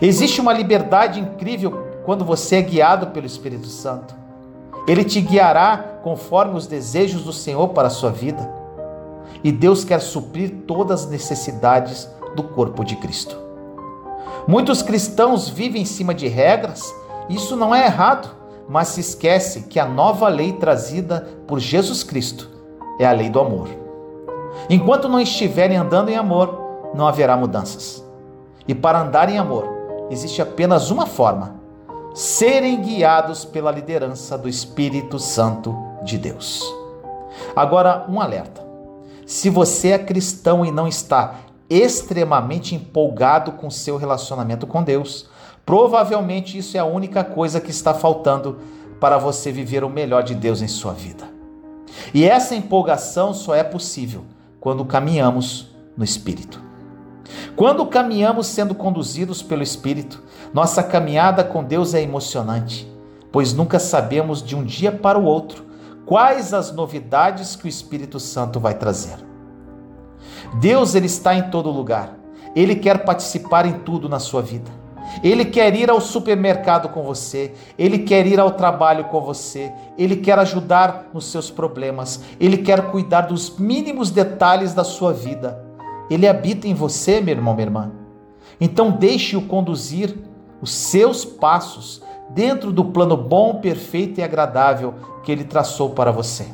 Existe 0.00 0.40
uma 0.40 0.52
liberdade 0.52 1.20
incrível 1.20 1.84
quando 2.04 2.24
você 2.24 2.56
é 2.56 2.62
guiado 2.62 3.08
pelo 3.08 3.26
Espírito 3.26 3.66
Santo. 3.66 4.14
Ele 4.86 5.04
te 5.04 5.20
guiará 5.20 5.78
conforme 6.02 6.56
os 6.56 6.66
desejos 6.66 7.22
do 7.22 7.32
Senhor 7.32 7.68
para 7.68 7.88
a 7.88 7.90
sua 7.90 8.10
vida. 8.10 8.48
E 9.42 9.50
Deus 9.50 9.84
quer 9.84 10.00
suprir 10.00 10.64
todas 10.66 11.04
as 11.04 11.10
necessidades 11.10 12.08
do 12.36 12.42
corpo 12.42 12.84
de 12.84 12.96
Cristo. 12.96 13.36
Muitos 14.46 14.82
cristãos 14.82 15.48
vivem 15.48 15.82
em 15.82 15.86
cima 15.86 16.14
de 16.14 16.28
regras, 16.28 16.94
isso 17.30 17.56
não 17.56 17.74
é 17.74 17.86
errado, 17.86 18.28
mas 18.68 18.88
se 18.88 19.00
esquece 19.00 19.62
que 19.62 19.80
a 19.80 19.86
nova 19.86 20.28
lei 20.28 20.52
trazida 20.52 21.26
por 21.46 21.58
Jesus 21.58 22.02
Cristo 22.02 22.50
é 22.98 23.06
a 23.06 23.12
lei 23.12 23.30
do 23.30 23.40
amor. 23.40 23.68
Enquanto 24.68 25.08
não 25.08 25.20
estiverem 25.20 25.78
andando 25.78 26.10
em 26.10 26.16
amor, 26.16 26.92
não 26.94 27.06
haverá 27.06 27.36
mudanças. 27.36 28.03
E 28.66 28.74
para 28.74 29.00
andar 29.00 29.28
em 29.28 29.38
amor, 29.38 29.68
existe 30.10 30.40
apenas 30.40 30.90
uma 30.90 31.06
forma: 31.06 31.56
serem 32.14 32.80
guiados 32.80 33.44
pela 33.44 33.70
liderança 33.70 34.38
do 34.38 34.48
Espírito 34.48 35.18
Santo 35.18 35.76
de 36.02 36.18
Deus. 36.18 36.62
Agora, 37.54 38.06
um 38.08 38.20
alerta. 38.20 38.64
Se 39.26 39.48
você 39.48 39.88
é 39.88 39.98
cristão 39.98 40.64
e 40.64 40.70
não 40.70 40.86
está 40.86 41.36
extremamente 41.68 42.74
empolgado 42.74 43.52
com 43.52 43.70
seu 43.70 43.96
relacionamento 43.96 44.66
com 44.66 44.82
Deus, 44.82 45.28
provavelmente 45.64 46.58
isso 46.58 46.76
é 46.76 46.80
a 46.80 46.84
única 46.84 47.24
coisa 47.24 47.60
que 47.60 47.70
está 47.70 47.94
faltando 47.94 48.58
para 49.00 49.18
você 49.18 49.50
viver 49.50 49.82
o 49.82 49.90
melhor 49.90 50.22
de 50.22 50.34
Deus 50.34 50.62
em 50.62 50.68
sua 50.68 50.92
vida. 50.92 51.24
E 52.12 52.24
essa 52.24 52.54
empolgação 52.54 53.32
só 53.32 53.54
é 53.54 53.64
possível 53.64 54.24
quando 54.60 54.84
caminhamos 54.84 55.74
no 55.96 56.04
Espírito. 56.04 56.62
Quando 57.56 57.86
caminhamos 57.86 58.46
sendo 58.46 58.74
conduzidos 58.74 59.42
pelo 59.42 59.62
Espírito, 59.62 60.22
nossa 60.52 60.82
caminhada 60.82 61.44
com 61.44 61.62
Deus 61.62 61.94
é 61.94 62.02
emocionante, 62.02 62.90
pois 63.30 63.52
nunca 63.52 63.78
sabemos 63.78 64.42
de 64.42 64.56
um 64.56 64.64
dia 64.64 64.92
para 64.92 65.18
o 65.18 65.24
outro 65.24 65.64
quais 66.06 66.52
as 66.52 66.72
novidades 66.72 67.56
que 67.56 67.64
o 67.64 67.68
Espírito 67.68 68.20
Santo 68.20 68.60
vai 68.60 68.74
trazer. 68.74 69.16
Deus 70.60 70.94
ele 70.94 71.06
está 71.06 71.34
em 71.34 71.50
todo 71.50 71.70
lugar. 71.70 72.16
Ele 72.54 72.76
quer 72.76 73.04
participar 73.04 73.66
em 73.66 73.80
tudo 73.80 74.08
na 74.08 74.20
sua 74.20 74.40
vida. 74.40 74.70
Ele 75.22 75.44
quer 75.44 75.74
ir 75.76 75.90
ao 75.90 76.00
supermercado 76.00 76.88
com 76.88 77.02
você, 77.02 77.52
ele 77.78 78.00
quer 78.00 78.26
ir 78.26 78.40
ao 78.40 78.52
trabalho 78.52 79.04
com 79.04 79.20
você, 79.20 79.72
ele 79.98 80.16
quer 80.16 80.38
ajudar 80.38 81.10
nos 81.12 81.26
seus 81.26 81.50
problemas, 81.50 82.20
ele 82.40 82.58
quer 82.58 82.90
cuidar 82.90 83.22
dos 83.22 83.58
mínimos 83.58 84.10
detalhes 84.10 84.72
da 84.72 84.82
sua 84.82 85.12
vida. 85.12 85.62
Ele 86.10 86.28
habita 86.28 86.66
em 86.66 86.74
você, 86.74 87.20
meu 87.20 87.34
irmão, 87.34 87.54
minha 87.54 87.66
irmã. 87.66 87.92
Então 88.60 88.90
deixe-o 88.90 89.42
conduzir 89.42 90.14
os 90.60 90.72
seus 90.72 91.24
passos 91.24 92.02
dentro 92.30 92.72
do 92.72 92.86
plano 92.86 93.16
bom, 93.16 93.56
perfeito 93.56 94.20
e 94.20 94.22
agradável 94.22 94.94
que 95.22 95.30
ele 95.30 95.44
traçou 95.44 95.90
para 95.90 96.10
você. 96.10 96.46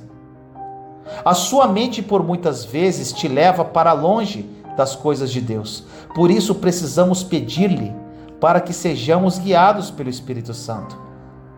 A 1.25 1.35
sua 1.35 1.67
mente, 1.67 2.03
por 2.03 2.23
muitas 2.23 2.65
vezes, 2.65 3.13
te 3.13 3.27
leva 3.29 3.65
para 3.65 3.93
longe 3.93 4.49
das 4.77 4.95
coisas 4.95 5.31
de 5.31 5.41
Deus. 5.41 5.85
Por 6.15 6.31
isso, 6.31 6.55
precisamos 6.55 7.23
pedir-lhe 7.23 7.93
para 8.41 8.61
que 8.61 8.73
sejamos 8.73 9.39
guiados 9.39 9.91
pelo 9.91 10.09
Espírito 10.09 10.55
Santo, 10.55 10.97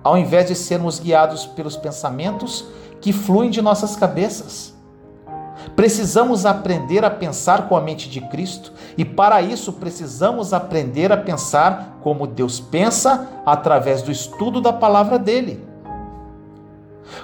ao 0.03 0.18
invés 0.18 0.49
de 0.49 0.55
sermos 0.55 0.99
guiados 0.99 1.47
pelos 1.47 1.76
pensamentos 1.76 2.64
que 3.01 3.12
fluem 3.12 3.51
de 3.51 3.62
nossas 3.62 3.95
cabeças. 3.95 4.74
Precisamos 5.74 6.44
aprender 6.44 7.04
a 7.04 7.10
pensar 7.10 7.68
com 7.68 7.76
a 7.76 7.80
mente 7.80 8.08
de 8.08 8.20
Cristo 8.20 8.72
e, 8.96 9.04
para 9.04 9.40
isso, 9.40 9.72
precisamos 9.74 10.52
aprender 10.52 11.12
a 11.12 11.16
pensar 11.16 11.98
como 12.02 12.26
Deus 12.26 12.60
pensa 12.60 13.28
através 13.46 14.02
do 14.02 14.10
estudo 14.10 14.60
da 14.60 14.72
palavra 14.72 15.18
dele. 15.18 15.72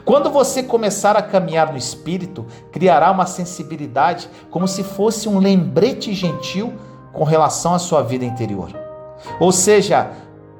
Quando 0.04 0.30
você 0.30 0.62
começar 0.62 1.16
a 1.16 1.22
caminhar 1.22 1.70
no 1.72 1.78
Espírito, 1.78 2.46
criará 2.72 3.10
uma 3.10 3.26
sensibilidade 3.26 4.28
como 4.50 4.66
se 4.68 4.82
fosse 4.82 5.28
um 5.28 5.38
lembrete 5.38 6.12
gentil 6.12 6.74
com 7.12 7.24
relação 7.24 7.74
à 7.74 7.78
sua 7.78 8.02
vida 8.02 8.24
interior. 8.24 8.70
Ou 9.40 9.50
seja, 9.50 10.10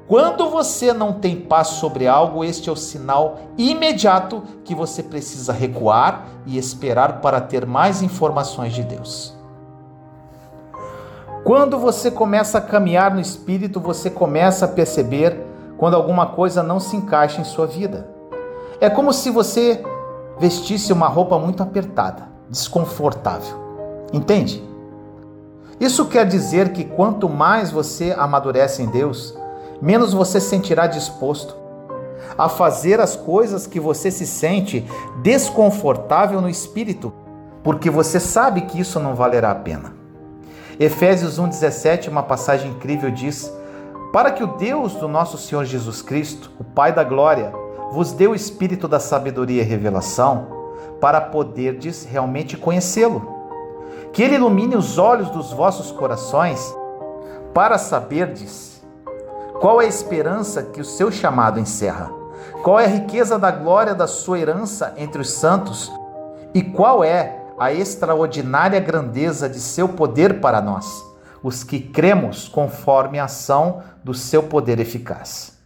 quando 0.09 0.49
você 0.49 0.91
não 0.91 1.13
tem 1.13 1.35
paz 1.35 1.67
sobre 1.67 2.07
algo, 2.07 2.43
este 2.43 2.67
é 2.67 2.71
o 2.71 2.75
sinal 2.75 3.41
imediato 3.55 4.41
que 4.65 4.73
você 4.73 5.03
precisa 5.03 5.53
recuar 5.53 6.25
e 6.47 6.57
esperar 6.57 7.21
para 7.21 7.39
ter 7.39 7.63
mais 7.63 8.01
informações 8.01 8.73
de 8.73 8.81
Deus. 8.81 9.37
Quando 11.43 11.77
você 11.77 12.09
começa 12.09 12.57
a 12.57 12.61
caminhar 12.61 13.13
no 13.13 13.21
Espírito, 13.21 13.79
você 13.79 14.09
começa 14.09 14.65
a 14.65 14.67
perceber 14.67 15.45
quando 15.77 15.93
alguma 15.93 16.25
coisa 16.25 16.63
não 16.63 16.79
se 16.79 16.95
encaixa 16.95 17.39
em 17.39 17.45
sua 17.45 17.67
vida. 17.67 18.09
É 18.81 18.89
como 18.89 19.13
se 19.13 19.29
você 19.29 19.83
vestisse 20.39 20.91
uma 20.91 21.07
roupa 21.07 21.37
muito 21.37 21.61
apertada, 21.61 22.23
desconfortável. 22.49 23.55
Entende? 24.11 24.67
Isso 25.79 26.05
quer 26.05 26.25
dizer 26.25 26.73
que 26.73 26.83
quanto 26.83 27.29
mais 27.29 27.69
você 27.69 28.11
amadurece 28.17 28.81
em 28.81 28.87
Deus, 28.87 29.37
menos 29.81 30.13
você 30.13 30.39
sentirá 30.39 30.87
disposto 30.87 31.55
a 32.37 32.47
fazer 32.47 32.99
as 32.99 33.15
coisas 33.15 33.67
que 33.67 33.79
você 33.79 34.11
se 34.11 34.25
sente 34.25 34.85
desconfortável 35.21 36.41
no 36.41 36.49
espírito, 36.49 37.13
porque 37.63 37.89
você 37.89 38.19
sabe 38.19 38.61
que 38.61 38.79
isso 38.79 38.99
não 38.99 39.15
valerá 39.15 39.51
a 39.51 39.55
pena. 39.55 39.93
Efésios 40.79 41.39
1,17, 41.39 42.07
uma 42.07 42.23
passagem 42.23 42.71
incrível, 42.71 43.11
diz: 43.11 43.51
Para 44.13 44.31
que 44.31 44.43
o 44.43 44.47
Deus 44.55 44.93
do 44.95 45.07
nosso 45.07 45.37
Senhor 45.37 45.65
Jesus 45.65 46.01
Cristo, 46.01 46.51
o 46.57 46.63
Pai 46.63 46.93
da 46.93 47.03
Glória, 47.03 47.51
vos 47.91 48.13
deu 48.13 48.31
o 48.31 48.35
espírito 48.35 48.87
da 48.87 48.99
sabedoria 48.99 49.61
e 49.61 49.65
revelação 49.65 50.47
para 51.01 51.19
poderdes 51.19 52.05
realmente 52.05 52.55
conhecê-lo. 52.55 53.37
Que 54.13 54.23
ele 54.23 54.35
ilumine 54.35 54.75
os 54.75 54.97
olhos 54.97 55.29
dos 55.29 55.51
vossos 55.51 55.91
corações 55.91 56.73
para 57.53 57.77
saberdes 57.77 58.68
qual 59.59 59.81
é 59.81 59.85
a 59.85 59.89
esperança 59.89 60.63
que 60.63 60.79
o 60.79 60.85
seu 60.85 61.11
chamado 61.11 61.59
encerra, 61.59 62.09
qual 62.63 62.79
é 62.79 62.85
a 62.85 62.89
riqueza 62.89 63.37
da 63.37 63.51
glória 63.51 63.93
da 63.93 64.07
sua 64.07 64.39
herança 64.39 64.93
entre 64.97 65.21
os 65.21 65.31
santos 65.31 65.91
e 66.53 66.61
qual 66.61 67.03
é 67.03 67.39
a 67.59 67.73
extraordinária 67.73 68.79
grandeza 68.79 69.49
de 69.49 69.59
seu 69.59 69.89
poder 69.89 70.39
para 70.39 70.61
nós, 70.61 71.03
os 71.43 71.61
que 71.61 71.79
cremos 71.79 72.47
conforme 72.47 73.19
a 73.19 73.25
ação 73.25 73.83
do 74.01 74.13
seu 74.13 74.43
poder 74.43 74.79
eficaz. 74.79 75.57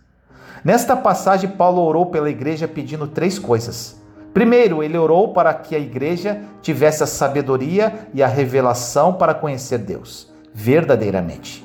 Nesta 0.64 0.96
passagem, 0.96 1.52
Paulo 1.52 1.84
orou 1.84 2.08
pela 2.08 2.30
igreja 2.32 2.68
pedindo 2.68 3.06
três 3.06 3.38
coisas. 3.38 3.96
Primeiro, 4.34 4.82
ele 4.82 4.98
orou 4.98 5.34
para 5.34 5.54
que 5.54 5.76
a 5.76 5.80
igreja 5.80 6.42
tivesse 6.64 7.04
a 7.04 7.08
sabedoria 7.08 8.08
e 8.12 8.24
a 8.24 8.28
revelação 8.28 9.14
para 9.14 9.36
conhecer 9.36 9.78
Deus 9.78 10.32
verdadeiramente. 10.52 11.64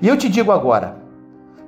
E 0.00 0.06
eu 0.06 0.16
te 0.16 0.28
digo 0.28 0.52
agora: 0.52 1.07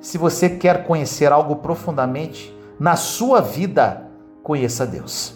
se 0.01 0.17
você 0.17 0.49
quer 0.49 0.85
conhecer 0.85 1.31
algo 1.31 1.57
profundamente 1.57 2.57
na 2.79 2.97
sua 2.97 3.41
vida, 3.41 4.09
conheça 4.43 4.87
Deus. 4.87 5.35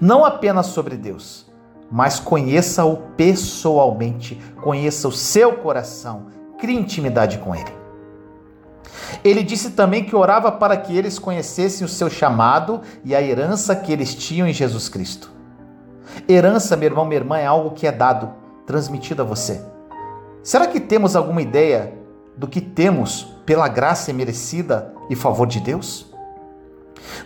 Não 0.00 0.24
apenas 0.24 0.66
sobre 0.66 0.96
Deus, 0.96 1.46
mas 1.90 2.18
conheça-o 2.18 2.96
pessoalmente, 3.16 4.40
conheça 4.62 5.06
o 5.06 5.12
seu 5.12 5.56
coração, 5.56 6.26
crie 6.58 6.76
intimidade 6.76 7.38
com 7.38 7.54
ele. 7.54 7.80
Ele 9.22 9.42
disse 9.42 9.70
também 9.70 10.04
que 10.04 10.16
orava 10.16 10.50
para 10.50 10.76
que 10.76 10.96
eles 10.96 11.18
conhecessem 11.18 11.84
o 11.84 11.88
seu 11.88 12.08
chamado 12.08 12.80
e 13.04 13.14
a 13.14 13.20
herança 13.20 13.76
que 13.76 13.92
eles 13.92 14.14
tinham 14.14 14.48
em 14.48 14.52
Jesus 14.52 14.88
Cristo. 14.88 15.30
Herança, 16.28 16.76
meu 16.76 16.88
irmão, 16.88 17.04
minha 17.04 17.20
irmã, 17.20 17.38
é 17.38 17.46
algo 17.46 17.72
que 17.72 17.86
é 17.86 17.92
dado, 17.92 18.32
transmitido 18.66 19.22
a 19.22 19.24
você. 19.24 19.60
Será 20.42 20.66
que 20.66 20.80
temos 20.80 21.14
alguma 21.14 21.42
ideia 21.42 21.99
do 22.40 22.48
que 22.48 22.60
temos 22.60 23.26
pela 23.44 23.68
graça 23.68 24.10
merecida 24.14 24.94
e 25.10 25.14
favor 25.14 25.46
de 25.46 25.60
Deus? 25.60 26.06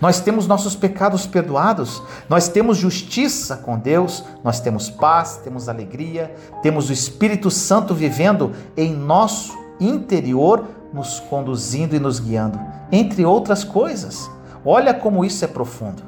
Nós 0.01 0.19
temos 0.19 0.49
nossos 0.49 0.75
pecados 0.75 1.25
perdoados, 1.25 2.03
nós 2.29 2.49
temos 2.49 2.79
justiça 2.79 3.57
com 3.57 3.79
Deus, 3.79 4.25
nós 4.43 4.59
temos 4.59 4.91
paz, 4.91 5.41
temos 5.45 5.69
alegria, 5.69 6.35
temos 6.63 6.91
o 6.91 6.93
Espírito 6.93 7.49
Santo 7.49 7.95
vivendo 7.95 8.53
em 8.77 8.93
nosso 8.93 9.57
interior, 9.79 10.67
nos 10.93 11.21
conduzindo 11.21 11.95
e 11.95 12.01
nos 12.01 12.19
guiando, 12.19 12.59
entre 12.91 13.25
outras 13.25 13.63
coisas. 13.63 14.29
Olha 14.65 14.93
como 14.93 15.25
isso 15.25 15.45
é 15.45 15.49
profundo. 15.49 16.03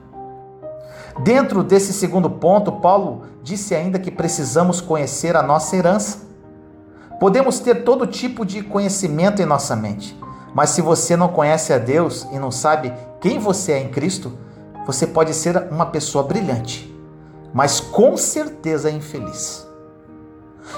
Dentro 1.23 1.63
desse 1.63 1.93
segundo 1.93 2.29
ponto, 2.29 2.73
Paulo 2.73 3.23
disse 3.43 3.73
ainda 3.73 4.01
que 4.01 4.11
precisamos 4.11 4.81
conhecer 4.81 5.37
a 5.37 5.43
nossa 5.43 5.77
herança. 5.77 6.27
Podemos 7.19 7.59
ter 7.61 7.85
todo 7.85 8.07
tipo 8.07 8.45
de 8.45 8.63
conhecimento 8.63 9.41
em 9.41 9.47
nossa 9.47 9.75
mente, 9.75 10.19
mas 10.55 10.71
se 10.71 10.83
você 10.83 11.17
não 11.17 11.29
conhece 11.29 11.73
a 11.73 11.79
Deus 11.79 12.27
e 12.33 12.39
não 12.39 12.51
sabe 12.51 12.93
quem 13.21 13.39
você 13.39 13.73
é 13.73 13.79
em 13.79 13.89
Cristo, 13.89 14.33
você 14.87 15.07
pode 15.07 15.33
ser 15.35 15.57
uma 15.71 15.87
pessoa 15.87 16.23
brilhante, 16.23 16.95
mas 17.53 17.81
com 17.81 18.17
certeza 18.17 18.91
infeliz. 18.91 19.67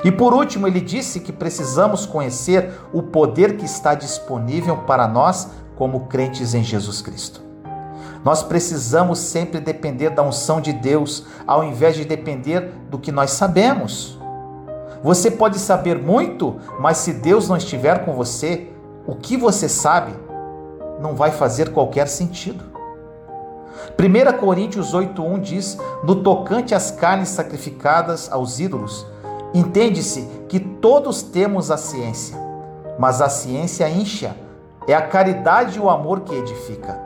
E 0.04 0.12
por 0.12 0.32
último, 0.32 0.66
ele 0.66 0.80
disse 0.80 1.20
que 1.20 1.32
precisamos 1.32 2.06
conhecer 2.06 2.72
o 2.92 3.02
poder 3.02 3.56
que 3.56 3.64
está 3.64 3.94
disponível 3.94 4.78
para 4.78 5.08
nós 5.08 5.48
como 5.76 6.06
crentes 6.06 6.54
em 6.54 6.62
Jesus 6.62 7.02
Cristo. 7.02 7.42
Nós 8.24 8.42
precisamos 8.42 9.18
sempre 9.18 9.60
depender 9.60 10.10
da 10.10 10.22
unção 10.22 10.60
de 10.60 10.72
Deus, 10.72 11.24
ao 11.46 11.64
invés 11.64 11.96
de 11.96 12.04
depender 12.04 12.72
do 12.90 12.98
que 12.98 13.12
nós 13.12 13.30
sabemos. 13.30 14.17
Você 15.02 15.30
pode 15.30 15.58
saber 15.58 15.98
muito, 15.98 16.56
mas 16.80 16.98
se 16.98 17.12
Deus 17.12 17.48
não 17.48 17.56
estiver 17.56 18.04
com 18.04 18.12
você, 18.14 18.68
o 19.06 19.14
que 19.14 19.36
você 19.36 19.68
sabe 19.68 20.12
não 21.00 21.14
vai 21.14 21.30
fazer 21.30 21.72
qualquer 21.72 22.08
sentido. 22.08 22.64
1 23.98 24.38
Coríntios 24.38 24.92
8,1 24.92 25.40
diz: 25.40 25.78
No 26.02 26.16
tocante 26.16 26.74
às 26.74 26.90
carnes 26.90 27.28
sacrificadas 27.28 28.30
aos 28.30 28.58
ídolos, 28.58 29.06
entende-se 29.54 30.28
que 30.48 30.58
todos 30.58 31.22
temos 31.22 31.70
a 31.70 31.76
ciência, 31.76 32.36
mas 32.98 33.22
a 33.22 33.28
ciência 33.28 33.88
incha, 33.88 34.36
é 34.86 34.94
a 34.94 35.02
caridade 35.02 35.78
e 35.78 35.80
o 35.80 35.90
amor 35.90 36.20
que 36.20 36.34
edifica. 36.34 36.98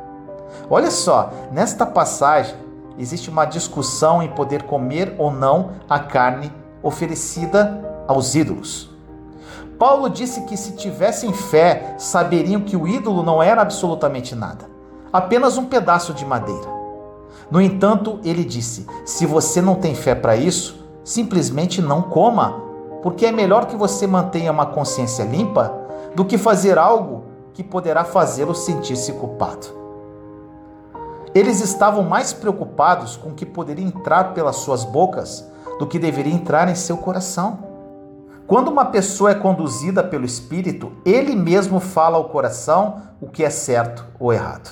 Olha 0.70 0.90
só, 0.90 1.30
nesta 1.51 1.84
passagem 1.84 2.55
existe 2.99 3.28
uma 3.28 3.45
discussão 3.45 4.22
em 4.22 4.28
poder 4.28 4.62
comer 4.62 5.14
ou 5.18 5.30
não 5.30 5.72
a 5.88 5.99
carne 5.99 6.53
oferecida 6.83 8.05
aos 8.07 8.35
ídolos. 8.35 8.91
Paulo 9.78 10.09
disse 10.09 10.43
que 10.43 10.57
se 10.57 10.72
tivessem 10.72 11.33
fé, 11.33 11.95
saberiam 11.99 12.61
que 12.61 12.76
o 12.76 12.87
ídolo 12.87 13.22
não 13.22 13.43
era 13.43 13.62
absolutamente 13.62 14.35
nada, 14.35 14.66
apenas 15.12 15.59
um 15.59 15.64
pedaço 15.64 16.14
de 16.14 16.24
madeira. 16.24 16.68
No 17.51 17.61
entanto, 17.61 18.20
ele 18.24 18.45
disse: 18.45 18.87
se 19.05 19.26
você 19.26 19.61
não 19.61 19.74
tem 19.74 19.95
fé 19.95 20.14
para 20.14 20.37
isso, 20.37 20.87
simplesmente 21.05 21.83
não 21.83 22.03
coma, 22.03 22.62
porque 23.03 23.26
é 23.26 23.33
melhor 23.33 23.66
que 23.66 23.76
você 23.76 24.07
mantenha 24.07 24.53
uma 24.53 24.66
consciência 24.66 25.24
limpa 25.24 25.74
do 26.14 26.24
que 26.24 26.39
fazer 26.39 26.78
algo 26.78 27.24
que 27.53 27.62
poderá 27.62 28.05
fazê-lo 28.05 28.55
sentir-se 28.55 29.12
culpado. 29.12 29.66
Eles 31.35 31.61
estavam 31.61 32.03
mais 32.03 32.33
preocupados 32.33 33.16
com 33.16 33.30
o 33.30 33.35
que 33.35 33.47
poderia 33.47 33.85
entrar 33.85 34.35
pelas 34.35 34.57
suas 34.57 34.85
bocas 34.85 35.51
do 35.79 35.87
que 35.87 35.99
deveria 35.99 36.33
entrar 36.33 36.68
em 36.68 36.75
seu 36.75 36.97
coração. 36.97 37.70
Quando 38.47 38.68
uma 38.68 38.85
pessoa 38.85 39.31
é 39.31 39.35
conduzida 39.35 40.03
pelo 40.03 40.25
Espírito, 40.25 40.93
ele 41.05 41.35
mesmo 41.35 41.81
fala 41.81 42.16
ao 42.16 42.29
coração 42.29 43.03
o 43.20 43.27
que 43.27 43.45
é 43.45 43.51
certo 43.51 44.05
ou 44.18 44.33
errado. 44.33 44.70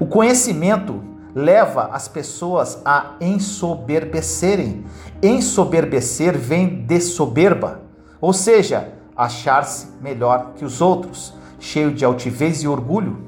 O 0.00 0.06
conhecimento 0.06 1.02
leva 1.34 1.90
as 1.92 2.08
pessoas 2.08 2.80
a 2.84 3.12
ensoberbecerem. 3.20 4.84
Ensoberbecer 5.22 6.36
vem 6.36 6.84
de 6.84 7.00
soberba, 7.00 7.80
ou 8.20 8.32
seja, 8.32 8.92
achar-se 9.16 9.88
melhor 10.00 10.52
que 10.56 10.64
os 10.64 10.80
outros, 10.80 11.34
cheio 11.58 11.92
de 11.92 12.04
altivez 12.04 12.62
e 12.62 12.68
orgulho. 12.68 13.24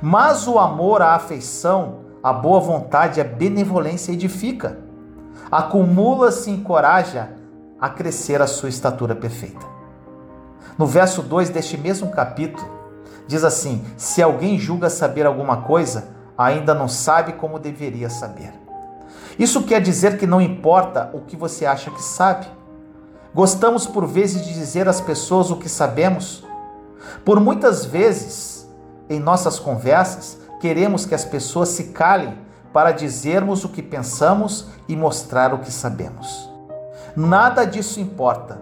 Mas 0.00 0.48
o 0.48 0.58
amor, 0.58 1.02
a 1.02 1.14
afeição, 1.14 1.98
a 2.22 2.32
boa 2.32 2.60
vontade, 2.60 3.20
a 3.20 3.24
benevolência 3.24 4.12
edifica. 4.12 4.85
Acumula-se 5.50 6.50
e 6.50 6.54
encoraja 6.54 7.30
a 7.80 7.88
crescer 7.88 8.42
a 8.42 8.46
sua 8.46 8.68
estatura 8.68 9.14
perfeita. 9.14 9.64
No 10.76 10.86
verso 10.86 11.22
2 11.22 11.50
deste 11.50 11.76
mesmo 11.76 12.10
capítulo, 12.10 12.68
diz 13.26 13.44
assim: 13.44 13.84
Se 13.96 14.22
alguém 14.22 14.58
julga 14.58 14.90
saber 14.90 15.26
alguma 15.26 15.62
coisa, 15.62 16.08
ainda 16.36 16.74
não 16.74 16.88
sabe 16.88 17.34
como 17.34 17.58
deveria 17.58 18.10
saber. 18.10 18.52
Isso 19.38 19.62
quer 19.64 19.80
dizer 19.80 20.18
que 20.18 20.26
não 20.26 20.40
importa 20.40 21.10
o 21.12 21.20
que 21.20 21.36
você 21.36 21.66
acha 21.66 21.90
que 21.90 22.02
sabe. 22.02 22.46
Gostamos 23.34 23.86
por 23.86 24.06
vezes 24.06 24.44
de 24.44 24.54
dizer 24.54 24.88
às 24.88 25.00
pessoas 25.00 25.50
o 25.50 25.56
que 25.56 25.68
sabemos. 25.68 26.44
Por 27.24 27.38
muitas 27.38 27.84
vezes, 27.84 28.66
em 29.08 29.20
nossas 29.20 29.58
conversas, 29.58 30.38
queremos 30.60 31.04
que 31.04 31.14
as 31.14 31.24
pessoas 31.24 31.68
se 31.68 31.84
calem 31.84 32.45
para 32.72 32.92
dizermos 32.92 33.64
o 33.64 33.68
que 33.68 33.82
pensamos 33.82 34.68
e 34.88 34.96
mostrar 34.96 35.54
o 35.54 35.58
que 35.58 35.72
sabemos. 35.72 36.50
Nada 37.16 37.64
disso 37.64 38.00
importa. 38.00 38.60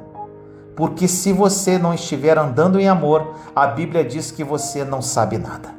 Porque 0.76 1.06
se 1.06 1.32
você 1.32 1.78
não 1.78 1.94
estiver 1.94 2.36
andando 2.36 2.80
em 2.80 2.88
amor, 2.88 3.34
a 3.54 3.66
Bíblia 3.66 4.04
diz 4.04 4.30
que 4.30 4.42
você 4.42 4.84
não 4.84 5.00
sabe 5.00 5.38
nada. 5.38 5.74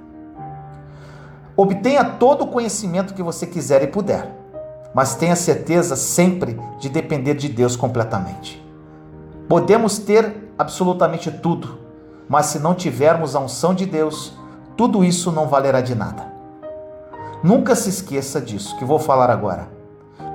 Obtenha 1.57 2.03
todo 2.03 2.43
o 2.43 2.47
conhecimento 2.47 3.13
que 3.13 3.23
você 3.23 3.45
quiser 3.45 3.82
e 3.84 3.88
puder, 3.88 4.30
mas 4.93 5.15
tenha 5.15 5.36
certeza 5.36 5.95
sempre 5.95 6.59
de 6.80 6.89
depender 6.89 7.34
de 7.34 7.47
Deus 7.47 7.76
completamente. 7.76 8.61
Podemos 9.47 9.97
ter 9.97 10.51
absolutamente 10.57 11.32
tudo, 11.32 11.80
mas 12.28 12.47
se 12.47 12.59
não 12.59 12.73
tivermos 12.73 13.36
a 13.36 13.39
unção 13.39 13.73
de 13.73 13.86
Deus, 13.86 14.34
tudo 14.76 15.03
isso 15.03 15.32
não 15.32 15.47
valerá 15.47 15.80
de 15.80 15.95
nada. 15.95 16.35
Nunca 17.46 17.76
se 17.76 17.89
esqueça 17.89 18.41
disso 18.41 18.76
que 18.76 18.84
vou 18.84 18.98
falar 18.98 19.30
agora. 19.30 19.70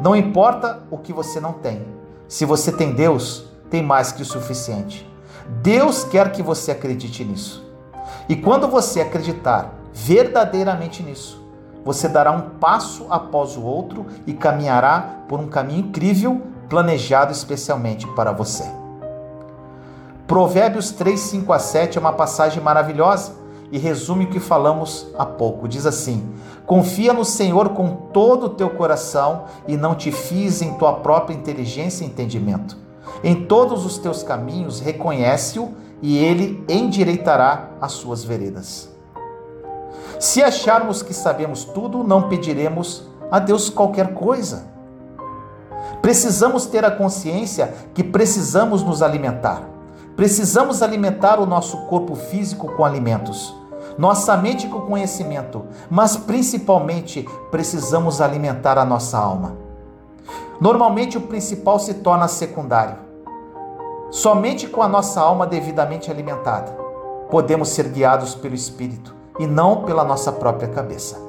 Não 0.00 0.14
importa 0.14 0.84
o 0.92 0.96
que 0.96 1.12
você 1.12 1.40
não 1.40 1.52
tem, 1.52 1.84
se 2.28 2.44
você 2.44 2.70
tem 2.70 2.92
Deus, 2.92 3.46
tem 3.68 3.82
mais 3.82 4.12
que 4.12 4.22
o 4.22 4.24
suficiente. 4.24 5.10
Deus 5.60 6.04
quer 6.04 6.30
que 6.30 6.40
você 6.40 6.70
acredite 6.70 7.24
nisso. 7.24 7.68
E 8.28 8.36
quando 8.36 8.68
você 8.68 9.00
acreditar 9.00 9.74
verdadeiramente 9.92 11.02
nisso, 11.02 11.44
você 11.84 12.06
dará 12.06 12.30
um 12.30 12.50
passo 12.60 13.08
após 13.10 13.56
o 13.56 13.62
outro 13.64 14.06
e 14.24 14.32
caminhará 14.32 15.24
por 15.28 15.40
um 15.40 15.48
caminho 15.48 15.86
incrível, 15.88 16.40
planejado 16.68 17.32
especialmente 17.32 18.06
para 18.14 18.30
você. 18.30 18.70
Provérbios 20.28 20.92
3, 20.92 21.18
5 21.18 21.52
a 21.52 21.58
7 21.58 21.98
é 21.98 22.00
uma 22.00 22.12
passagem 22.12 22.62
maravilhosa 22.62 23.39
e 23.72 23.78
resume 23.78 24.24
o 24.24 24.30
que 24.30 24.40
falamos 24.40 25.08
há 25.16 25.24
pouco. 25.24 25.68
Diz 25.68 25.86
assim: 25.86 26.28
Confia 26.66 27.12
no 27.12 27.24
Senhor 27.24 27.70
com 27.70 27.94
todo 28.12 28.46
o 28.46 28.50
teu 28.50 28.70
coração 28.70 29.44
e 29.66 29.76
não 29.76 29.94
te 29.94 30.10
fies 30.10 30.62
em 30.62 30.74
tua 30.74 30.94
própria 30.94 31.34
inteligência 31.34 32.04
e 32.04 32.06
entendimento. 32.06 32.76
Em 33.22 33.46
todos 33.46 33.84
os 33.84 33.98
teus 33.98 34.22
caminhos 34.22 34.80
reconhece-o 34.80 35.72
e 36.02 36.18
ele 36.18 36.64
endireitará 36.68 37.70
as 37.80 37.92
suas 37.92 38.24
veredas. 38.24 38.88
Se 40.18 40.42
acharmos 40.42 41.02
que 41.02 41.14
sabemos 41.14 41.64
tudo, 41.64 42.04
não 42.04 42.28
pediremos 42.28 43.04
a 43.30 43.38
Deus 43.38 43.68
qualquer 43.68 44.14
coisa. 44.14 44.68
Precisamos 46.02 46.66
ter 46.66 46.84
a 46.84 46.90
consciência 46.90 47.74
que 47.94 48.02
precisamos 48.02 48.82
nos 48.82 49.02
alimentar. 49.02 49.68
Precisamos 50.16 50.82
alimentar 50.82 51.38
o 51.38 51.46
nosso 51.46 51.78
corpo 51.86 52.14
físico 52.14 52.72
com 52.74 52.84
alimentos 52.84 53.59
nossa 54.00 54.34
mente 54.34 54.66
com 54.66 54.80
conhecimento, 54.80 55.66
mas 55.90 56.16
principalmente 56.16 57.28
precisamos 57.50 58.22
alimentar 58.22 58.78
a 58.78 58.84
nossa 58.84 59.18
alma. 59.18 59.58
Normalmente 60.58 61.18
o 61.18 61.20
principal 61.20 61.78
se 61.78 61.92
torna 61.92 62.26
secundário. 62.26 62.96
Somente 64.10 64.66
com 64.66 64.80
a 64.80 64.88
nossa 64.88 65.20
alma 65.20 65.46
devidamente 65.46 66.10
alimentada 66.10 66.74
podemos 67.30 67.68
ser 67.68 67.88
guiados 67.88 68.34
pelo 68.34 68.54
Espírito 68.54 69.14
e 69.38 69.46
não 69.46 69.84
pela 69.84 70.02
nossa 70.02 70.32
própria 70.32 70.68
cabeça. 70.68 71.20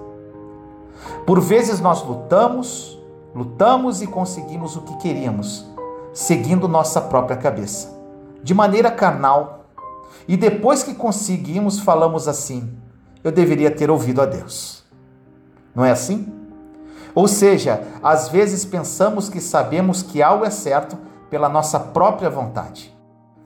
Por 1.26 1.42
vezes 1.42 1.82
nós 1.82 2.02
lutamos 2.02 2.98
lutamos 3.36 4.02
e 4.02 4.08
conseguimos 4.08 4.78
o 4.78 4.82
que 4.82 4.96
queríamos, 4.98 5.66
seguindo 6.14 6.70
nossa 6.70 7.02
própria 7.02 7.36
cabeça, 7.36 7.94
de 8.42 8.54
maneira 8.54 8.90
carnal. 8.90 9.61
E 10.28 10.38
depois 10.38 10.84
que 10.84 10.94
conseguimos, 10.94 11.80
falamos 11.80 12.28
assim: 12.28 12.74
eu 13.24 13.32
deveria 13.32 13.72
ter 13.72 13.90
ouvido 13.90 14.22
a 14.22 14.26
Deus. 14.26 14.84
Não 15.76 15.86
é 15.86 15.92
assim? 15.92 16.32
Ou 17.14 17.28
seja, 17.28 17.84
às 18.02 18.30
vezes 18.30 18.64
pensamos 18.64 19.30
que 19.30 19.42
sabemos 19.42 20.02
que 20.02 20.22
algo 20.22 20.46
é 20.46 20.50
certo 20.50 20.98
pela 21.30 21.50
nossa 21.50 21.80
própria 21.80 22.30
vontade, 22.30 22.96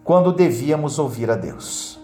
quando 0.03 0.31
devíamos 0.31 0.99
ouvir 0.99 1.29
a 1.29 1.35
Deus. 1.35 1.99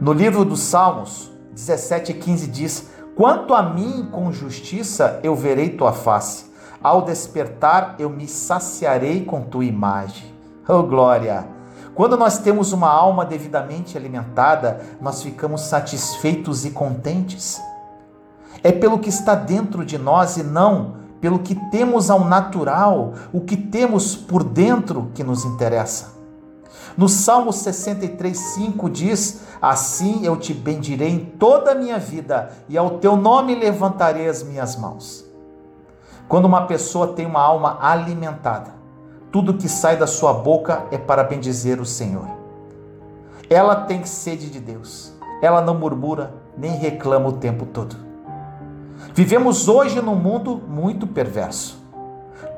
No 0.00 0.12
livro 0.12 0.44
dos 0.44 0.60
Salmos 0.60 1.30
17,15 1.54 2.50
diz: 2.50 2.90
Quanto 3.14 3.54
a 3.54 3.62
mim, 3.62 4.08
com 4.10 4.32
justiça 4.32 5.20
eu 5.22 5.34
verei 5.34 5.70
tua 5.70 5.92
face, 5.92 6.46
ao 6.82 7.02
despertar 7.02 7.96
eu 7.98 8.10
me 8.10 8.26
saciarei 8.26 9.24
com 9.24 9.42
tua 9.42 9.64
imagem. 9.64 10.32
Oh 10.68 10.82
glória! 10.82 11.46
Quando 11.94 12.16
nós 12.16 12.38
temos 12.38 12.72
uma 12.72 12.88
alma 12.88 13.24
devidamente 13.24 13.98
alimentada, 13.98 14.80
nós 15.00 15.22
ficamos 15.22 15.62
satisfeitos 15.62 16.64
e 16.64 16.70
contentes. 16.70 17.60
É 18.62 18.72
pelo 18.72 18.98
que 18.98 19.08
está 19.08 19.34
dentro 19.34 19.84
de 19.84 19.98
nós 19.98 20.36
e 20.36 20.42
não 20.42 21.02
pelo 21.22 21.38
que 21.38 21.54
temos 21.70 22.10
ao 22.10 22.24
natural, 22.24 23.12
o 23.32 23.40
que 23.40 23.56
temos 23.56 24.16
por 24.16 24.42
dentro 24.42 25.12
que 25.14 25.22
nos 25.22 25.44
interessa. 25.44 26.20
No 26.96 27.08
Salmo 27.08 27.52
63, 27.52 28.36
5 28.36 28.90
diz: 28.90 29.42
Assim 29.60 30.26
eu 30.26 30.36
te 30.36 30.52
bendirei 30.52 31.10
em 31.10 31.24
toda 31.24 31.70
a 31.70 31.74
minha 31.76 31.96
vida, 31.96 32.50
e 32.68 32.76
ao 32.76 32.98
teu 32.98 33.16
nome 33.16 33.54
levantarei 33.54 34.28
as 34.28 34.42
minhas 34.42 34.74
mãos. 34.74 35.24
Quando 36.28 36.46
uma 36.46 36.66
pessoa 36.66 37.12
tem 37.12 37.24
uma 37.24 37.40
alma 37.40 37.78
alimentada, 37.80 38.74
tudo 39.32 39.54
que 39.54 39.66
sai 39.66 39.96
da 39.96 40.06
sua 40.06 40.34
boca 40.34 40.84
é 40.90 40.98
para 40.98 41.24
bendizer 41.24 41.80
o 41.80 41.86
Senhor. 41.86 42.28
Ela 43.48 43.74
tem 43.74 44.04
sede 44.04 44.50
de 44.50 44.60
Deus, 44.60 45.12
ela 45.40 45.62
não 45.62 45.74
murmura 45.74 46.34
nem 46.56 46.72
reclama 46.72 47.30
o 47.30 47.32
tempo 47.32 47.64
todo. 47.64 47.96
Vivemos 49.14 49.68
hoje 49.68 50.02
num 50.02 50.14
mundo 50.14 50.60
muito 50.68 51.06
perverso. 51.06 51.82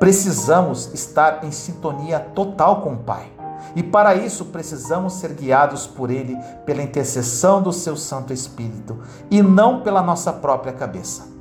Precisamos 0.01 0.93
estar 0.93 1.45
em 1.45 1.53
sintonia 1.53 2.18
total 2.18 2.83
com 2.83 2.95
o 2.95 2.99
Pai. 2.99 3.31
E 3.77 3.83
para 3.83 4.14
isso 4.14 4.47
precisamos 4.47 5.14
ser 5.14 5.33
guiados 5.33 5.87
por 5.87 6.11
Ele 6.11 6.37
pela 6.66 6.83
intercessão 6.83 7.62
do 7.62 7.72
seu 7.72 7.97
Santo 7.97 8.33
Espírito 8.33 8.99
e 9.31 9.43
não 9.43 9.81
pela 9.81 10.03
nossa 10.03 10.33
própria 10.33 10.72
cabeça. 10.72 11.34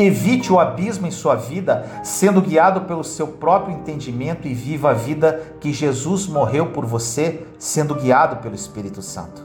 Evite 0.00 0.50
o 0.50 0.58
abismo 0.58 1.06
em 1.06 1.10
sua 1.10 1.34
vida, 1.34 1.84
sendo 2.02 2.40
guiado 2.40 2.80
pelo 2.86 3.04
seu 3.04 3.26
próprio 3.26 3.76
entendimento 3.76 4.48
e 4.48 4.54
viva 4.54 4.88
a 4.88 4.94
vida 4.94 5.56
que 5.60 5.74
Jesus 5.74 6.26
morreu 6.26 6.68
por 6.68 6.86
você, 6.86 7.46
sendo 7.58 7.94
guiado 7.94 8.36
pelo 8.36 8.54
Espírito 8.54 9.02
Santo. 9.02 9.44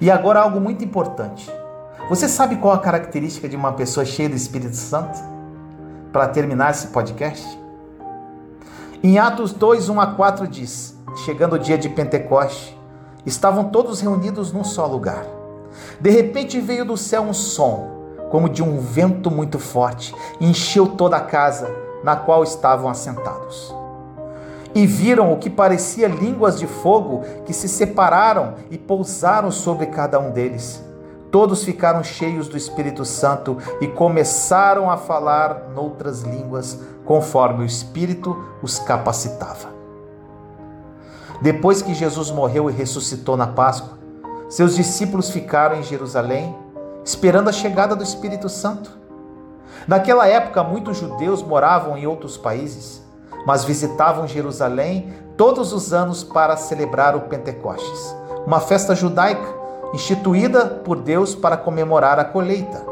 E 0.00 0.08
agora 0.08 0.38
algo 0.38 0.60
muito 0.60 0.84
importante. 0.84 1.50
Você 2.08 2.28
sabe 2.28 2.54
qual 2.54 2.72
a 2.72 2.78
característica 2.78 3.48
de 3.48 3.56
uma 3.56 3.72
pessoa 3.72 4.06
cheia 4.06 4.28
do 4.28 4.36
Espírito 4.36 4.76
Santo? 4.76 5.18
Para 6.12 6.28
terminar 6.28 6.70
esse 6.70 6.86
podcast? 6.86 7.44
Em 9.02 9.18
Atos 9.18 9.52
2, 9.52 9.88
1 9.88 10.00
a 10.00 10.06
4 10.06 10.46
diz: 10.46 10.96
Chegando 11.24 11.54
o 11.54 11.58
dia 11.58 11.76
de 11.76 11.88
Pentecoste, 11.88 12.78
estavam 13.26 13.70
todos 13.70 14.00
reunidos 14.00 14.52
num 14.52 14.62
só 14.62 14.86
lugar. 14.86 15.26
De 16.00 16.10
repente 16.10 16.60
veio 16.60 16.84
do 16.84 16.96
céu 16.96 17.22
um 17.22 17.34
som 17.34 17.91
como 18.32 18.48
de 18.48 18.62
um 18.62 18.80
vento 18.80 19.30
muito 19.30 19.58
forte, 19.58 20.14
encheu 20.40 20.86
toda 20.86 21.18
a 21.18 21.20
casa 21.20 21.70
na 22.02 22.16
qual 22.16 22.42
estavam 22.42 22.88
assentados. 22.88 23.76
E 24.74 24.86
viram 24.86 25.30
o 25.30 25.36
que 25.36 25.50
parecia 25.50 26.08
línguas 26.08 26.58
de 26.58 26.66
fogo 26.66 27.20
que 27.44 27.52
se 27.52 27.68
separaram 27.68 28.54
e 28.70 28.78
pousaram 28.78 29.50
sobre 29.50 29.84
cada 29.84 30.18
um 30.18 30.30
deles. 30.30 30.82
Todos 31.30 31.62
ficaram 31.62 32.02
cheios 32.02 32.48
do 32.48 32.56
Espírito 32.56 33.04
Santo 33.04 33.58
e 33.82 33.86
começaram 33.86 34.90
a 34.90 34.96
falar 34.96 35.68
noutras 35.74 36.22
línguas, 36.22 36.80
conforme 37.04 37.64
o 37.64 37.66
Espírito 37.66 38.34
os 38.62 38.78
capacitava. 38.78 39.68
Depois 41.42 41.82
que 41.82 41.92
Jesus 41.92 42.30
morreu 42.30 42.70
e 42.70 42.72
ressuscitou 42.72 43.36
na 43.36 43.48
Páscoa, 43.48 43.98
seus 44.48 44.74
discípulos 44.74 45.28
ficaram 45.28 45.76
em 45.76 45.82
Jerusalém 45.82 46.62
esperando 47.04 47.48
a 47.48 47.52
chegada 47.52 47.96
do 47.96 48.02
Espírito 48.02 48.48
Santo. 48.48 48.90
Naquela 49.86 50.28
época, 50.28 50.62
muitos 50.62 50.98
judeus 50.98 51.42
moravam 51.42 51.96
em 51.96 52.06
outros 52.06 52.36
países, 52.36 53.02
mas 53.46 53.64
visitavam 53.64 54.26
Jerusalém 54.28 55.12
todos 55.36 55.72
os 55.72 55.92
anos 55.92 56.22
para 56.22 56.56
celebrar 56.56 57.16
o 57.16 57.22
Pentecostes, 57.22 58.14
uma 58.46 58.60
festa 58.60 58.94
judaica 58.94 59.62
instituída 59.92 60.66
por 60.66 60.98
Deus 60.98 61.34
para 61.34 61.56
comemorar 61.56 62.18
a 62.18 62.24
colheita. 62.24 62.82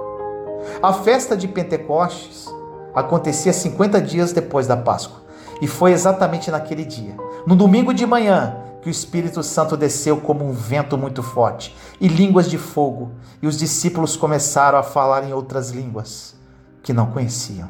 A 0.82 0.92
festa 0.92 1.36
de 1.36 1.48
Pentecostes 1.48 2.46
acontecia 2.94 3.52
50 3.52 4.00
dias 4.00 4.32
depois 4.32 4.66
da 4.66 4.76
Páscoa, 4.76 5.20
e 5.62 5.66
foi 5.66 5.92
exatamente 5.92 6.50
naquele 6.50 6.84
dia, 6.84 7.14
no 7.46 7.54
domingo 7.54 7.94
de 7.94 8.04
manhã, 8.04 8.56
que 8.80 8.88
o 8.88 8.90
Espírito 8.90 9.42
Santo 9.42 9.76
desceu 9.76 10.18
como 10.18 10.44
um 10.44 10.52
vento 10.52 10.96
muito 10.96 11.22
forte 11.22 11.76
e 12.00 12.08
línguas 12.08 12.48
de 12.48 12.56
fogo, 12.56 13.12
e 13.42 13.46
os 13.46 13.58
discípulos 13.58 14.16
começaram 14.16 14.78
a 14.78 14.82
falar 14.82 15.24
em 15.24 15.32
outras 15.32 15.70
línguas 15.70 16.34
que 16.82 16.92
não 16.92 17.06
conheciam. 17.06 17.68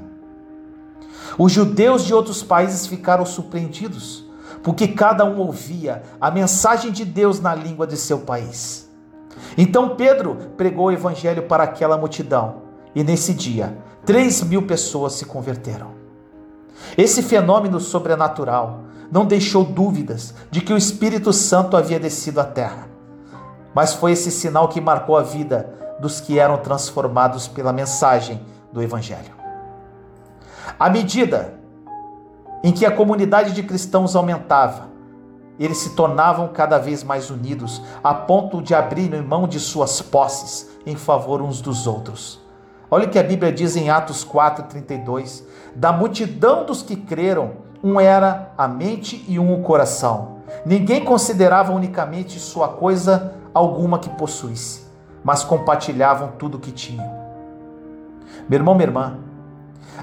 Os 1.38 1.52
judeus 1.52 2.04
de 2.04 2.14
outros 2.14 2.42
países 2.42 2.86
ficaram 2.86 3.24
surpreendidos, 3.24 4.24
porque 4.62 4.88
cada 4.88 5.24
um 5.24 5.38
ouvia 5.38 6.02
a 6.20 6.30
mensagem 6.30 6.92
de 6.92 7.04
Deus 7.04 7.40
na 7.40 7.54
língua 7.54 7.86
de 7.86 7.96
seu 7.96 8.20
país. 8.20 8.88
Então 9.56 9.96
Pedro 9.96 10.36
pregou 10.56 10.86
o 10.86 10.92
evangelho 10.92 11.44
para 11.44 11.64
aquela 11.64 11.96
multidão, 11.96 12.62
e 12.94 13.02
nesse 13.02 13.32
dia, 13.32 13.76
três 14.04 14.42
mil 14.42 14.62
pessoas 14.62 15.14
se 15.14 15.24
converteram. 15.24 15.92
Esse 16.96 17.22
fenômeno 17.22 17.80
sobrenatural 17.80 18.84
não 19.10 19.26
deixou 19.26 19.64
dúvidas 19.64 20.34
de 20.50 20.60
que 20.60 20.72
o 20.72 20.76
Espírito 20.76 21.32
Santo 21.32 21.76
havia 21.76 21.98
descido 21.98 22.40
à 22.40 22.44
terra. 22.44 22.88
Mas 23.74 23.94
foi 23.94 24.12
esse 24.12 24.30
sinal 24.30 24.68
que 24.68 24.80
marcou 24.80 25.16
a 25.16 25.22
vida 25.22 25.72
dos 26.00 26.20
que 26.20 26.38
eram 26.38 26.58
transformados 26.58 27.46
pela 27.46 27.72
mensagem 27.72 28.40
do 28.72 28.82
Evangelho. 28.82 29.34
À 30.78 30.88
medida 30.88 31.54
em 32.62 32.72
que 32.72 32.86
a 32.86 32.90
comunidade 32.90 33.52
de 33.52 33.62
cristãos 33.62 34.14
aumentava, 34.14 34.88
eles 35.58 35.78
se 35.78 35.90
tornavam 35.90 36.48
cada 36.48 36.78
vez 36.78 37.04
mais 37.04 37.30
unidos, 37.30 37.82
a 38.02 38.14
ponto 38.14 38.62
de 38.62 38.74
abrirem 38.74 39.20
mão 39.20 39.46
de 39.46 39.60
suas 39.60 40.00
posses 40.00 40.70
em 40.86 40.96
favor 40.96 41.42
uns 41.42 41.60
dos 41.60 41.86
outros. 41.86 42.40
Olha 42.90 43.06
o 43.06 43.10
que 43.10 43.18
a 43.18 43.22
Bíblia 43.22 43.52
diz 43.52 43.76
em 43.76 43.90
Atos 43.90 44.24
4:32, 44.24 45.44
da 45.76 45.92
multidão 45.92 46.64
dos 46.64 46.82
que 46.82 46.96
creram, 46.96 47.52
um 47.82 47.98
era 48.00 48.52
a 48.56 48.68
mente 48.68 49.24
e 49.26 49.38
um 49.38 49.54
o 49.54 49.62
coração. 49.62 50.40
Ninguém 50.64 51.04
considerava 51.04 51.72
unicamente 51.72 52.38
sua 52.38 52.68
coisa 52.68 53.34
alguma 53.54 53.98
que 53.98 54.10
possuísse, 54.10 54.86
mas 55.24 55.42
compartilhavam 55.42 56.32
tudo 56.38 56.56
o 56.56 56.60
que 56.60 56.72
tinham. 56.72 57.08
Meu 58.48 58.58
irmão, 58.58 58.74
minha 58.74 58.86
irmã, 58.86 59.18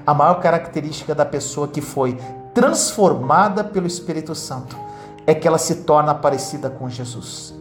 a 0.05 0.13
maior 0.13 0.39
característica 0.39 1.13
da 1.13 1.25
pessoa 1.25 1.67
que 1.67 1.81
foi 1.81 2.17
transformada 2.53 3.63
pelo 3.63 3.87
Espírito 3.87 4.33
Santo 4.33 4.77
é 5.25 5.35
que 5.35 5.47
ela 5.47 5.57
se 5.57 5.83
torna 5.83 6.15
parecida 6.15 6.69
com 6.69 6.89
Jesus. 6.89 7.53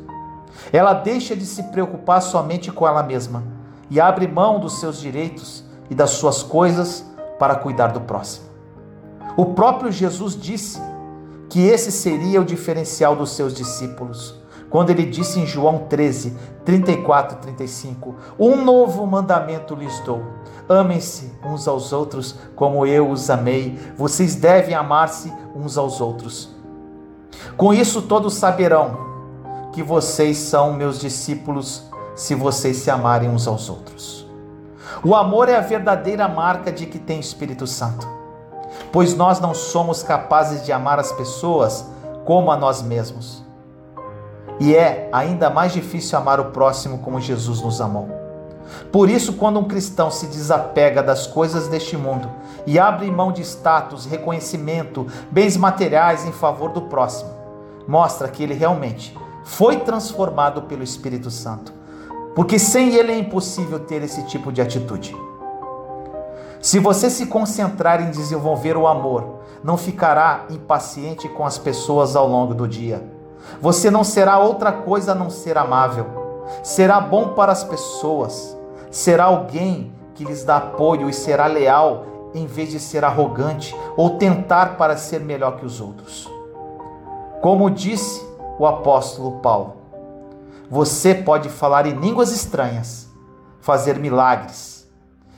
Ela 0.73 0.95
deixa 0.95 1.37
de 1.37 1.45
se 1.45 1.65
preocupar 1.65 2.23
somente 2.23 2.73
com 2.73 2.87
ela 2.87 3.03
mesma 3.03 3.43
e 3.91 4.01
abre 4.01 4.27
mão 4.27 4.59
dos 4.59 4.81
seus 4.81 4.99
direitos 4.99 5.65
e 5.91 5.95
das 5.95 6.11
suas 6.11 6.43
coisas 6.43 7.05
para 7.39 7.57
cuidar 7.57 7.89
do 7.89 8.01
próximo. 8.01 8.46
O 9.37 9.45
próprio 9.47 9.93
Jesus 9.93 10.35
disse 10.35 10.81
que 11.51 11.61
esse 11.61 11.93
seria 11.93 12.41
o 12.41 12.45
diferencial 12.45 13.15
dos 13.15 13.33
seus 13.33 13.53
discípulos. 13.53 14.35
Quando 14.71 14.91
ele 14.91 15.05
disse 15.05 15.39
em 15.39 15.47
João 15.47 15.81
13, 15.91 16.35
34 16.65 17.37
e 17.37 17.41
35: 17.43 18.15
Um 18.39 18.65
novo 18.65 19.07
mandamento 19.07 19.75
lhes 19.75 20.01
dou. 20.01 20.23
Amem-se 20.67 21.31
uns 21.45 21.69
aos 21.69 21.93
outros 21.93 22.35
como 22.57 22.87
eu 22.87 23.11
os 23.11 23.29
amei. 23.29 23.79
Vocês 23.97 24.35
devem 24.37 24.75
amar-se 24.75 25.31
uns 25.55 25.77
aos 25.77 26.01
outros. 26.01 26.51
Com 27.59 27.75
isso 27.75 28.03
todos 28.03 28.35
saberão 28.35 29.07
que 29.71 29.83
vocês 29.83 30.39
são 30.39 30.73
meus 30.73 30.99
discípulos 30.99 31.85
se 32.15 32.35
vocês 32.35 32.79
se 32.79 32.91
amarem 32.91 33.29
uns 33.29 33.47
aos 33.47 33.69
outros. 33.69 34.27
O 35.05 35.15
amor 35.15 35.51
é 35.51 35.57
a 35.57 35.61
verdadeira 35.61 36.27
marca 36.27 36.73
de 36.73 36.87
que 36.87 36.99
tem 36.99 37.21
Espírito 37.21 37.67
Santo 37.67 38.16
pois 38.93 39.15
nós 39.15 39.41
não 39.41 39.55
somos 39.55 40.03
capazes 40.03 40.65
de 40.65 40.73
amar 40.73 40.99
as 40.99 41.13
pessoas 41.13 41.87
como 42.25 42.51
a 42.51 42.57
nós 42.57 42.83
mesmos. 42.83 43.45
E 44.59 44.75
é 44.75 45.09
ainda 45.13 45.51
mais 45.51 45.73
difícil 45.73 46.19
amar 46.19 46.41
o 46.41 46.47
próximo 46.47 46.99
como 46.99 47.21
Jesus 47.21 47.61
nos 47.61 47.81
amou. 47.81 48.09
Por 48.91 49.09
isso, 49.09 49.35
quando 49.35 49.61
um 49.61 49.65
cristão 49.65 50.11
se 50.11 50.27
desapega 50.27 51.03
das 51.03 51.27
coisas 51.27 51.69
deste 51.69 51.97
mundo 51.97 52.29
e 52.67 52.79
abre 52.79 53.11
mão 53.11 53.31
de 53.31 53.43
status, 53.43 54.07
reconhecimento, 54.07 55.07
bens 55.31 55.57
materiais 55.57 56.27
em 56.27 56.33
favor 56.33 56.71
do 56.71 56.83
próximo, 56.83 57.31
mostra 57.87 58.29
que 58.29 58.43
ele 58.43 58.55
realmente 58.55 59.17
foi 59.45 59.79
transformado 59.79 60.63
pelo 60.63 60.83
Espírito 60.83 61.31
Santo. 61.31 61.73
Porque 62.35 62.59
sem 62.59 62.95
ele 62.95 63.13
é 63.13 63.19
impossível 63.19 63.81
ter 63.81 64.03
esse 64.03 64.25
tipo 64.25 64.53
de 64.53 64.61
atitude. 64.61 65.17
Se 66.61 66.79
você 66.79 67.11
se 67.11 67.27
concentrar 67.27 68.01
em 68.01 68.11
desenvolver 68.11 68.77
o 68.77 68.87
amor, 68.87 69.41
não 69.63 69.77
ficará 69.77 70.47
impaciente 70.51 71.29
com 71.29 71.45
as 71.45 71.59
pessoas 71.59 72.17
ao 72.17 72.29
longo 72.29 72.55
do 72.55 72.67
dia. 72.67 73.03
Você 73.61 73.91
não 73.91 74.03
será 74.03 74.39
outra 74.39 74.73
coisa 74.73 75.13
a 75.13 75.15
não 75.15 75.31
ser 75.31 75.59
amável. 75.59 76.45
Será 76.63 77.01
bom 77.01 77.29
para 77.35 77.53
as 77.53 77.63
pessoas. 77.63 78.57
Será 78.91 79.25
alguém 79.25 79.93
que 80.15 80.25
lhes 80.25 80.45
dá 80.45 80.57
apoio 80.57 81.09
e 81.09 81.13
será 81.13 81.47
leal 81.47 82.05
em 82.35 82.47
vez 82.47 82.71
de 82.71 82.81
ser 82.81 83.05
arrogante 83.05 83.75
ou 83.97 84.19
tentar 84.19 84.77
para 84.77 84.97
ser 84.97 85.21
melhor 85.21 85.57
que 85.57 85.67
os 85.67 85.81
outros. 85.81 86.31
Como 87.41 87.71
disse 87.71 88.27
o 88.59 88.67
apóstolo 88.67 89.41
Paulo, 89.41 89.77
você 90.69 91.15
pode 91.15 91.49
falar 91.49 91.87
em 91.87 91.93
línguas 91.93 92.33
estranhas, 92.33 93.09
fazer 93.61 93.99
milagres 93.99 94.76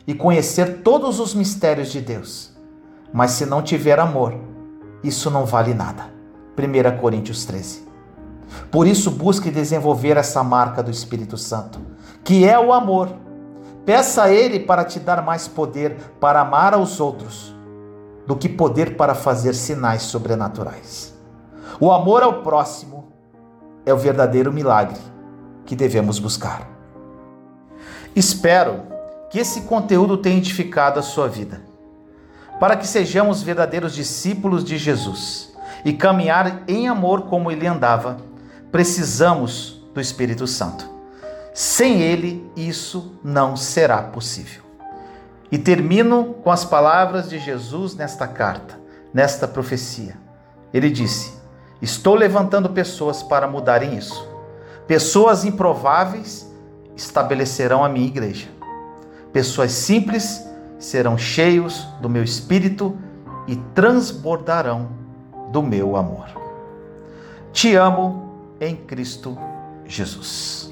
e 0.08 0.14
conhecer 0.14 0.80
todos 0.82 1.20
os 1.20 1.34
mistérios 1.34 1.92
de 1.92 2.00
Deus, 2.00 2.50
mas 3.12 3.32
se 3.32 3.44
não 3.44 3.60
tiver 3.60 4.00
amor, 4.00 4.34
isso 5.04 5.30
não 5.30 5.44
vale 5.44 5.74
nada. 5.74 6.06
1 6.56 6.98
Coríntios 6.98 7.44
13. 7.44 7.86
Por 8.70 8.86
isso, 8.86 9.10
busque 9.10 9.50
desenvolver 9.50 10.16
essa 10.16 10.42
marca 10.42 10.82
do 10.82 10.90
Espírito 10.90 11.36
Santo, 11.36 11.78
que 12.24 12.48
é 12.48 12.58
o 12.58 12.72
amor. 12.72 13.10
Peça 13.84 14.22
a 14.22 14.30
Ele 14.30 14.58
para 14.58 14.82
te 14.82 14.98
dar 14.98 15.22
mais 15.22 15.46
poder 15.46 15.94
para 16.18 16.40
amar 16.40 16.72
aos 16.72 17.00
outros 17.00 17.54
do 18.26 18.34
que 18.34 18.48
poder 18.48 18.96
para 18.96 19.14
fazer 19.14 19.54
sinais 19.54 20.02
sobrenaturais. 20.04 21.14
O 21.78 21.92
amor 21.92 22.22
ao 22.22 22.42
próximo 22.42 23.12
é 23.84 23.92
o 23.92 23.98
verdadeiro 23.98 24.50
milagre 24.54 24.98
que 25.66 25.76
devemos 25.76 26.18
buscar. 26.18 26.66
Espero 28.16 28.97
que 29.30 29.38
esse 29.38 29.62
conteúdo 29.62 30.16
tenha 30.16 30.38
edificado 30.38 30.98
a 30.98 31.02
sua 31.02 31.28
vida, 31.28 31.60
para 32.58 32.76
que 32.76 32.86
sejamos 32.86 33.42
verdadeiros 33.42 33.94
discípulos 33.94 34.64
de 34.64 34.76
Jesus 34.76 35.52
e 35.84 35.92
caminhar 35.92 36.62
em 36.66 36.88
amor 36.88 37.22
como 37.22 37.50
ele 37.50 37.66
andava, 37.66 38.18
precisamos 38.72 39.82
do 39.94 40.00
Espírito 40.00 40.46
Santo. 40.46 40.88
Sem 41.54 42.00
ele, 42.00 42.48
isso 42.56 43.18
não 43.22 43.56
será 43.56 44.02
possível. 44.02 44.62
E 45.50 45.58
termino 45.58 46.34
com 46.42 46.50
as 46.50 46.64
palavras 46.64 47.28
de 47.28 47.38
Jesus 47.38 47.94
nesta 47.94 48.26
carta, 48.28 48.78
nesta 49.12 49.48
profecia. 49.48 50.16
Ele 50.72 50.90
disse: 50.90 51.32
Estou 51.80 52.14
levantando 52.14 52.68
pessoas 52.70 53.22
para 53.22 53.48
mudarem 53.48 53.96
isso. 53.96 54.26
Pessoas 54.86 55.44
improváveis 55.44 56.46
estabelecerão 56.96 57.84
a 57.84 57.88
minha 57.88 58.06
igreja. 58.06 58.57
Pessoas 59.32 59.72
simples 59.72 60.46
serão 60.78 61.18
cheios 61.18 61.86
do 62.00 62.08
meu 62.08 62.22
espírito 62.22 62.96
e 63.46 63.56
transbordarão 63.74 64.90
do 65.52 65.62
meu 65.62 65.96
amor. 65.96 66.28
Te 67.52 67.74
amo 67.74 68.56
em 68.60 68.76
Cristo 68.76 69.36
Jesus. 69.84 70.67